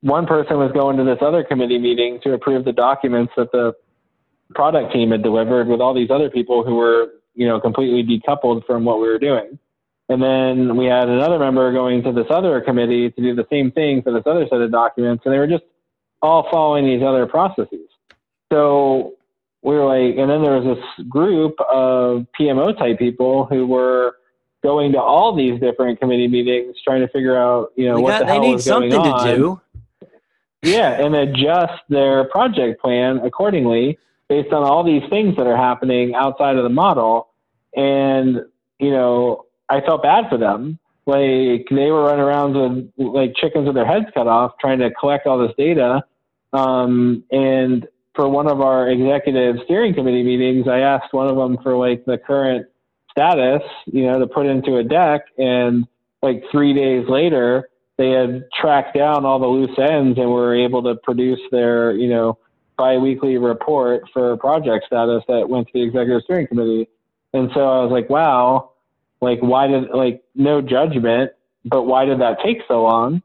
one 0.02 0.26
person 0.26 0.58
was 0.58 0.72
going 0.72 0.98
to 0.98 1.04
this 1.04 1.18
other 1.22 1.42
committee 1.42 1.78
meeting 1.78 2.20
to 2.24 2.34
approve 2.34 2.66
the 2.66 2.72
documents 2.72 3.32
that 3.38 3.50
the 3.52 3.72
product 4.54 4.92
team 4.92 5.12
had 5.12 5.22
delivered 5.22 5.68
with 5.68 5.80
all 5.80 5.94
these 5.94 6.10
other 6.10 6.28
people 6.28 6.64
who 6.64 6.74
were, 6.74 7.06
you 7.34 7.46
know, 7.46 7.60
completely 7.60 8.02
decoupled 8.02 8.64
from 8.66 8.84
what 8.84 9.00
we 9.00 9.08
were 9.08 9.18
doing. 9.18 9.58
And 10.08 10.22
then 10.22 10.76
we 10.76 10.86
had 10.86 11.08
another 11.08 11.38
member 11.38 11.72
going 11.72 12.02
to 12.02 12.12
this 12.12 12.26
other 12.30 12.60
committee 12.60 13.10
to 13.10 13.20
do 13.22 13.34
the 13.34 13.46
same 13.50 13.70
thing 13.70 14.02
for 14.02 14.12
this 14.12 14.22
other 14.26 14.46
set 14.50 14.60
of 14.60 14.70
documents, 14.70 15.22
and 15.24 15.32
they 15.34 15.38
were 15.38 15.46
just 15.46 15.64
all 16.20 16.46
following 16.50 16.84
these 16.86 17.02
other 17.02 17.26
processes. 17.26 17.88
So 18.52 19.14
we 19.62 19.74
were 19.74 19.84
like, 19.86 20.18
and 20.18 20.30
then 20.30 20.42
there 20.42 20.60
was 20.60 20.76
this 20.76 21.06
group 21.08 21.58
of 21.72 22.26
PMO 22.38 22.76
type 22.76 22.98
people 22.98 23.46
who 23.46 23.66
were 23.66 24.16
going 24.62 24.92
to 24.92 25.00
all 25.00 25.34
these 25.34 25.58
different 25.60 26.00
committee 26.00 26.28
meetings, 26.28 26.76
trying 26.84 27.00
to 27.00 27.08
figure 27.08 27.36
out, 27.36 27.72
you 27.76 27.86
know, 27.86 27.98
what 28.00 28.10
got- 28.10 28.18
the 28.20 28.24
they 28.26 28.32
hell 28.32 28.40
need 28.42 28.52
was 28.54 28.66
going 28.66 28.90
something 28.90 29.10
on. 29.12 29.26
to 29.26 29.36
do. 29.36 29.60
Yeah, 30.62 30.92
and 31.04 31.14
adjust 31.14 31.82
their 31.90 32.24
project 32.24 32.80
plan 32.80 33.18
accordingly 33.18 33.98
based 34.34 34.52
on 34.52 34.64
all 34.64 34.82
these 34.82 35.08
things 35.10 35.36
that 35.36 35.46
are 35.46 35.56
happening 35.56 36.12
outside 36.16 36.56
of 36.56 36.64
the 36.64 36.68
model. 36.68 37.28
And, 37.76 38.40
you 38.80 38.90
know, 38.90 39.44
I 39.68 39.80
felt 39.80 40.02
bad 40.02 40.24
for 40.28 40.38
them. 40.38 40.80
Like 41.06 41.66
they 41.70 41.90
were 41.92 42.04
running 42.04 42.24
around 42.24 42.54
with 42.54 43.14
like 43.14 43.34
chickens 43.36 43.66
with 43.66 43.76
their 43.76 43.86
heads 43.86 44.06
cut 44.12 44.26
off 44.26 44.52
trying 44.60 44.80
to 44.80 44.90
collect 44.90 45.28
all 45.28 45.38
this 45.38 45.54
data. 45.56 46.02
Um, 46.52 47.22
and 47.30 47.86
for 48.16 48.28
one 48.28 48.50
of 48.50 48.60
our 48.60 48.88
executive 48.90 49.56
steering 49.66 49.94
committee 49.94 50.24
meetings, 50.24 50.66
I 50.66 50.80
asked 50.80 51.12
one 51.12 51.28
of 51.28 51.36
them 51.36 51.58
for 51.62 51.76
like 51.76 52.04
the 52.04 52.18
current 52.18 52.66
status, 53.12 53.62
you 53.86 54.04
know, 54.06 54.18
to 54.18 54.26
put 54.26 54.46
into 54.46 54.78
a 54.78 54.82
deck. 54.82 55.26
And 55.38 55.86
like 56.22 56.42
three 56.50 56.72
days 56.74 57.06
later, 57.08 57.68
they 57.98 58.10
had 58.10 58.46
tracked 58.60 58.96
down 58.96 59.24
all 59.24 59.38
the 59.38 59.46
loose 59.46 59.78
ends 59.78 60.18
and 60.18 60.28
were 60.28 60.56
able 60.56 60.82
to 60.82 60.96
produce 61.04 61.40
their, 61.52 61.92
you 61.92 62.08
know, 62.08 62.38
biweekly 62.76 63.38
report 63.38 64.02
for 64.12 64.36
project 64.36 64.86
status 64.86 65.22
that 65.28 65.48
went 65.48 65.68
to 65.68 65.72
the 65.74 65.82
executive 65.82 66.22
steering 66.24 66.46
committee. 66.46 66.88
And 67.32 67.50
so 67.54 67.60
I 67.60 67.82
was 67.82 67.90
like, 67.90 68.08
wow, 68.10 68.70
like 69.20 69.40
why 69.40 69.66
did 69.66 69.90
like 69.90 70.22
no 70.34 70.60
judgment, 70.60 71.32
but 71.64 71.82
why 71.82 72.04
did 72.04 72.20
that 72.20 72.38
take 72.44 72.58
so 72.68 72.82
long? 72.82 73.22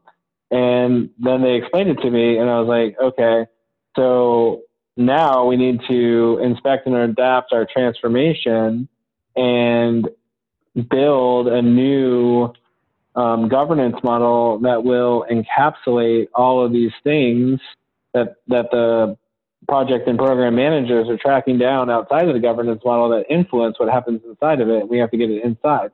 And 0.50 1.10
then 1.18 1.42
they 1.42 1.54
explained 1.54 1.90
it 1.90 2.00
to 2.02 2.10
me 2.10 2.38
and 2.38 2.50
I 2.50 2.60
was 2.60 2.68
like, 2.68 2.96
okay, 3.00 3.46
so 3.96 4.62
now 4.96 5.46
we 5.46 5.56
need 5.56 5.80
to 5.88 6.40
inspect 6.42 6.86
and 6.86 6.96
adapt 6.96 7.52
our 7.52 7.66
transformation 7.66 8.88
and 9.36 10.08
build 10.88 11.48
a 11.48 11.62
new 11.62 12.52
um, 13.14 13.48
governance 13.48 13.96
model 14.02 14.58
that 14.60 14.84
will 14.84 15.26
encapsulate 15.30 16.28
all 16.34 16.64
of 16.64 16.72
these 16.72 16.92
things 17.02 17.60
that 18.14 18.36
that 18.48 18.70
the 18.70 19.16
project 19.70 20.08
and 20.08 20.18
program 20.18 20.56
managers 20.56 21.08
are 21.08 21.16
tracking 21.16 21.56
down 21.56 21.88
outside 21.88 22.26
of 22.26 22.34
the 22.34 22.40
governance 22.40 22.82
model 22.84 23.08
that 23.10 23.24
influence 23.30 23.78
what 23.78 23.88
happens 23.88 24.20
inside 24.28 24.60
of 24.60 24.68
it. 24.68 24.88
We 24.88 24.98
have 24.98 25.12
to 25.12 25.16
get 25.16 25.30
it 25.30 25.44
inside. 25.44 25.90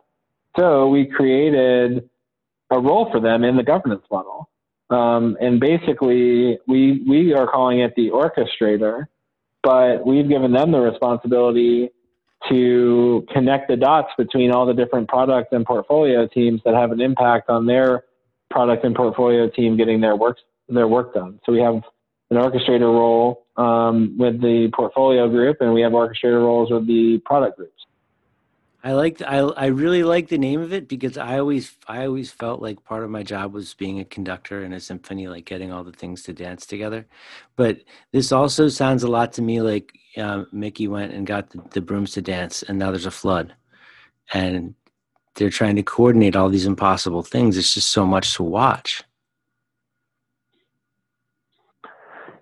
So 0.59 0.89
we 0.89 1.05
created 1.05 2.09
a 2.71 2.81
role 2.81 3.11
for 3.13 3.21
them 3.21 3.45
in 3.45 3.55
the 3.55 3.63
governance 3.63 4.05
model. 4.11 4.49
Um, 4.89 5.37
and 5.43 5.61
basically, 5.61 6.59
we, 6.67 7.05
we 7.07 7.35
are 7.35 7.47
calling 7.47 7.81
it 7.81 7.95
the 7.97 8.09
orchestrator, 8.09 9.09
but 9.63 10.07
we've 10.07 10.29
given 10.29 10.53
them 10.53 10.73
the 10.73 10.81
responsibility 10.81 11.91
to 12.49 13.27
connect 13.31 13.69
the 13.69 13.77
dots 13.77 14.09
between 14.17 14.53
all 14.53 14.65
the 14.65 14.73
different 14.73 15.07
product 15.07 15.53
and 15.53 15.67
portfolio 15.67 16.27
teams 16.27 16.63
that 16.65 16.75
have 16.75 16.93
an 16.93 17.01
impact 17.03 17.51
on 17.51 17.67
their 17.67 18.05
product 18.51 18.85
and 18.85 18.95
portfolio 18.95 19.51
team 19.51 19.77
getting 19.77 20.01
their 20.01 20.17
work 20.17 20.39
their 20.69 20.89
work 20.89 21.13
done. 21.15 21.41
So 21.45 21.53
we 21.53 21.61
have 21.61 21.75
an 22.31 22.37
orchestrator 22.37 22.93
role 22.93 23.46
um, 23.57 24.17
with 24.19 24.41
the 24.41 24.71
portfolio 24.75 25.29
group, 25.29 25.59
and 25.61 25.73
we 25.73 25.81
have 25.83 25.93
orchestrator 25.93 26.43
roles 26.43 26.71
with 26.71 26.87
the 26.87 27.19
product 27.25 27.57
groups. 27.57 27.87
I 28.87 28.93
like 28.93 29.21
I 29.21 29.39
I 29.39 29.67
really 29.67 30.05
like 30.05 30.29
the 30.29 30.39
name 30.39 30.61
of 30.61 30.73
it 30.73 30.87
because 30.87 31.19
I 31.19 31.41
always 31.41 31.75
I 31.89 32.07
always 32.07 32.31
felt 32.31 32.63
like 32.63 32.85
part 32.85 33.03
of 33.03 33.11
my 33.11 33.25
job 33.25 33.53
was 33.53 33.75
being 33.75 33.99
a 33.99 34.05
conductor 34.05 34.63
in 34.63 34.73
a 34.73 34.79
symphony, 34.79 35.27
like 35.27 35.45
getting 35.45 35.73
all 35.73 35.83
the 35.83 35.91
things 35.91 36.23
to 36.25 36.33
dance 36.33 36.67
together. 36.67 37.05
But 37.57 37.81
this 38.13 38.31
also 38.31 38.69
sounds 38.69 39.03
a 39.03 39.09
lot 39.09 39.33
to 39.35 39.43
me 39.43 39.61
like 39.61 39.93
uh, 40.17 40.45
Mickey 40.53 40.87
went 40.87 41.13
and 41.13 41.27
got 41.27 41.51
the, 41.51 41.63
the 41.73 41.81
brooms 41.81 42.13
to 42.13 42.23
dance, 42.23 42.63
and 42.63 42.79
now 42.79 42.93
there's 42.93 43.07
a 43.07 43.11
flood, 43.11 43.55
and 44.33 44.77
they're 45.35 45.51
trying 45.51 45.75
to 45.77 45.83
coordinate 45.83 46.37
all 46.37 46.49
these 46.49 46.67
impossible 46.67 47.25
things. 47.25 47.57
It's 47.57 47.75
just 47.75 47.89
so 47.89 48.07
much 48.07 48.35
to 48.35 48.45
watch. 48.45 49.03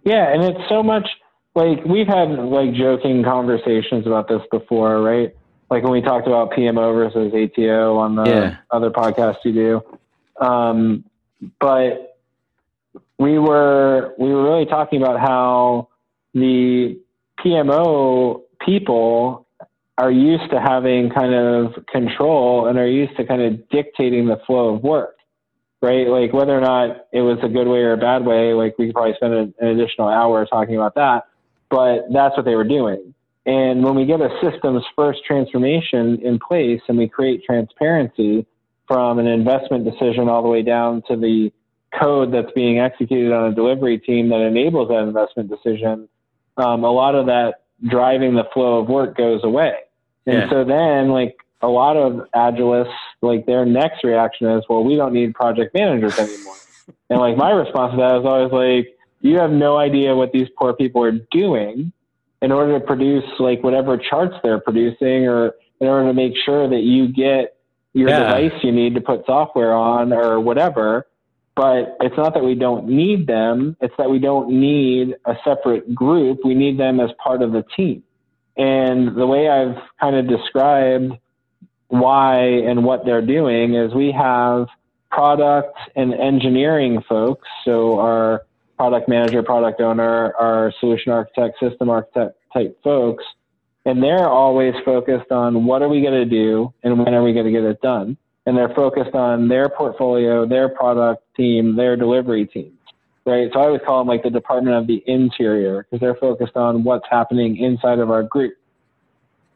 Yeah, 0.05 0.33
and 0.33 0.43
it's 0.43 0.69
so 0.69 0.83
much 0.83 1.09
like 1.55 1.85
we've 1.85 2.07
had 2.07 2.29
like 2.31 2.75
joking 2.75 3.23
conversations 3.25 4.07
about 4.07 4.29
this 4.29 4.43
before, 4.51 5.01
right? 5.01 5.35
Like 5.71 5.83
when 5.83 5.93
we 5.93 6.03
talked 6.03 6.27
about 6.27 6.53
PMO 6.53 6.95
versus 6.95 7.33
ATO 7.33 7.97
on 7.97 8.17
the 8.17 8.25
Yeah. 8.29 8.57
other 8.71 8.91
podcast 8.91 9.37
you 9.45 9.53
do. 9.53 10.45
Um, 10.45 11.05
but 11.61 12.19
we 13.19 13.39
were 13.39 14.15
we 14.19 14.33
were 14.33 14.45
really 14.45 14.67
talking 14.67 15.01
about 15.03 15.21
how 15.21 15.89
the 16.35 16.99
PMO 17.41 18.43
people 18.61 19.47
are 19.97 20.11
used 20.11 20.51
to 20.51 20.61
having 20.61 21.11
kind 21.11 21.33
of 21.35 21.87
control 21.87 22.67
and 22.67 22.79
are 22.79 22.87
used 22.87 23.17
to 23.17 23.25
kind 23.25 23.41
of 23.43 23.69
dictating 23.69 24.27
the 24.27 24.37
flow 24.47 24.75
of 24.75 24.83
work, 24.83 25.14
right? 25.85 26.09
Like 26.09 26.33
whether 26.33 26.57
or 26.57 26.61
not 26.63 27.07
it 27.13 27.21
was 27.21 27.39
a 27.43 27.49
good 27.49 27.69
way 27.69 27.81
or 27.81 27.93
a 27.93 27.99
bad 27.99 28.25
way, 28.25 28.55
like 28.55 28.79
we 28.79 28.87
could 28.87 28.95
probably 28.95 29.15
spend 29.15 29.35
an, 29.35 29.55
an 29.61 29.69
additional 29.69 30.09
hour 30.09 30.47
talking 30.47 30.77
about 30.77 30.95
that, 30.95 31.25
but 31.69 32.07
that's 32.13 32.35
what 32.37 32.47
they 32.47 32.55
were 32.55 32.65
doing. 32.65 33.15
And 33.47 33.85
when 33.85 33.95
we 33.95 34.07
get 34.07 34.23
a 34.23 34.31
systems 34.43 34.83
first 34.97 35.21
transformation 35.27 36.19
in 36.23 36.39
place 36.39 36.81
and 36.89 36.97
we 36.97 37.07
create 37.07 37.45
transparency 37.45 38.47
from 38.89 39.19
an 39.19 39.27
investment 39.27 39.85
decision 39.85 40.31
all 40.31 40.43
the 40.43 40.49
way 40.49 40.63
down 40.63 41.03
to 41.09 41.17
the 41.17 41.53
code 42.01 42.33
that's 42.33 42.51
being 42.55 42.81
executed 42.81 43.33
on 43.33 43.53
a 43.53 43.55
delivery 43.55 43.99
team 43.99 44.31
that 44.31 44.41
enables 44.41 44.89
that 44.89 45.03
investment 45.03 45.51
decision, 45.51 46.09
um, 46.57 46.83
a 46.85 46.91
lot 46.91 47.15
of 47.15 47.27
that 47.27 47.63
driving 47.87 48.35
the 48.35 48.45
flow 48.55 48.79
of 48.79 48.89
work 48.89 49.17
goes 49.17 49.45
away. 49.45 49.75
And 50.27 50.37
Yeah. 50.37 50.51
so 50.51 50.65
then, 50.65 51.11
like 51.11 51.37
a 51.65 51.69
lot 51.69 51.97
of 51.97 52.29
agilists, 52.35 52.93
like 53.23 53.47
their 53.47 53.65
next 53.65 54.05
reaction 54.05 54.49
is, 54.49 54.65
well, 54.69 54.85
we 54.85 54.97
don't 54.97 55.13
need 55.13 55.35
project 55.35 55.75
managers 55.75 56.15
anymore. 56.19 56.57
and 57.11 57.19
like 57.19 57.37
my 57.37 57.51
response 57.51 57.93
to 57.93 57.97
that 57.97 58.21
is 58.21 58.27
always 58.27 58.53
like, 58.53 58.97
you 59.21 59.39
have 59.39 59.51
no 59.51 59.79
idea 59.79 60.15
what 60.15 60.33
these 60.33 60.49
poor 60.59 60.75
people 60.75 61.03
are 61.03 61.19
doing 61.31 61.93
in 62.43 62.53
order 62.53 62.79
to 62.79 62.85
produce 62.85 63.25
like 63.39 63.63
whatever 63.63 63.97
charts 63.97 64.35
they're 64.43 64.61
producing 64.61 65.27
or 65.27 65.55
in 65.81 65.87
order 65.87 66.09
to 66.09 66.15
make 66.15 66.35
sure 66.45 66.69
that 66.69 66.83
you 66.83 67.09
get 67.09 67.57
your 67.95 68.11
Yeah. 68.11 68.19
device 68.19 68.63
you 68.63 68.73
need 68.73 68.95
to 68.95 69.01
put 69.01 69.25
software 69.25 69.73
on 69.73 70.13
or 70.13 70.39
whatever. 70.41 71.07
But 71.57 71.97
it's 72.01 72.17
not 72.17 72.35
that 72.35 72.45
we 72.45 72.57
don't 72.57 72.89
need 72.89 73.27
them. 73.27 73.77
It's 73.81 73.95
that 73.97 74.11
we 74.11 74.19
don't 74.19 74.51
need 74.51 75.15
a 75.25 75.37
separate 75.45 75.95
group. 75.95 76.41
We 76.45 76.55
need 76.55 76.79
them 76.79 77.01
as 77.01 77.11
part 77.23 77.43
of 77.43 77.53
the 77.53 77.65
team. 77.77 78.03
And 78.57 79.17
the 79.17 79.27
way 79.27 79.49
I've 79.49 79.77
kind 80.01 80.17
of 80.17 80.29
described 80.29 81.13
why 82.01 82.39
and 82.39 82.85
what 82.85 83.05
they're 83.05 83.25
doing 83.25 83.75
is 83.75 83.95
we 83.95 84.13
have 84.13 84.67
product 85.11 85.77
and 85.95 86.13
engineering 86.13 87.03
folks. 87.09 87.49
So 87.65 87.99
our 88.01 88.43
product 88.77 89.09
manager, 89.09 89.43
product 89.43 89.81
owner, 89.81 90.35
our 90.39 90.73
solution 90.81 91.13
architect, 91.13 91.59
system 91.61 91.89
architect 91.89 92.37
type 92.53 92.77
folks, 92.83 93.25
and 93.85 94.03
they're 94.03 94.29
always 94.29 94.75
focused 94.85 95.31
on 95.31 95.65
what 95.65 95.83
are 95.83 95.89
we 95.89 96.01
going 96.01 96.15
to 96.15 96.25
do 96.25 96.73
and 96.83 96.99
when 96.99 97.15
are 97.15 97.23
we 97.23 97.33
going 97.33 97.47
to 97.47 97.53
get 97.53 97.63
it 97.63 97.81
done. 97.81 98.17
And 98.47 98.57
they're 98.57 98.75
focused 98.75 99.15
on 99.15 99.49
their 99.49 99.69
portfolio, 99.69 100.47
their 100.47 100.69
product 100.69 101.23
team, 101.37 101.77
their 101.77 101.97
delivery 101.97 102.47
team. 102.47 102.77
Right. 103.27 103.49
So 103.55 103.61
I 103.61 103.65
always 103.65 103.81
call 103.87 104.01
them 104.01 104.09
like 104.09 104.23
the 104.23 104.29
department 104.29 104.77
of 104.77 104.87
the 104.87 105.03
interior 105.07 105.83
because 105.85 106.01
they're 106.01 106.17
focused 106.17 106.57
on 106.57 106.85
what's 106.85 107.07
happening 107.11 107.57
inside 107.57 107.99
of 107.99 108.11
our 108.11 108.23
group. 108.23 108.53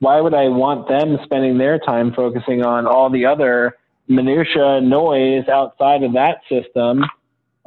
Why 0.00 0.20
would 0.20 0.34
I 0.34 0.48
want 0.48 0.88
them 0.88 1.18
spending 1.24 1.58
their 1.58 1.78
time 1.78 2.12
focusing 2.12 2.62
on 2.62 2.86
all 2.86 3.10
the 3.10 3.26
other 3.26 3.76
minutia 4.06 4.80
noise 4.80 5.48
outside 5.48 6.02
of 6.02 6.12
that 6.14 6.40
system 6.48 7.04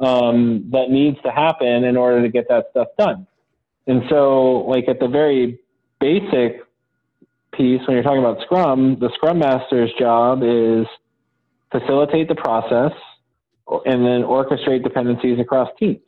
um, 0.00 0.68
that 0.72 0.90
needs 0.90 1.18
to 1.22 1.30
happen 1.30 1.84
in 1.84 1.96
order 1.96 2.22
to 2.22 2.28
get 2.28 2.48
that 2.48 2.66
stuff 2.70 2.88
done? 2.98 3.26
And 3.86 4.02
so, 4.08 4.64
like 4.68 4.88
at 4.88 5.00
the 5.00 5.08
very 5.08 5.58
basic 6.00 6.62
piece, 7.52 7.80
when 7.86 7.94
you're 7.96 8.02
talking 8.02 8.20
about 8.24 8.40
Scrum, 8.42 8.98
the 8.98 9.10
Scrum 9.14 9.38
Master's 9.38 9.90
job 9.98 10.42
is 10.42 10.86
facilitate 11.70 12.28
the 12.28 12.34
process 12.34 12.92
and 13.86 14.04
then 14.04 14.22
orchestrate 14.22 14.82
dependencies 14.82 15.38
across 15.38 15.68
teams. 15.78 16.00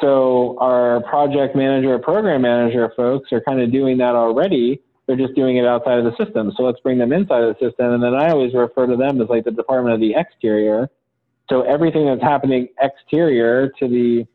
So 0.00 0.56
our 0.60 1.00
project 1.02 1.56
manager 1.56 1.98
program 1.98 2.42
manager 2.42 2.92
folks 2.96 3.32
are 3.32 3.40
kind 3.40 3.60
of 3.60 3.72
doing 3.72 3.98
that 3.98 4.14
already. 4.14 4.82
They're 5.06 5.16
just 5.16 5.34
doing 5.34 5.56
it 5.56 5.64
outside 5.64 5.98
of 5.98 6.04
the 6.04 6.16
system. 6.22 6.52
So 6.56 6.64
let's 6.64 6.80
bring 6.80 6.98
them 6.98 7.12
inside 7.12 7.42
of 7.42 7.56
the 7.56 7.68
system. 7.68 7.92
And 7.92 8.02
then 8.02 8.14
I 8.14 8.30
always 8.30 8.54
refer 8.54 8.86
to 8.86 8.96
them 8.96 9.20
as 9.20 9.28
like 9.28 9.44
the 9.44 9.52
department 9.52 9.94
of 9.94 10.00
the 10.00 10.14
exterior. 10.16 10.88
So 11.48 11.62
everything 11.62 12.06
that's 12.06 12.22
happening 12.22 12.68
exterior 12.80 13.68
to 13.78 13.88
the 13.88 14.26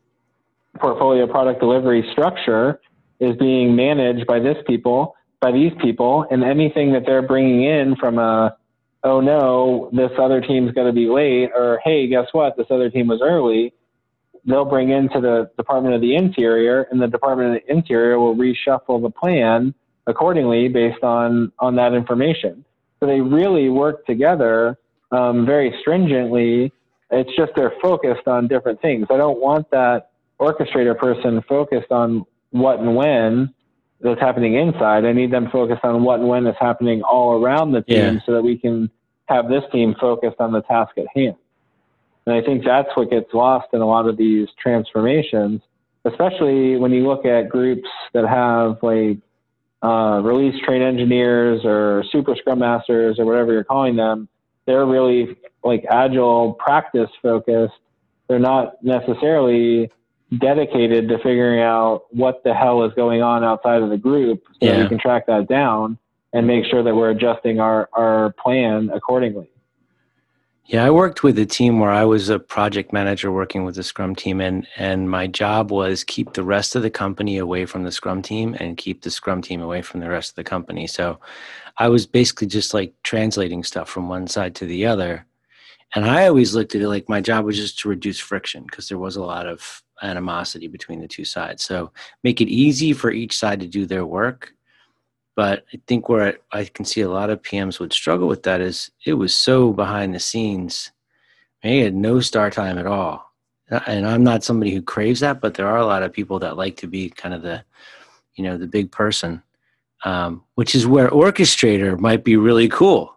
portfolio 0.80 1.28
product 1.28 1.60
delivery 1.60 2.08
structure 2.14 2.80
is 3.20 3.36
being 3.38 3.76
managed 3.76 4.26
by 4.26 4.40
this 4.40 4.58
people, 4.66 5.16
by 5.42 5.52
these 5.52 5.74
people, 5.82 6.26
and 6.32 6.44
anything 6.44 6.94
that 6.94 7.04
they're 7.06 7.22
bringing 7.22 7.64
in 7.64 7.96
from 7.98 8.18
a, 8.18 8.56
oh 9.04 9.20
no, 9.20 9.90
this 9.92 10.12
other 10.18 10.40
team's 10.40 10.72
going 10.72 10.88
to 10.88 10.94
be 10.94 11.08
late, 11.08 11.50
or 11.54 11.82
hey, 11.84 12.08
guess 12.08 12.28
what, 12.32 12.56
this 12.56 12.68
other 12.70 12.90
team 12.90 13.08
was 13.08 13.20
early, 13.22 13.74
they'll 14.46 14.66
bring 14.66 14.90
into 14.90 15.20
the 15.20 15.52
Department 15.58 15.94
of 15.94 16.02
the 16.02 16.16
Interior, 16.16 16.84
and 16.84 17.02
the 17.02 17.08
Department 17.08 17.56
of 17.56 17.62
the 17.62 17.72
Interior 17.72 18.18
will 18.18 18.36
reshuffle 18.36 19.02
the 19.02 19.10
plan 19.10 19.74
accordingly 20.12 20.68
based 20.68 21.04
on 21.04 21.52
on 21.60 21.76
that 21.76 21.94
information. 21.94 22.64
So 23.00 23.08
they 23.08 23.22
really 23.22 23.70
work 23.70 24.06
together 24.06 24.78
um, 25.12 25.46
very 25.46 25.76
stringently. 25.82 26.72
It's 27.10 27.36
just 27.36 27.52
they're 27.56 27.74
focused 27.82 28.28
on 28.28 28.48
different 28.48 28.82
things. 28.82 29.08
I 29.10 29.18
don't 29.18 29.40
want 29.40 29.70
that 29.72 30.12
orchestrator 30.40 30.98
person 30.98 31.42
focused 31.48 31.92
on 31.92 32.26
what 32.52 32.80
and 32.80 32.96
when 32.96 33.54
that's 34.02 34.20
happening 34.20 34.56
inside. 34.56 35.06
I 35.06 35.14
need 35.14 35.32
them 35.32 35.50
focused 35.52 35.84
on 35.84 36.04
what 36.04 36.20
and 36.20 36.30
when 36.30 36.48
is 36.48 36.56
happening 36.60 37.02
all 37.04 37.44
around 37.44 37.72
the 37.72 37.82
team 37.82 38.16
Yeah. 38.16 38.20
so 38.26 38.34
that 38.34 38.44
we 38.44 38.58
can 38.58 38.90
have 39.28 39.50
this 39.50 39.64
team 39.72 39.96
focused 40.00 40.38
on 40.40 40.52
the 40.52 40.62
task 40.62 40.98
at 40.98 41.06
hand. 41.16 41.36
And 42.26 42.36
I 42.36 42.42
think 42.42 42.64
that's 42.64 42.90
what 42.96 43.10
gets 43.10 43.34
lost 43.34 43.68
in 43.74 43.82
a 43.82 43.86
lot 43.86 44.08
of 44.08 44.18
these 44.18 44.48
transformations, 44.62 45.62
especially 46.06 46.78
when 46.78 46.92
you 46.92 47.08
look 47.08 47.26
at 47.26 47.50
groups 47.50 47.90
that 48.14 48.28
have 48.28 48.78
like 48.84 49.18
uh, 49.84 50.22
release 50.24 50.60
train 50.64 50.82
engineers 50.82 51.62
or 51.66 52.04
super 52.12 52.36
scrum 52.36 52.60
masters 52.60 53.18
or 53.20 53.26
whatever 53.26 53.52
you're 53.54 53.64
calling 53.64 53.96
them. 53.96 54.28
They're 54.66 54.86
really 54.86 55.38
like 55.64 55.86
agile 55.90 56.54
practice 56.54 57.10
focused. 57.22 57.74
They're 58.28 58.40
not 58.40 58.84
necessarily 58.84 59.90
dedicated 60.38 61.10
to 61.10 61.18
figuring 61.18 61.60
out 61.62 62.04
what 62.12 62.44
the 62.44 62.54
hell 62.54 62.84
is 62.84 62.94
going 62.94 63.22
on 63.22 63.44
outside 63.44 63.82
of 63.82 63.90
the 63.90 63.98
group 63.98 64.44
so 64.62 64.68
Yeah. 64.68 64.84
we 64.84 64.88
can 64.88 65.00
track 65.00 65.26
that 65.28 65.48
down 65.48 65.98
and 66.32 66.48
make 66.48 66.64
sure 66.66 66.84
that 66.84 66.96
we're 66.96 67.10
adjusting 67.10 67.60
our, 67.60 67.90
our 67.94 68.34
plan 68.42 68.90
accordingly. 68.94 69.50
Yeah, 70.66 70.86
I 70.86 70.90
worked 70.92 71.24
with 71.24 71.38
a 71.40 71.46
team 71.46 71.80
where 71.80 71.92
I 71.92 72.06
was 72.06 72.30
a 72.30 72.40
project 72.40 72.94
manager 72.94 73.32
working 73.32 73.66
with 73.66 73.76
the 73.76 73.84
Scrum 73.84 74.16
team, 74.16 74.40
and 74.40 74.68
and 74.78 75.10
my 75.10 75.28
job 75.28 75.72
was 75.72 76.04
keep 76.04 76.34
the 76.34 76.44
rest 76.44 76.76
of 76.76 76.82
the 76.84 76.90
company 76.90 77.38
away 77.38 77.66
from 77.66 77.84
the 77.84 77.92
Scrum 77.92 78.22
team 78.22 78.56
and 78.60 78.78
keep 78.78 79.02
the 79.02 79.12
Scrum 79.12 79.42
team 79.42 79.62
away 79.62 79.82
from 79.82 80.00
the 80.00 80.10
rest 80.10 80.30
of 80.32 80.36
the 80.36 80.44
company. 80.44 80.88
So, 80.88 81.20
I 81.78 81.90
was 81.90 82.06
basically 82.06 82.48
just 82.48 82.74
like 82.74 82.94
translating 83.04 83.64
stuff 83.64 83.90
from 83.90 84.08
one 84.08 84.28
side 84.28 84.56
to 84.56 84.66
the 84.66 84.86
other, 84.86 85.26
and 85.96 86.06
I 86.06 86.28
always 86.28 86.56
looked 86.56 86.76
at 86.76 86.82
it 86.82 86.88
like 86.90 87.10
my 87.10 87.22
job 87.22 87.46
was 87.46 87.58
just 87.58 87.80
to 87.80 87.90
reduce 87.90 88.20
friction 88.20 88.64
because 88.64 88.88
there 88.88 89.00
was 89.00 89.16
a 89.18 89.24
lot 89.24 89.48
of 89.48 89.84
animosity 90.04 90.68
between 90.68 91.02
the 91.02 91.08
two 91.08 91.26
sides. 91.26 91.64
So, 91.66 91.92
make 92.24 92.40
it 92.42 92.50
easy 92.50 92.94
for 92.94 93.12
each 93.12 93.38
side 93.38 93.60
to 93.62 93.68
do 93.68 93.86
their 93.86 94.06
work. 94.06 94.54
But 95.36 95.66
I 95.74 95.80
think 95.88 96.10
where 96.10 96.38
I 96.52 96.66
can 96.66 96.86
see 96.86 97.02
a 97.02 97.10
lot 97.10 97.30
of 97.30 97.42
PMs 97.42 97.80
would 97.80 97.94
struggle 97.94 98.28
with 98.28 98.44
that 98.44 98.62
is 98.62 98.92
it 99.06 99.14
was 99.14 99.34
so 99.34 99.72
behind 99.72 100.14
the 100.14 100.20
scenes. 100.20 100.92
They 101.64 101.80
had 101.80 101.96
no 101.96 102.20
star 102.20 102.50
time 102.50 102.78
at 102.78 102.88
all. 102.88 103.32
And 103.88 104.06
I'm 104.06 104.24
not 104.24 104.44
somebody 104.44 104.74
who 104.74 104.82
craves 104.82 105.22
that, 105.22 105.40
but 105.40 105.54
there 105.54 105.68
are 105.68 105.78
a 105.78 105.86
lot 105.86 106.04
of 106.04 106.12
people 106.12 106.40
that 106.40 106.58
like 106.58 106.76
to 106.78 106.88
be 106.88 107.10
kind 107.10 107.34
of 107.34 107.42
the, 107.42 107.64
you 108.36 108.44
know, 108.44 108.58
the 108.58 108.68
big 108.68 108.92
person, 108.92 109.42
um, 110.04 110.44
which 110.56 110.76
is 110.76 110.86
where 110.86 111.10
orchestrator 111.10 111.98
might 111.98 112.26
be 112.26 112.36
really 112.36 112.68
cool 112.68 113.16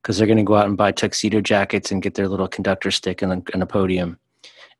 because 0.00 0.16
they're 0.16 0.26
going 0.26 0.38
to 0.38 0.42
go 0.42 0.56
out 0.56 0.66
and 0.66 0.78
buy 0.78 0.90
tuxedo 0.90 1.42
jackets 1.42 1.90
and 1.90 2.00
get 2.00 2.14
their 2.14 2.28
little 2.28 2.48
conductor 2.48 2.90
stick 2.90 3.20
and 3.20 3.46
and 3.52 3.62
a 3.62 3.66
podium 3.66 4.18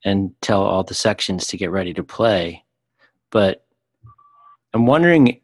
and 0.05 0.33
tell 0.41 0.63
all 0.63 0.83
the 0.83 0.95
sections 0.95 1.47
to 1.49 1.57
get 1.57 1.71
ready 1.71 1.93
to 1.93 2.03
play. 2.03 2.65
But 3.31 3.65
I'm 4.73 4.87
wondering 4.87 5.41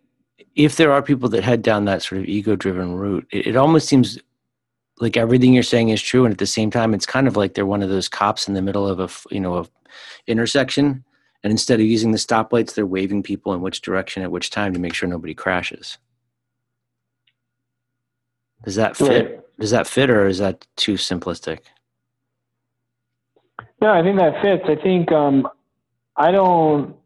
if 0.57 0.77
there 0.77 0.91
are 0.91 1.03
people 1.03 1.29
that 1.29 1.45
head 1.45 1.63
down 1.63 1.85
that 1.85 2.03
sort 2.03 2.21
of 2.21 2.27
ego-driven 2.27 2.95
route, 2.95 3.27
it, 3.31 3.49
it 3.49 3.57
almost 3.57 3.87
seems 3.87 4.19
like 4.99 5.17
everything 5.17 5.53
you're 5.53 5.63
saying 5.63 5.91
is 5.91 6.01
true, 6.01 6.25
and 6.25 6.33
at 6.33 6.39
the 6.39 6.47
same 6.47 6.71
time, 6.71 6.95
it's 6.95 7.07
kind 7.07 7.29
of 7.29 7.37
like 7.37 7.55
they're 7.55 7.67
one 7.67 7.83
of 7.83 7.91
those 7.91 8.09
cops 8.09 8.49
in 8.49 8.55
the 8.55 8.63
middle 8.63 8.89
of 8.89 8.99
a 8.99 9.35
you 9.35 9.41
know 9.41 9.59
a 9.59 9.67
intersection, 10.27 11.05
and 11.45 11.51
instead 11.51 11.79
of 11.79 11.87
using 11.87 12.11
the 12.11 12.19
stoplights, 12.19 12.75
they're 12.75 12.87
waving 12.87 13.23
people 13.23 13.53
in 13.53 13.61
which 13.61 13.83
direction 13.83 14.23
at 14.23 14.33
which 14.33 14.51
time 14.51 14.73
to 14.73 14.81
make 14.81 14.95
sure 14.95 15.09
nobody 15.09 15.35
crashes. 15.35 15.99
Does 18.65 18.77
that 18.77 18.97
fit? 18.97 19.31
Right. 19.31 19.41
Does 19.61 19.71
that 19.71 19.87
fit, 19.87 20.11
or 20.11 20.27
is 20.27 20.39
that 20.39 20.67
too 20.77 20.95
simplistic? 20.95 21.61
No, 23.81 23.91
I 23.91 24.03
think 24.03 24.19
that 24.19 24.41
fits. 24.43 24.65
I 24.67 24.83
think 24.83 25.13
um, 25.13 25.47
I 26.17 26.31
don't. 26.31 26.97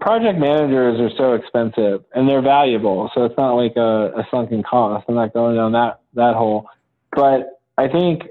Project 0.00 0.38
managers 0.38 1.00
are 1.00 1.16
so 1.16 1.34
expensive 1.34 2.04
and 2.14 2.28
they're 2.28 2.42
valuable, 2.42 3.10
so 3.14 3.24
it's 3.24 3.36
not 3.38 3.54
like 3.54 3.76
a, 3.76 4.12
a 4.18 4.26
sunken 4.30 4.62
cost. 4.62 5.04
I'm 5.08 5.14
not 5.14 5.32
going 5.32 5.56
down 5.56 5.72
that 5.72 6.00
that 6.14 6.34
hole, 6.34 6.66
but 7.12 7.60
I 7.78 7.88
think 7.88 8.24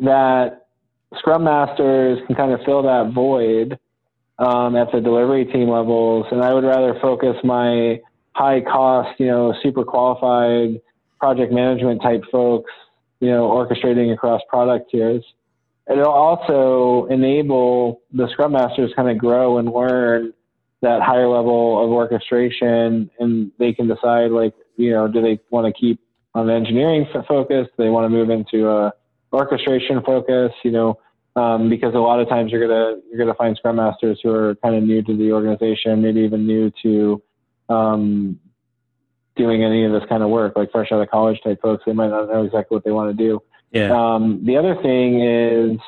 that 0.00 0.66
Scrum 1.18 1.44
Masters 1.44 2.20
can 2.26 2.36
kind 2.36 2.52
of 2.52 2.60
fill 2.64 2.82
that 2.82 3.12
void 3.14 3.78
um, 4.38 4.76
at 4.76 4.90
the 4.92 5.00
delivery 5.00 5.44
team 5.44 5.68
levels, 5.68 6.26
and 6.30 6.42
I 6.42 6.54
would 6.54 6.64
rather 6.64 6.98
focus 7.00 7.36
my 7.44 8.00
high 8.32 8.60
cost, 8.60 9.18
you 9.20 9.26
know, 9.26 9.54
super 9.62 9.84
qualified 9.84 10.80
project 11.18 11.52
management 11.52 12.02
type 12.02 12.22
folks, 12.30 12.70
you 13.20 13.28
know, 13.28 13.48
orchestrating 13.48 14.12
across 14.12 14.40
product 14.48 14.90
tiers. 14.90 15.24
It'll 15.90 16.06
also 16.06 17.06
enable 17.12 18.00
the 18.12 18.28
scrum 18.32 18.52
masters 18.52 18.92
kind 18.96 19.10
of 19.10 19.18
grow 19.18 19.58
and 19.58 19.70
learn 19.70 20.32
that 20.82 21.00
higher 21.00 21.28
level 21.28 21.82
of 21.82 21.90
orchestration 21.90 23.10
and 23.18 23.50
they 23.58 23.72
can 23.72 23.88
decide 23.88 24.30
like 24.30 24.52
you 24.76 24.90
know 24.90 25.08
do 25.08 25.22
they 25.22 25.40
want 25.50 25.66
to 25.66 25.80
keep 25.80 26.00
on 26.34 26.50
engineering 26.50 27.06
focus? 27.28 27.68
Do 27.76 27.84
they 27.84 27.88
want 27.88 28.04
to 28.04 28.08
move 28.08 28.30
into 28.30 28.68
a 28.68 28.92
orchestration 29.32 30.02
focus 30.04 30.52
you 30.64 30.70
know? 30.70 30.98
Um, 31.34 31.70
because 31.70 31.94
a 31.94 31.98
lot 31.98 32.20
of 32.20 32.28
times 32.28 32.52
you're 32.52 32.60
gonna 32.60 33.00
you're 33.08 33.18
gonna 33.18 33.34
find 33.34 33.56
scrum 33.56 33.76
masters 33.76 34.20
who 34.22 34.30
are 34.30 34.54
kind 34.56 34.74
of 34.74 34.82
new 34.82 35.02
to 35.02 35.16
the 35.16 35.32
organization 35.32 36.02
maybe 36.02 36.20
even 36.20 36.46
new 36.46 36.70
to 36.82 37.22
um, 37.70 38.38
doing 39.34 39.64
any 39.64 39.86
of 39.86 39.92
this 39.92 40.02
kind 40.10 40.22
of 40.22 40.28
work 40.28 40.56
like 40.56 40.70
fresh 40.70 40.92
out 40.92 41.00
of 41.00 41.08
college 41.08 41.40
type 41.42 41.62
folks 41.62 41.84
they 41.86 41.94
might 41.94 42.10
not 42.10 42.28
know 42.28 42.44
exactly 42.44 42.74
what 42.74 42.84
they 42.84 42.90
want 42.90 43.16
to 43.16 43.24
do. 43.24 43.40
Yeah. 43.70 43.90
Um, 43.92 44.44
the 44.44 44.58
other 44.58 44.76
thing 44.82 45.22
is 45.22 45.78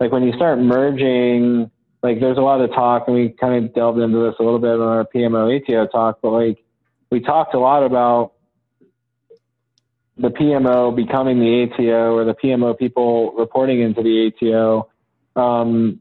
like 0.00 0.12
when 0.12 0.24
you 0.24 0.32
start 0.32 0.58
merging, 0.58 1.70
like 2.02 2.20
there's 2.20 2.38
a 2.38 2.42
lot 2.42 2.60
of 2.60 2.70
talk, 2.70 3.04
and 3.06 3.16
we 3.16 3.30
kind 3.30 3.64
of 3.64 3.74
delved 3.74 3.98
into 3.98 4.18
this 4.18 4.34
a 4.38 4.42
little 4.42 4.58
bit 4.58 4.70
on 4.70 4.80
our 4.80 5.04
PMO 5.04 5.60
ATO 5.60 5.86
talk, 5.86 6.18
but 6.22 6.30
like 6.30 6.58
we 7.10 7.20
talked 7.20 7.54
a 7.54 7.58
lot 7.58 7.82
about 7.82 8.32
the 10.16 10.28
PMO 10.28 10.94
becoming 10.94 11.38
the 11.38 11.64
ATO 11.64 12.16
or 12.16 12.24
the 12.24 12.34
PMO 12.34 12.76
people 12.76 13.32
reporting 13.32 13.80
into 13.80 14.02
the 14.02 14.32
ATO. 14.32 14.88
Um, 15.40 16.00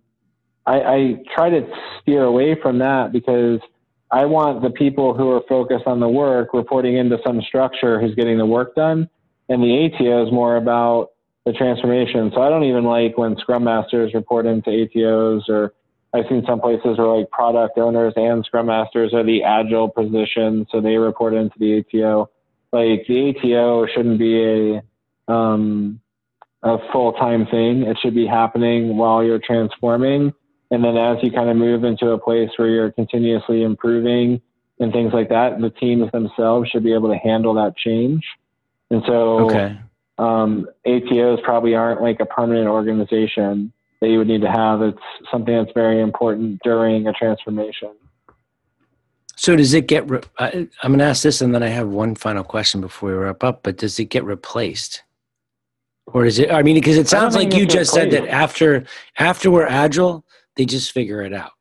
I, 0.66 0.80
I 0.82 1.16
try 1.36 1.50
to 1.52 1.68
steer 2.02 2.24
away 2.24 2.60
from 2.62 2.80
that 2.80 3.12
because 3.12 3.60
I 4.10 4.26
want 4.26 4.64
the 4.64 4.72
people 4.72 5.14
who 5.14 5.30
are 5.32 5.42
focused 5.48 5.86
on 5.86 6.00
the 6.00 6.10
work 6.10 6.54
reporting 6.54 6.98
into 6.98 7.20
some 7.26 7.42
structure 7.42 8.00
who's 8.00 8.16
getting 8.16 8.38
the 8.38 8.46
work 8.46 8.76
done. 8.76 9.10
And 9.50 9.64
the 9.64 9.86
ATO 9.86 10.26
is 10.26 10.34
more 10.34 10.58
about 10.58 11.12
the 11.46 11.54
transformation. 11.54 12.32
So 12.34 12.42
I 12.42 12.50
don't 12.50 12.64
even 12.64 12.84
like 12.84 13.18
when 13.18 13.38
Scrum 13.38 13.64
Masters 13.64 14.14
report 14.14 14.46
into 14.46 14.70
ATOs 14.70 15.48
or 15.48 15.74
I've 16.14 16.26
seen 16.30 16.44
some 16.48 16.62
places 16.62 16.98
where 16.98 17.08
like 17.08 17.30
product 17.30 17.78
owners 17.78 18.14
and 18.16 18.44
Scrum 18.46 18.68
Masters 18.68 19.14
are 19.14 19.24
the 19.24 19.44
agile 19.44 19.90
position, 19.90 20.66
so 20.72 20.82
they 20.82 20.98
report 20.98 21.34
into 21.34 21.58
the 21.60 21.80
ATO. 21.80 22.30
Like 22.72 23.06
the 23.08 23.30
ATO 23.30 23.88
shouldn't 23.88 24.20
be 24.20 24.82
a 25.28 25.32
um, 25.32 26.00
a 26.64 26.78
full 26.92 27.14
time 27.14 27.46
thing. 27.46 27.84
It 27.84 27.98
should 28.02 28.16
be 28.16 28.26
happening 28.26 28.98
while 28.98 29.24
you're 29.24 29.40
transforming, 29.40 30.34
and 30.72 30.84
then 30.84 30.98
as 30.98 31.18
you 31.22 31.32
kind 31.32 31.50
of 31.50 31.58
move 31.58 31.84
into 31.84 32.12
a 32.12 32.18
place 32.18 32.50
where 32.58 32.70
you're 32.70 32.92
continuously 32.92 33.64
improving 33.64 34.42
and 34.80 34.94
things 34.94 35.12
like 35.12 35.30
that, 35.30 35.60
the 35.60 35.72
teams 35.72 36.12
themselves 36.12 36.70
should 36.70 36.84
be 36.84 36.94
able 36.94 37.10
to 37.10 37.18
handle 37.18 37.56
that 37.56 37.76
change. 37.76 38.24
And 38.90 39.04
so 39.06 39.50
okay 39.50 39.78
um, 40.18 40.68
ATOs 40.86 41.44
probably 41.44 41.76
aren't 41.76 42.02
like 42.02 42.20
a 42.20 42.26
permanent 42.26 42.68
organization 42.68 43.72
that 44.02 44.10
you 44.10 44.18
would 44.20 44.28
need 44.28 44.42
to 44.42 44.52
have. 44.52 44.82
It's 44.82 44.98
something 45.32 45.56
that's 45.56 45.72
very 45.74 46.02
important 46.02 46.60
during 46.64 47.08
a 47.08 47.14
transformation. 47.14 47.94
So 49.36 49.56
does 49.56 49.74
it 49.74 49.88
get? 49.88 50.10
Re- 50.10 50.22
I, 50.40 50.50
am 50.50 50.70
going 50.84 51.00
to 51.00 51.06
ask 51.06 51.24
this, 51.24 51.42
and 51.42 51.54
then 51.54 51.62
I 51.62 51.68
have 51.68 51.88
one 51.88 52.16
final 52.16 52.44
question 52.44 52.82
before 52.82 53.10
we 53.10 53.16
wrap 53.16 53.44
up. 53.44 53.62
But 53.64 53.78
does 53.78 54.00
it 54.00 54.06
get 54.06 54.24
replaced, 54.24 55.04
or 56.08 56.26
is 56.26 56.40
it? 56.40 56.52
I 56.52 56.64
mean, 56.64 56.76
because 56.76 56.98
it 56.98 57.08
sounds 57.08 57.36
like 57.36 57.54
you 57.54 57.66
just 57.66 57.96
replaced. 57.96 58.12
said 58.12 58.12
that 58.12 58.30
after 58.30 58.86
after 59.20 59.52
we're 59.52 59.68
agile, 59.68 60.26
they 60.56 60.66
just 60.66 60.92
figure 60.92 61.22
it 61.22 61.34
out. 61.34 61.52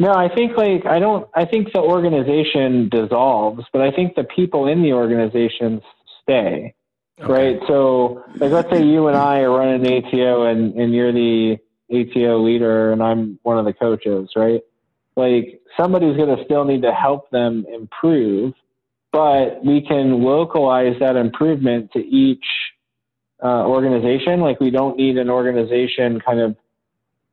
No, 0.00 0.12
I 0.12 0.34
think 0.34 0.56
like 0.56 0.86
I 0.86 0.98
don't. 0.98 1.28
I 1.34 1.44
think 1.44 1.72
the 1.72 1.80
organization 1.80 2.88
dissolves, 2.88 3.64
but 3.72 3.82
I 3.82 3.90
think 3.90 4.14
the 4.14 4.24
people 4.24 4.68
in 4.68 4.82
the 4.82 4.94
organization 4.94 5.82
stay. 6.22 6.74
Okay. 7.20 7.32
Right. 7.32 7.60
So, 7.66 8.24
like, 8.36 8.52
let's 8.52 8.70
say 8.70 8.84
you 8.84 9.08
and 9.08 9.16
I 9.16 9.40
are 9.40 9.50
running 9.50 9.84
ATO 9.84 10.44
and, 10.44 10.74
and 10.74 10.94
you're 10.94 11.12
the 11.12 11.58
ATO 11.90 12.38
leader 12.44 12.92
and 12.92 13.02
I'm 13.02 13.38
one 13.42 13.58
of 13.58 13.64
the 13.64 13.72
coaches, 13.72 14.30
right? 14.36 14.60
Like, 15.16 15.60
somebody's 15.76 16.16
going 16.16 16.36
to 16.36 16.44
still 16.44 16.64
need 16.64 16.82
to 16.82 16.92
help 16.92 17.30
them 17.30 17.66
improve, 17.72 18.54
but 19.10 19.64
we 19.64 19.80
can 19.80 20.22
localize 20.22 20.94
that 21.00 21.16
improvement 21.16 21.92
to 21.92 21.98
each 21.98 22.44
uh, 23.42 23.66
organization. 23.66 24.40
Like, 24.40 24.60
we 24.60 24.70
don't 24.70 24.96
need 24.96 25.16
an 25.18 25.28
organization 25.28 26.20
kind 26.20 26.40
of 26.40 26.56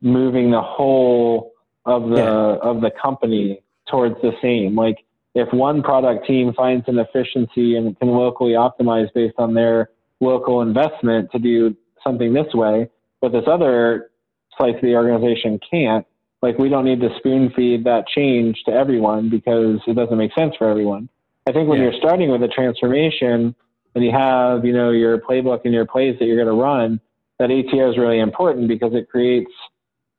moving 0.01 0.49
the 0.49 0.61
whole 0.61 1.53
of 1.86 2.09
the 2.09 2.15
yeah. 2.15 2.69
of 2.69 2.81
the 2.81 2.89
company 2.89 3.61
towards 3.88 4.15
the 4.21 4.31
same. 4.41 4.75
Like, 4.75 5.05
if 5.36 5.51
one 5.53 5.83
product 5.83 6.25
team 6.25 6.53
finds 6.53 6.88
an 6.88 6.97
efficiency 6.97 7.75
and 7.75 7.99
can 7.99 8.07
locally 8.07 8.53
optimize 8.53 9.13
based 9.13 9.36
on 9.38 9.53
their 9.53 9.89
local 10.21 10.61
investment 10.61 11.29
to 11.33 11.39
do 11.39 11.75
something 12.01 12.33
this 12.33 12.53
way, 12.53 12.89
but 13.21 13.33
this 13.33 13.43
other 13.45 14.09
slice 14.57 14.75
of 14.75 14.81
the 14.81 14.95
organization 14.95 15.59
can't, 15.69 16.07
like 16.41 16.57
we 16.57 16.69
don't 16.69 16.86
need 16.86 17.01
to 17.01 17.09
spoon 17.17 17.51
feed 17.53 17.83
that 17.83 18.07
change 18.07 18.63
to 18.65 18.71
everyone 18.71 19.29
because 19.29 19.81
it 19.86 19.95
doesn't 19.95 20.17
make 20.17 20.33
sense 20.33 20.55
for 20.57 20.69
everyone. 20.69 21.09
I 21.47 21.51
think 21.51 21.67
when 21.67 21.79
yeah. 21.79 21.86
you're 21.86 21.99
starting 21.99 22.31
with 22.31 22.41
a 22.41 22.47
transformation 22.47 23.53
and 23.93 24.03
you 24.05 24.11
have, 24.11 24.63
you 24.63 24.71
know, 24.71 24.91
your 24.91 25.17
playbook 25.17 25.61
and 25.65 25.73
your 25.73 25.86
plays 25.86 26.17
that 26.19 26.25
you're 26.25 26.38
going 26.38 26.47
to 26.47 26.61
run, 26.61 27.01
that 27.39 27.51
ATO 27.51 27.91
is 27.91 27.97
really 27.97 28.19
important 28.19 28.69
because 28.69 28.93
it 28.93 29.09
creates 29.09 29.51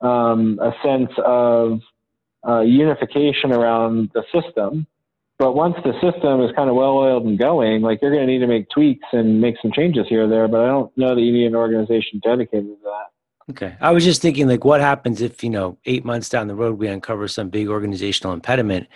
um, 0.02 0.60
a 0.60 0.72
sense 0.84 1.10
of 1.24 1.80
uh, 2.46 2.60
unification 2.60 3.52
around 3.52 4.10
the 4.12 4.22
system 4.30 4.86
but 5.38 5.54
once 5.54 5.76
the 5.84 5.92
system 6.00 6.40
is 6.42 6.50
kind 6.56 6.70
of 6.70 6.76
well 6.76 6.96
oiled 6.96 7.24
and 7.24 7.38
going, 7.38 7.82
like 7.82 8.00
you're 8.00 8.10
going 8.10 8.26
to 8.26 8.32
need 8.32 8.38
to 8.38 8.46
make 8.46 8.68
tweaks 8.70 9.06
and 9.12 9.40
make 9.40 9.56
some 9.60 9.70
changes 9.72 10.06
here 10.08 10.24
or 10.24 10.28
there. 10.28 10.48
But 10.48 10.60
I 10.60 10.66
don't 10.68 10.96
know 10.96 11.14
that 11.14 11.20
you 11.20 11.32
need 11.32 11.46
an 11.46 11.54
organization 11.54 12.20
dedicated 12.22 12.66
to 12.66 12.76
that. 12.84 13.52
Okay. 13.52 13.76
I 13.80 13.92
was 13.92 14.04
just 14.04 14.22
thinking, 14.22 14.48
like, 14.48 14.64
what 14.64 14.80
happens 14.80 15.20
if, 15.20 15.44
you 15.44 15.50
know, 15.50 15.78
eight 15.84 16.04
months 16.04 16.28
down 16.28 16.48
the 16.48 16.54
road, 16.54 16.78
we 16.78 16.88
uncover 16.88 17.28
some 17.28 17.48
big 17.48 17.68
organizational 17.68 18.32
impediment 18.32 18.88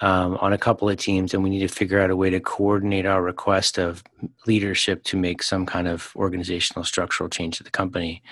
um, 0.00 0.36
on 0.40 0.52
a 0.52 0.58
couple 0.58 0.88
of 0.88 0.96
teams 0.96 1.34
and 1.34 1.42
we 1.42 1.50
need 1.50 1.60
to 1.60 1.68
figure 1.68 2.00
out 2.00 2.10
a 2.10 2.16
way 2.16 2.30
to 2.30 2.40
coordinate 2.40 3.06
our 3.06 3.22
request 3.22 3.78
of 3.78 4.02
leadership 4.46 5.04
to 5.04 5.16
make 5.16 5.42
some 5.42 5.66
kind 5.66 5.88
of 5.88 6.12
organizational 6.16 6.84
structural 6.84 7.28
change 7.28 7.58
to 7.58 7.64
the 7.64 7.70
company 7.70 8.22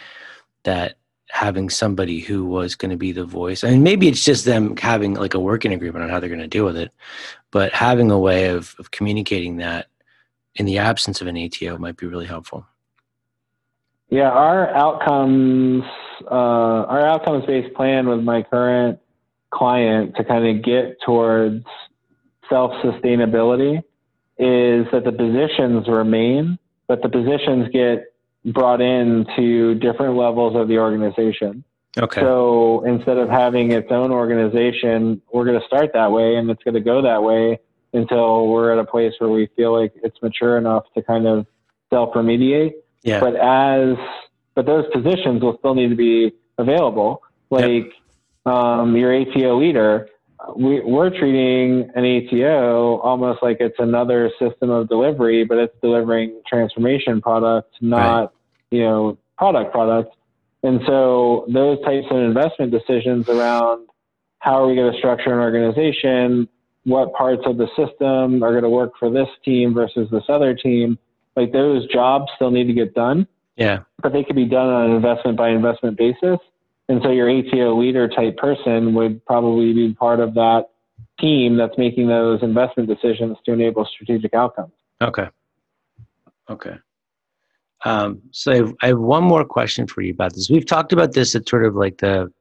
that 0.65 0.97
having 1.33 1.71
somebody 1.71 2.21
who 2.21 2.45
was 2.45 2.75
going 2.75 2.91
to 2.91 2.97
be 2.97 3.13
the 3.13 3.25
voice. 3.25 3.65
I 3.65 3.71
mean, 3.71 3.83
maybe 3.83 4.09
it's 4.09 4.25
just 4.25 4.45
them 4.45 4.77
having 4.77 5.15
like 5.15 5.35
a 5.35 5.41
working 5.41 5.73
agreement 5.73 6.05
on 6.05 6.11
how 6.11 6.21
they're 6.21 6.29
going 6.29 6.41
to 6.41 6.49
deal 6.49 6.65
with 6.65 6.77
it, 6.77 6.93
but 7.51 7.73
having 7.73 8.11
a 8.11 8.19
way 8.19 8.49
of, 8.49 8.75
of 8.79 8.91
communicating 8.91 9.57
that 9.59 9.87
in 10.57 10.67
the 10.67 10.79
absence 10.79 11.21
of 11.21 11.27
an 11.27 11.37
ATO 11.37 11.79
might 11.79 11.97
be 11.97 12.07
really 12.07 12.27
helpful. 12.27 12.67
Yeah, 14.09 14.31
our 14.31 14.69
outcomes, 14.75 15.85
uh, 16.25 16.35
our 16.35 17.07
outcomes 17.07 17.47
based 17.47 17.75
plan 17.75 18.09
with 18.09 18.21
my 18.21 18.43
current 18.43 18.99
client 19.51 20.17
to 20.17 20.25
kind 20.25 20.47
of 20.47 20.65
get 20.65 20.97
towards 21.05 21.65
self 22.49 22.73
sustainability 22.85 23.79
is 24.39 24.87
that 24.93 25.05
the 25.05 25.13
positions 25.13 25.87
remain, 25.87 26.59
but 26.89 27.03
the 27.03 27.09
positions 27.09 27.69
get 27.73 28.10
brought 28.45 28.81
in 28.81 29.27
to 29.37 29.75
different 29.75 30.17
levels 30.17 30.57
of 30.57 30.69
the 30.69 30.79
organization. 30.79 31.65
Okay. 31.99 32.21
So 32.21 32.85
instead 32.87 33.19
of 33.19 33.29
having 33.29 33.73
its 33.73 33.89
own 33.91 34.13
organization, 34.13 35.21
we're 35.33 35.45
going 35.45 35.61
to 35.61 35.67
start 35.67 35.91
that 35.95 36.13
way 36.13 36.37
and 36.37 36.49
it's 36.51 36.63
going 36.63 36.75
to 36.75 36.81
go 36.81 37.03
that 37.03 37.23
way 37.23 37.59
until 37.93 38.47
we're 38.49 38.73
at 38.73 38.79
a 38.79 38.85
place 38.85 39.13
where 39.19 39.31
we 39.31 39.49
feel 39.57 39.79
like 39.79 39.93
it's 40.03 40.17
mature 40.23 40.57
enough 40.57 40.85
to 40.95 41.03
kind 41.03 41.27
of 41.27 41.47
self 41.91 42.15
remediate. 42.15 42.75
Yeah. 43.03 43.21
But 43.21 43.35
as, 43.35 43.97
but 44.55 44.67
those 44.67 44.85
positions 44.93 45.43
will 45.43 45.59
still 45.59 45.75
need 45.75 45.89
to 45.89 45.97
be 45.97 46.33
available. 46.59 47.23
Like 47.51 47.93
yep. 48.47 48.55
um, 48.55 48.97
your 48.97 49.13
ATO 49.13 49.59
leader, 49.59 50.09
we, 50.57 50.81
we're 50.81 51.11
treating 51.11 51.91
an 51.95 52.05
ATO 52.05 52.99
almost 52.99 53.43
like 53.43 53.59
it's 53.61 53.79
another 53.79 54.31
system 54.39 54.71
of 54.71 54.89
delivery, 54.89 55.45
but 55.45 55.59
it's 55.59 55.75
delivering 55.81 56.41
transformation 56.47 57.21
product, 57.21 57.75
not 57.81 58.21
right. 58.21 58.29
you 58.71 58.83
know 58.83 59.19
product 59.39 59.73
product. 59.73 60.15
And 60.63 60.81
so 60.87 61.47
those 61.53 61.81
types 61.85 62.07
of 62.11 62.19
investment 62.19 62.71
decisions 62.71 63.29
around 63.29 63.89
how 64.41 64.63
are 64.63 64.67
we 64.67 64.75
going 64.75 64.93
to 64.93 64.99
structure 64.99 65.33
an 65.33 65.39
organization, 65.39 66.49
what 66.85 67.13
parts 67.15 67.43
of 67.47 67.57
the 67.57 67.67
system 67.77 68.43
are 68.43 68.51
going 68.51 68.63
to 68.63 68.71
work 68.71 68.93
for 68.99 69.11
this 69.11 69.29
team 69.45 69.75
versus 69.75 70.09
this 70.11 70.25
other 70.29 70.55
team, 70.55 70.99
like 71.37 71.53
those 71.53 71.87
jobs 71.89 72.27
still 72.37 72.51
need 72.51 72.67
to 72.67 72.73
get 72.73 72.95
done. 72.95 73.27
Yeah. 73.57 73.81
But 74.03 74.13
they 74.13 74.25
could 74.25 74.37
be 74.37 74.47
done 74.47 74.69
on 74.69 74.91
an 74.91 74.97
investment 74.97 75.37
by 75.37 75.51
investment 75.51 75.99
basis. 75.99 76.39
And 76.91 77.01
so 77.05 77.13
your 77.13 77.31
ATO 77.31 77.79
leader 77.81 78.09
type 78.09 78.37
person 78.37 78.95
would 78.95 79.25
probably 79.25 79.73
be 79.73 79.95
part 79.95 80.19
of 80.19 80.35
that 80.35 80.71
team 81.21 81.57
that's 81.57 81.79
making 81.79 82.09
those 82.09 82.43
investment 82.43 82.89
decisions 82.89 83.37
to 83.47 83.53
enable 83.53 83.85
strategic 83.85 84.35
outcomes. 84.35 84.73
Okay. 85.01 85.29
Okay. 86.51 86.77
Um, 87.85 88.21
so 88.33 88.51
I 88.51 88.57
have, 88.57 88.75
I 88.83 88.87
have, 88.89 88.99
one 88.99 89.23
more 89.23 89.45
question 89.45 89.87
for 89.87 90.03
you 90.03 90.13
about 90.13 90.35
this. 90.35 90.51
We've 90.51 90.67
talked 90.67 90.93
about 90.93 91.13
this 91.13 91.37
at 91.37 91.49
sort 91.49 91.65
of 91.65 91.77
like 91.77 91.99
the 91.99 92.33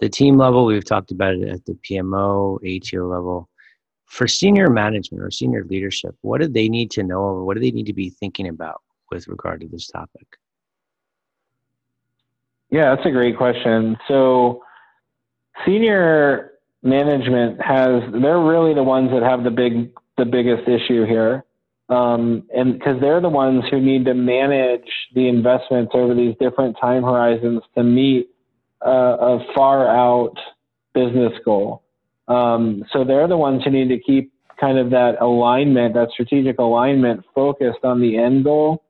the 0.00 0.08
team 0.08 0.38
level. 0.38 0.64
We've 0.64 0.82
talked 0.82 1.10
about 1.10 1.34
it 1.34 1.46
at 1.46 1.66
the 1.66 1.74
PMO, 1.74 2.58
ATO 2.64 3.06
level. 3.06 3.50
For 4.06 4.26
senior 4.26 4.70
management 4.70 5.22
or 5.22 5.30
senior 5.30 5.66
leadership, 5.68 6.16
what 6.22 6.40
do 6.40 6.48
they 6.48 6.70
need 6.70 6.90
to 6.92 7.02
know 7.02 7.20
or 7.20 7.44
what 7.44 7.54
do 7.54 7.60
they 7.60 7.72
need 7.72 7.86
to 7.86 7.92
be 7.92 8.08
thinking 8.08 8.48
about 8.48 8.80
with 9.10 9.28
regard 9.28 9.60
to 9.60 9.68
this 9.68 9.86
topic? 9.88 10.26
Yeah, 12.76 12.94
that's 12.94 13.06
a 13.06 13.10
great 13.10 13.38
question. 13.38 13.96
So, 14.06 14.62
senior 15.64 16.50
management 16.82 17.58
has 17.62 18.02
they're 18.12 18.38
really 18.38 18.74
the 18.74 18.82
ones 18.82 19.10
that 19.12 19.22
have 19.22 19.44
the 19.44 19.50
big 19.50 19.92
the 20.18 20.26
biggest 20.26 20.68
issue 20.68 21.06
here, 21.06 21.42
um, 21.88 22.42
and 22.54 22.74
because 22.74 23.00
they're 23.00 23.22
the 23.22 23.30
ones 23.30 23.64
who 23.70 23.80
need 23.80 24.04
to 24.04 24.12
manage 24.12 24.90
the 25.14 25.26
investments 25.26 25.92
over 25.94 26.14
these 26.14 26.34
different 26.38 26.76
time 26.78 27.02
horizons 27.02 27.62
to 27.78 27.82
meet 27.82 28.28
uh, 28.86 29.16
a 29.20 29.38
far 29.54 29.88
out 29.88 30.34
business 30.92 31.32
goal. 31.46 31.82
Um, 32.28 32.84
so 32.92 33.04
they're 33.04 33.26
the 33.26 33.38
ones 33.38 33.64
who 33.64 33.70
need 33.70 33.88
to 33.88 33.98
keep 33.98 34.34
kind 34.60 34.76
of 34.76 34.90
that 34.90 35.14
alignment, 35.22 35.94
that 35.94 36.10
strategic 36.12 36.58
alignment, 36.58 37.24
focused 37.34 37.84
on 37.84 38.02
the 38.02 38.18
end 38.18 38.44
goal 38.44 38.84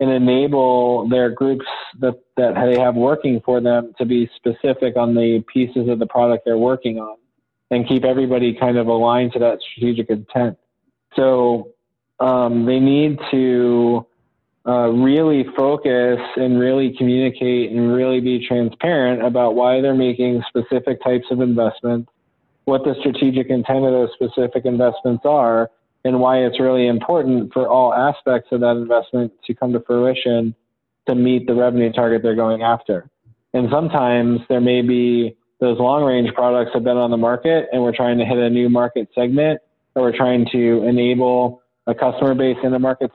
and 0.00 0.10
enable 0.10 1.08
their 1.08 1.30
groups 1.30 1.66
that, 2.00 2.14
that 2.36 2.54
they 2.54 2.78
have 2.80 2.94
working 2.94 3.40
for 3.44 3.60
them 3.60 3.92
to 3.98 4.04
be 4.04 4.30
specific 4.36 4.96
on 4.96 5.14
the 5.14 5.44
pieces 5.52 5.88
of 5.88 5.98
the 5.98 6.06
product 6.06 6.44
they're 6.44 6.58
working 6.58 6.98
on 6.98 7.16
and 7.70 7.86
keep 7.88 8.04
everybody 8.04 8.56
kind 8.58 8.78
of 8.78 8.86
aligned 8.86 9.32
to 9.32 9.38
that 9.38 9.58
strategic 9.60 10.08
intent. 10.08 10.56
So 11.16 11.72
um, 12.20 12.64
they 12.64 12.78
need 12.78 13.18
to 13.30 14.06
uh, 14.66 14.88
really 14.88 15.44
focus 15.56 16.18
and 16.36 16.58
really 16.58 16.94
communicate 16.96 17.72
and 17.72 17.92
really 17.92 18.20
be 18.20 18.46
transparent 18.46 19.24
about 19.24 19.54
why 19.54 19.80
they're 19.80 19.94
making 19.94 20.42
specific 20.48 21.02
types 21.02 21.26
of 21.30 21.40
investments, 21.40 22.10
what 22.64 22.84
the 22.84 22.94
strategic 23.00 23.48
intent 23.48 23.84
of 23.84 23.92
those 23.92 24.10
specific 24.14 24.64
investments 24.64 25.24
are, 25.24 25.70
and 26.08 26.20
why 26.20 26.38
it's 26.38 26.58
really 26.58 26.86
important 26.86 27.52
for 27.52 27.68
all 27.68 27.92
aspects 27.92 28.48
of 28.50 28.60
that 28.60 28.76
investment 28.76 29.30
to 29.46 29.54
come 29.54 29.74
to 29.74 29.80
fruition 29.80 30.54
to 31.06 31.14
meet 31.14 31.46
the 31.46 31.54
revenue 31.54 31.92
target 31.92 32.22
they're 32.22 32.34
going 32.34 32.62
after. 32.62 33.10
And 33.52 33.68
sometimes 33.70 34.40
there 34.48 34.60
may 34.60 34.80
be 34.80 35.36
those 35.60 35.78
long 35.78 36.04
range 36.04 36.32
products 36.34 36.70
have 36.72 36.82
been 36.82 36.96
on 36.96 37.10
the 37.10 37.18
market 37.18 37.68
and 37.72 37.82
we're 37.82 37.94
trying 37.94 38.16
to 38.18 38.24
hit 38.24 38.38
a 38.38 38.48
new 38.48 38.70
market 38.70 39.08
segment 39.14 39.60
or 39.94 40.02
we're 40.04 40.16
trying 40.16 40.46
to 40.50 40.82
enable 40.88 41.60
a 41.86 41.94
customer 41.94 42.34
base 42.34 42.56
in 42.62 42.72
the 42.72 42.78
market 42.78 43.10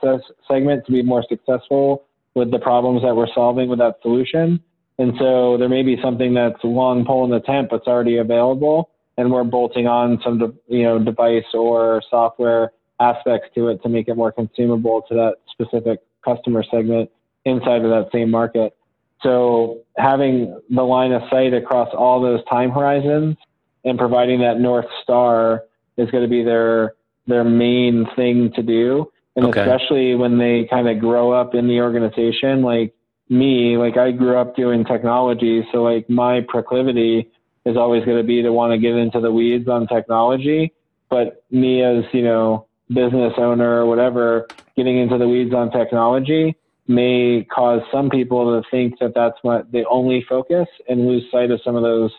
segment 0.46 0.86
to 0.86 0.92
be 0.92 1.02
more 1.02 1.24
successful 1.28 2.04
with 2.34 2.52
the 2.52 2.58
problems 2.60 3.02
that 3.02 3.14
we're 3.14 3.32
solving 3.34 3.68
with 3.68 3.80
that 3.80 3.96
solution. 4.02 4.60
And 4.98 5.14
so 5.18 5.56
there 5.58 5.68
may 5.68 5.82
be 5.82 5.96
something 6.00 6.32
that's 6.34 6.62
long 6.62 7.04
pole 7.04 7.24
in 7.24 7.30
the 7.32 7.40
tent, 7.40 7.68
but 7.70 7.76
it's 7.76 7.88
already 7.88 8.18
available 8.18 8.90
and 9.16 9.30
we're 9.30 9.44
bolting 9.44 9.86
on 9.86 10.20
some 10.24 10.58
you 10.68 10.82
know 10.82 10.98
device 10.98 11.44
or 11.52 12.02
software 12.10 12.72
aspects 13.00 13.48
to 13.54 13.68
it 13.68 13.82
to 13.82 13.88
make 13.88 14.08
it 14.08 14.14
more 14.16 14.32
consumable 14.32 15.02
to 15.08 15.14
that 15.14 15.36
specific 15.50 16.00
customer 16.24 16.64
segment 16.70 17.10
inside 17.44 17.84
of 17.84 17.90
that 17.90 18.08
same 18.12 18.30
market. 18.30 18.76
So 19.22 19.80
having 19.96 20.60
the 20.70 20.82
line 20.82 21.12
of 21.12 21.22
sight 21.30 21.54
across 21.54 21.88
all 21.96 22.20
those 22.20 22.44
time 22.44 22.70
horizons 22.70 23.36
and 23.84 23.98
providing 23.98 24.40
that 24.40 24.60
north 24.60 24.86
star 25.02 25.64
is 25.96 26.10
going 26.10 26.24
to 26.24 26.28
be 26.28 26.42
their 26.42 26.94
their 27.26 27.44
main 27.44 28.06
thing 28.16 28.52
to 28.54 28.62
do. 28.62 29.10
And 29.36 29.46
okay. 29.46 29.62
especially 29.62 30.14
when 30.14 30.38
they 30.38 30.66
kind 30.70 30.88
of 30.88 31.00
grow 31.00 31.32
up 31.32 31.54
in 31.54 31.66
the 31.66 31.80
organization, 31.80 32.62
like 32.62 32.94
me, 33.28 33.76
like 33.76 33.96
I 33.96 34.12
grew 34.12 34.36
up 34.36 34.54
doing 34.54 34.84
technology, 34.84 35.66
so 35.72 35.82
like 35.82 36.08
my 36.08 36.42
proclivity 36.46 37.30
is 37.64 37.76
always 37.76 38.04
going 38.04 38.18
to 38.18 38.24
be 38.24 38.42
to 38.42 38.52
want 38.52 38.72
to 38.72 38.78
get 38.78 38.94
into 38.94 39.20
the 39.20 39.32
weeds 39.32 39.68
on 39.68 39.86
technology. 39.86 40.72
But 41.08 41.44
me 41.50 41.82
as, 41.82 42.04
you 42.12 42.22
know, 42.22 42.66
business 42.88 43.32
owner 43.38 43.80
or 43.80 43.86
whatever, 43.86 44.46
getting 44.76 44.98
into 44.98 45.18
the 45.18 45.28
weeds 45.28 45.54
on 45.54 45.70
technology 45.70 46.56
may 46.86 47.46
cause 47.50 47.80
some 47.90 48.10
people 48.10 48.60
to 48.60 48.68
think 48.70 48.98
that 48.98 49.14
that's 49.14 49.38
what 49.42 49.70
they 49.72 49.84
only 49.84 50.24
focus 50.28 50.68
and 50.88 51.06
lose 51.06 51.24
sight 51.30 51.50
of 51.50 51.60
some 51.64 51.76
of 51.76 51.82
those 51.82 52.12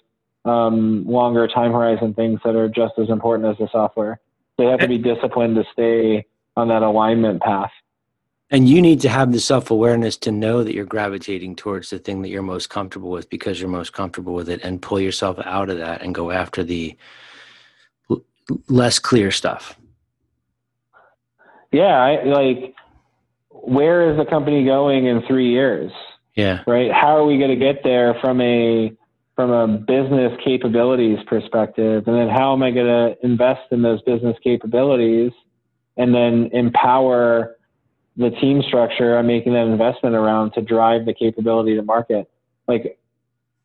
um, 0.46 1.06
longer 1.08 1.48
time 1.48 1.72
horizon 1.72 2.14
things 2.14 2.40
that 2.44 2.56
are 2.56 2.70
just 2.70 2.94
as 2.98 3.10
important 3.10 3.50
as 3.50 3.58
the 3.58 3.68
software. 3.72 4.20
They 4.58 4.66
have 4.66 4.80
to 4.80 4.88
be 4.88 4.98
disciplined 4.98 5.56
to 5.56 5.64
stay 5.72 6.26
on 6.56 6.70
that 6.70 6.82
alignment 6.82 7.42
path. 7.42 7.72
And 8.52 8.70
you 8.70 8.82
need 8.82 9.02
to 9.02 9.10
have 9.10 9.32
the 9.32 9.40
self 9.40 9.72
awareness 9.72 10.18
to 10.18 10.32
know 10.32 10.64
that 10.64 10.74
you're 10.74 10.86
gravitating 10.86 11.56
towards 11.56 11.90
the 11.90 12.00
thing 12.00 12.22
that 12.22 12.30
you're 12.30 12.44
most 12.44 12.70
comfortable 12.70 13.10
with 13.10 13.30
because 13.30 13.60
you're 13.60 13.70
most 13.70 13.94
comfortable 13.94 14.34
with 14.34 14.50
it 14.50 14.62
and 14.64 14.82
pull 14.82 15.00
yourself 15.00 15.38
out 15.44 15.70
of 15.70 15.78
that 15.80 16.02
and 16.02 16.14
go 16.16 16.32
after 16.32 16.64
the 16.64 16.96
less 18.70 19.00
clear 19.00 19.32
stuff. 19.32 19.78
Yeah, 21.76 21.98
I, 22.02 22.24
like 22.24 22.74
where 23.50 24.10
is 24.10 24.18
the 24.18 24.24
company 24.24 24.64
going 24.64 25.08
in 25.08 25.24
3 25.28 25.50
years? 25.50 25.92
Yeah. 26.34 26.64
Right? 26.66 26.90
How 26.90 27.18
are 27.18 27.26
we 27.26 27.38
going 27.38 27.50
to 27.50 27.58
get 27.58 27.84
there 27.84 28.16
from 28.22 28.40
a 28.40 28.94
from 29.36 29.52
a 29.52 29.68
business 29.68 30.32
capabilities 30.46 31.20
perspective 31.28 32.08
and 32.08 32.16
then 32.16 32.30
how 32.30 32.54
am 32.54 32.64
I 32.64 32.72
going 32.72 32.86
to 32.86 33.26
invest 33.26 33.64
in 33.72 33.82
those 33.82 34.02
business 34.04 34.38
capabilities 34.42 35.34
and 35.98 36.16
then 36.16 36.50
empower 36.54 37.58
the 38.16 38.30
team 38.30 38.62
structure 38.66 39.18
I'm 39.18 39.28
making 39.28 39.52
that 39.54 39.68
investment 39.68 40.16
around 40.16 40.52
to 40.52 40.62
drive 40.62 41.06
the 41.06 41.14
capability 41.14 41.76
to 41.76 41.82
market. 41.82 42.32
Like, 42.70 42.98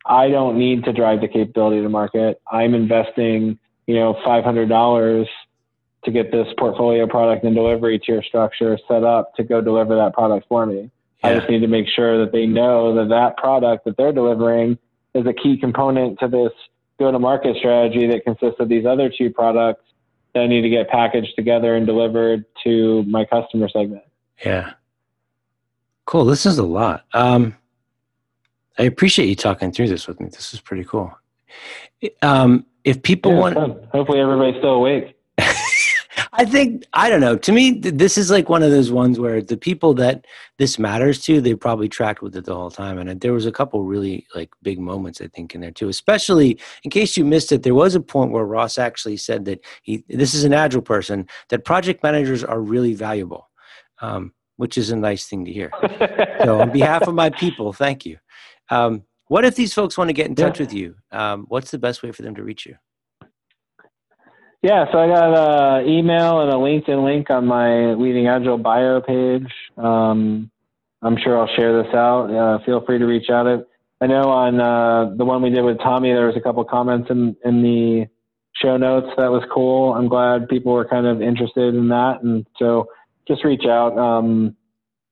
I 0.04 0.28
don't 0.28 0.58
need 0.58 0.82
to 0.86 0.92
drive 0.92 1.20
the 1.20 1.28
capability 1.28 1.80
to 1.82 1.88
market. 1.88 2.40
I'm 2.50 2.74
investing, 2.74 3.60
you 3.86 3.94
know, 3.94 4.14
$500 4.26 5.26
to 6.04 6.10
get 6.10 6.32
this 6.32 6.46
portfolio 6.58 7.06
product 7.06 7.44
and 7.44 7.54
delivery 7.54 7.98
tier 7.98 8.22
structure 8.22 8.78
set 8.88 9.04
up 9.04 9.34
to 9.36 9.44
go 9.44 9.60
deliver 9.60 9.96
that 9.96 10.14
product 10.14 10.46
for 10.48 10.64
me. 10.66 10.90
Yeah. 11.22 11.30
I 11.30 11.34
just 11.36 11.50
need 11.50 11.60
to 11.60 11.66
make 11.66 11.86
sure 11.88 12.24
that 12.24 12.32
they 12.32 12.46
know 12.46 12.94
that 12.94 13.08
that 13.10 13.36
product 13.36 13.84
that 13.84 13.96
they're 13.96 14.12
delivering 14.12 14.78
is 15.14 15.26
a 15.26 15.32
key 15.32 15.58
component 15.58 16.18
to 16.20 16.28
this 16.28 16.52
go 16.98 17.10
to 17.10 17.18
market 17.18 17.56
strategy 17.56 18.06
that 18.06 18.24
consists 18.24 18.60
of 18.60 18.68
these 18.68 18.86
other 18.86 19.10
two 19.10 19.30
products 19.30 19.82
that 20.34 20.40
I 20.40 20.46
need 20.46 20.62
to 20.62 20.68
get 20.68 20.88
packaged 20.88 21.34
together 21.36 21.74
and 21.74 21.86
delivered 21.86 22.44
to 22.64 23.02
my 23.04 23.24
customer 23.24 23.68
segment. 23.68 24.04
Yeah. 24.44 24.74
Cool. 26.04 26.24
This 26.24 26.46
is 26.46 26.58
a 26.58 26.64
lot. 26.64 27.04
Um, 27.14 27.56
I 28.78 28.84
appreciate 28.84 29.28
you 29.28 29.36
talking 29.36 29.72
through 29.72 29.88
this 29.88 30.06
with 30.06 30.20
me. 30.20 30.28
This 30.28 30.54
is 30.54 30.60
pretty 30.60 30.84
cool. 30.84 31.12
Um, 32.22 32.64
if 32.84 33.02
people 33.02 33.32
yeah, 33.32 33.38
want, 33.38 33.54
fun. 33.54 33.88
hopefully 33.92 34.20
everybody's 34.20 34.58
still 34.58 34.74
awake. 34.74 35.16
I 36.32 36.44
think 36.44 36.84
I 36.92 37.10
don't 37.10 37.20
know. 37.20 37.36
To 37.36 37.52
me, 37.52 37.72
this 37.72 38.16
is 38.16 38.30
like 38.30 38.48
one 38.48 38.62
of 38.62 38.70
those 38.70 38.92
ones 38.92 39.18
where 39.18 39.42
the 39.42 39.56
people 39.56 39.94
that 39.94 40.26
this 40.58 40.78
matters 40.78 41.22
to, 41.24 41.40
they 41.40 41.54
probably 41.54 41.88
tracked 41.88 42.22
with 42.22 42.36
it 42.36 42.44
the 42.44 42.54
whole 42.54 42.70
time. 42.70 42.98
And 42.98 43.20
there 43.20 43.32
was 43.32 43.46
a 43.46 43.52
couple 43.52 43.82
really 43.82 44.26
like 44.34 44.50
big 44.62 44.78
moments 44.78 45.20
I 45.20 45.26
think 45.26 45.54
in 45.54 45.60
there 45.60 45.72
too. 45.72 45.88
Especially 45.88 46.58
in 46.84 46.90
case 46.90 47.16
you 47.16 47.24
missed 47.24 47.50
it, 47.52 47.62
there 47.64 47.74
was 47.74 47.94
a 47.94 48.00
point 48.00 48.30
where 48.30 48.44
Ross 48.44 48.78
actually 48.78 49.16
said 49.16 49.44
that 49.46 49.60
he. 49.82 50.04
This 50.08 50.34
is 50.34 50.44
an 50.44 50.54
agile 50.54 50.82
person 50.82 51.26
that 51.48 51.64
project 51.64 52.02
managers 52.02 52.44
are 52.44 52.60
really 52.60 52.94
valuable 52.94 53.50
um, 54.00 54.32
which 54.56 54.76
is 54.76 54.90
a 54.90 54.96
nice 54.96 55.26
thing 55.26 55.44
to 55.44 55.52
hear. 55.52 55.70
so, 56.44 56.60
on 56.60 56.70
behalf 56.70 57.02
of 57.02 57.14
my 57.14 57.30
people, 57.30 57.72
thank 57.72 58.04
you. 58.04 58.18
Um, 58.70 59.04
what 59.28 59.44
if 59.44 59.54
these 59.54 59.72
folks 59.72 59.96
want 59.96 60.08
to 60.08 60.14
get 60.14 60.26
in 60.26 60.34
touch 60.34 60.58
yeah. 60.58 60.66
with 60.66 60.72
you? 60.72 60.96
Um, 61.12 61.46
what's 61.48 61.70
the 61.70 61.78
best 61.78 62.02
way 62.02 62.12
for 62.12 62.22
them 62.22 62.34
to 62.34 62.42
reach 62.42 62.66
you? 62.66 62.76
Yeah, 64.62 64.84
so 64.92 64.98
I 64.98 65.06
got 65.06 65.80
an 65.80 65.88
email 65.88 66.40
and 66.40 66.50
a 66.50 66.54
LinkedIn 66.54 67.02
link 67.02 67.30
on 67.30 67.46
my 67.46 67.94
Leading 67.94 68.26
Agile 68.26 68.58
bio 68.58 69.00
page. 69.00 69.50
Um, 69.78 70.50
I'm 71.00 71.16
sure 71.16 71.38
I'll 71.38 71.54
share 71.56 71.82
this 71.82 71.94
out. 71.94 72.26
Uh, 72.30 72.58
feel 72.64 72.84
free 72.84 72.98
to 72.98 73.06
reach 73.06 73.30
out. 73.30 73.66
I 74.02 74.06
know 74.06 74.24
on 74.24 74.60
uh, 74.60 75.14
the 75.16 75.24
one 75.24 75.40
we 75.40 75.50
did 75.50 75.62
with 75.62 75.78
Tommy, 75.78 76.12
there 76.12 76.26
was 76.26 76.36
a 76.36 76.40
couple 76.40 76.62
comments 76.64 77.10
in, 77.10 77.36
in 77.42 77.62
the 77.62 78.06
show 78.54 78.76
notes. 78.76 79.08
That 79.16 79.30
was 79.30 79.42
cool. 79.52 79.94
I'm 79.94 80.08
glad 80.08 80.48
people 80.48 80.72
were 80.72 80.86
kind 80.86 81.06
of 81.06 81.22
interested 81.22 81.74
in 81.74 81.88
that. 81.88 82.22
And 82.22 82.46
so 82.58 82.88
just 83.26 83.44
reach 83.44 83.64
out. 83.64 83.96
Um, 83.96 84.56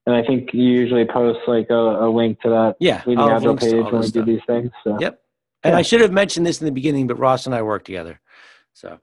and 0.06 0.14
I 0.14 0.22
think 0.24 0.52
you 0.52 0.62
usually 0.62 1.06
post 1.06 1.40
like 1.46 1.68
a, 1.70 1.74
a 1.74 2.08
link 2.10 2.40
to 2.42 2.50
that 2.50 2.76
Yeah. 2.80 3.02
Leading 3.06 3.24
I'll 3.24 3.30
Agile 3.30 3.56
page 3.56 3.72
when 3.72 3.94
we 3.94 4.00
this 4.00 4.12
do 4.12 4.24
these 4.24 4.40
things. 4.46 4.70
So. 4.84 4.98
Yep. 5.00 5.22
And 5.64 5.74
I 5.74 5.82
should 5.82 6.02
have 6.02 6.12
mentioned 6.12 6.46
this 6.46 6.60
in 6.60 6.66
the 6.66 6.72
beginning, 6.72 7.06
but 7.06 7.18
Ross 7.18 7.46
and 7.46 7.54
I 7.54 7.62
work 7.62 7.84
together. 7.84 8.20
So, 8.74 9.00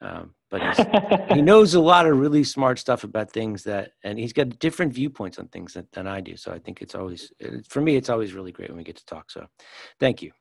um, 0.00 0.34
but 0.50 0.62
he 1.34 1.42
knows 1.42 1.74
a 1.74 1.80
lot 1.80 2.06
of 2.06 2.18
really 2.18 2.44
smart 2.44 2.78
stuff 2.78 3.04
about 3.04 3.30
things 3.30 3.64
that, 3.64 3.92
and 4.04 4.18
he's 4.18 4.32
got 4.32 4.58
different 4.58 4.92
viewpoints 4.92 5.38
on 5.38 5.48
things 5.48 5.74
than, 5.74 5.86
than 5.92 6.06
I 6.06 6.20
do. 6.20 6.36
So 6.36 6.52
I 6.52 6.58
think 6.58 6.80
it's 6.80 6.94
always, 6.94 7.32
for 7.68 7.80
me, 7.80 7.96
it's 7.96 8.08
always 8.08 8.32
really 8.32 8.52
great 8.52 8.70
when 8.70 8.78
we 8.78 8.84
get 8.84 8.96
to 8.96 9.06
talk. 9.06 9.30
So 9.30 9.46
thank 10.00 10.22
you. 10.22 10.32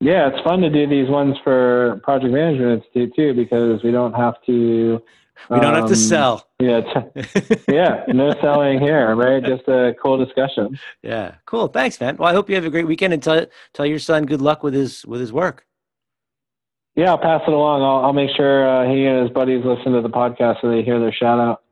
Yeah, 0.00 0.28
it's 0.28 0.42
fun 0.42 0.60
to 0.62 0.70
do 0.70 0.88
these 0.88 1.08
ones 1.08 1.36
for 1.44 2.00
project 2.02 2.32
management 2.32 2.82
institute 2.82 3.14
too 3.14 3.34
because 3.34 3.82
we 3.84 3.92
don't 3.92 4.14
have 4.14 4.34
to. 4.46 5.00
We 5.48 5.60
don't 5.60 5.74
have 5.74 5.86
to 5.86 5.92
um, 5.92 5.96
sell. 5.96 6.48
Yeah, 6.60 6.80
t- 6.80 7.56
yeah, 7.68 8.04
no 8.06 8.32
selling 8.40 8.78
here, 8.78 9.16
right? 9.16 9.42
Just 9.42 9.66
a 9.66 9.94
cool 10.00 10.24
discussion. 10.24 10.78
yeah. 11.02 11.36
Cool. 11.46 11.66
Thanks, 11.66 12.00
man. 12.00 12.16
Well, 12.16 12.28
I 12.28 12.32
hope 12.32 12.48
you 12.48 12.54
have 12.54 12.64
a 12.64 12.70
great 12.70 12.86
weekend 12.86 13.12
and 13.12 13.20
tell, 13.20 13.46
tell 13.72 13.84
your 13.84 13.98
son 13.98 14.26
good 14.26 14.40
luck 14.40 14.62
with 14.62 14.72
his, 14.72 15.04
with 15.04 15.20
his 15.20 15.32
work. 15.32 15.66
Yeah, 16.94 17.10
I'll 17.10 17.18
pass 17.18 17.42
it 17.46 17.52
along. 17.52 17.82
I'll, 17.82 18.06
I'll 18.06 18.12
make 18.12 18.30
sure 18.36 18.68
uh, 18.68 18.88
he 18.88 19.06
and 19.06 19.22
his 19.22 19.30
buddies 19.30 19.64
listen 19.64 19.92
to 19.92 20.02
the 20.02 20.10
podcast 20.10 20.60
so 20.60 20.68
they 20.68 20.82
hear 20.82 21.00
their 21.00 21.12
shout 21.12 21.40
out. 21.40 21.62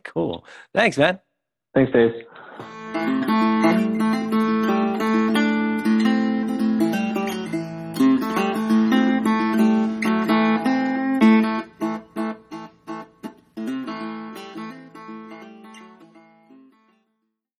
cool. 0.04 0.44
Thanks, 0.72 0.96
man. 0.96 1.18
Thanks, 1.74 1.92
Dave. 1.92 3.28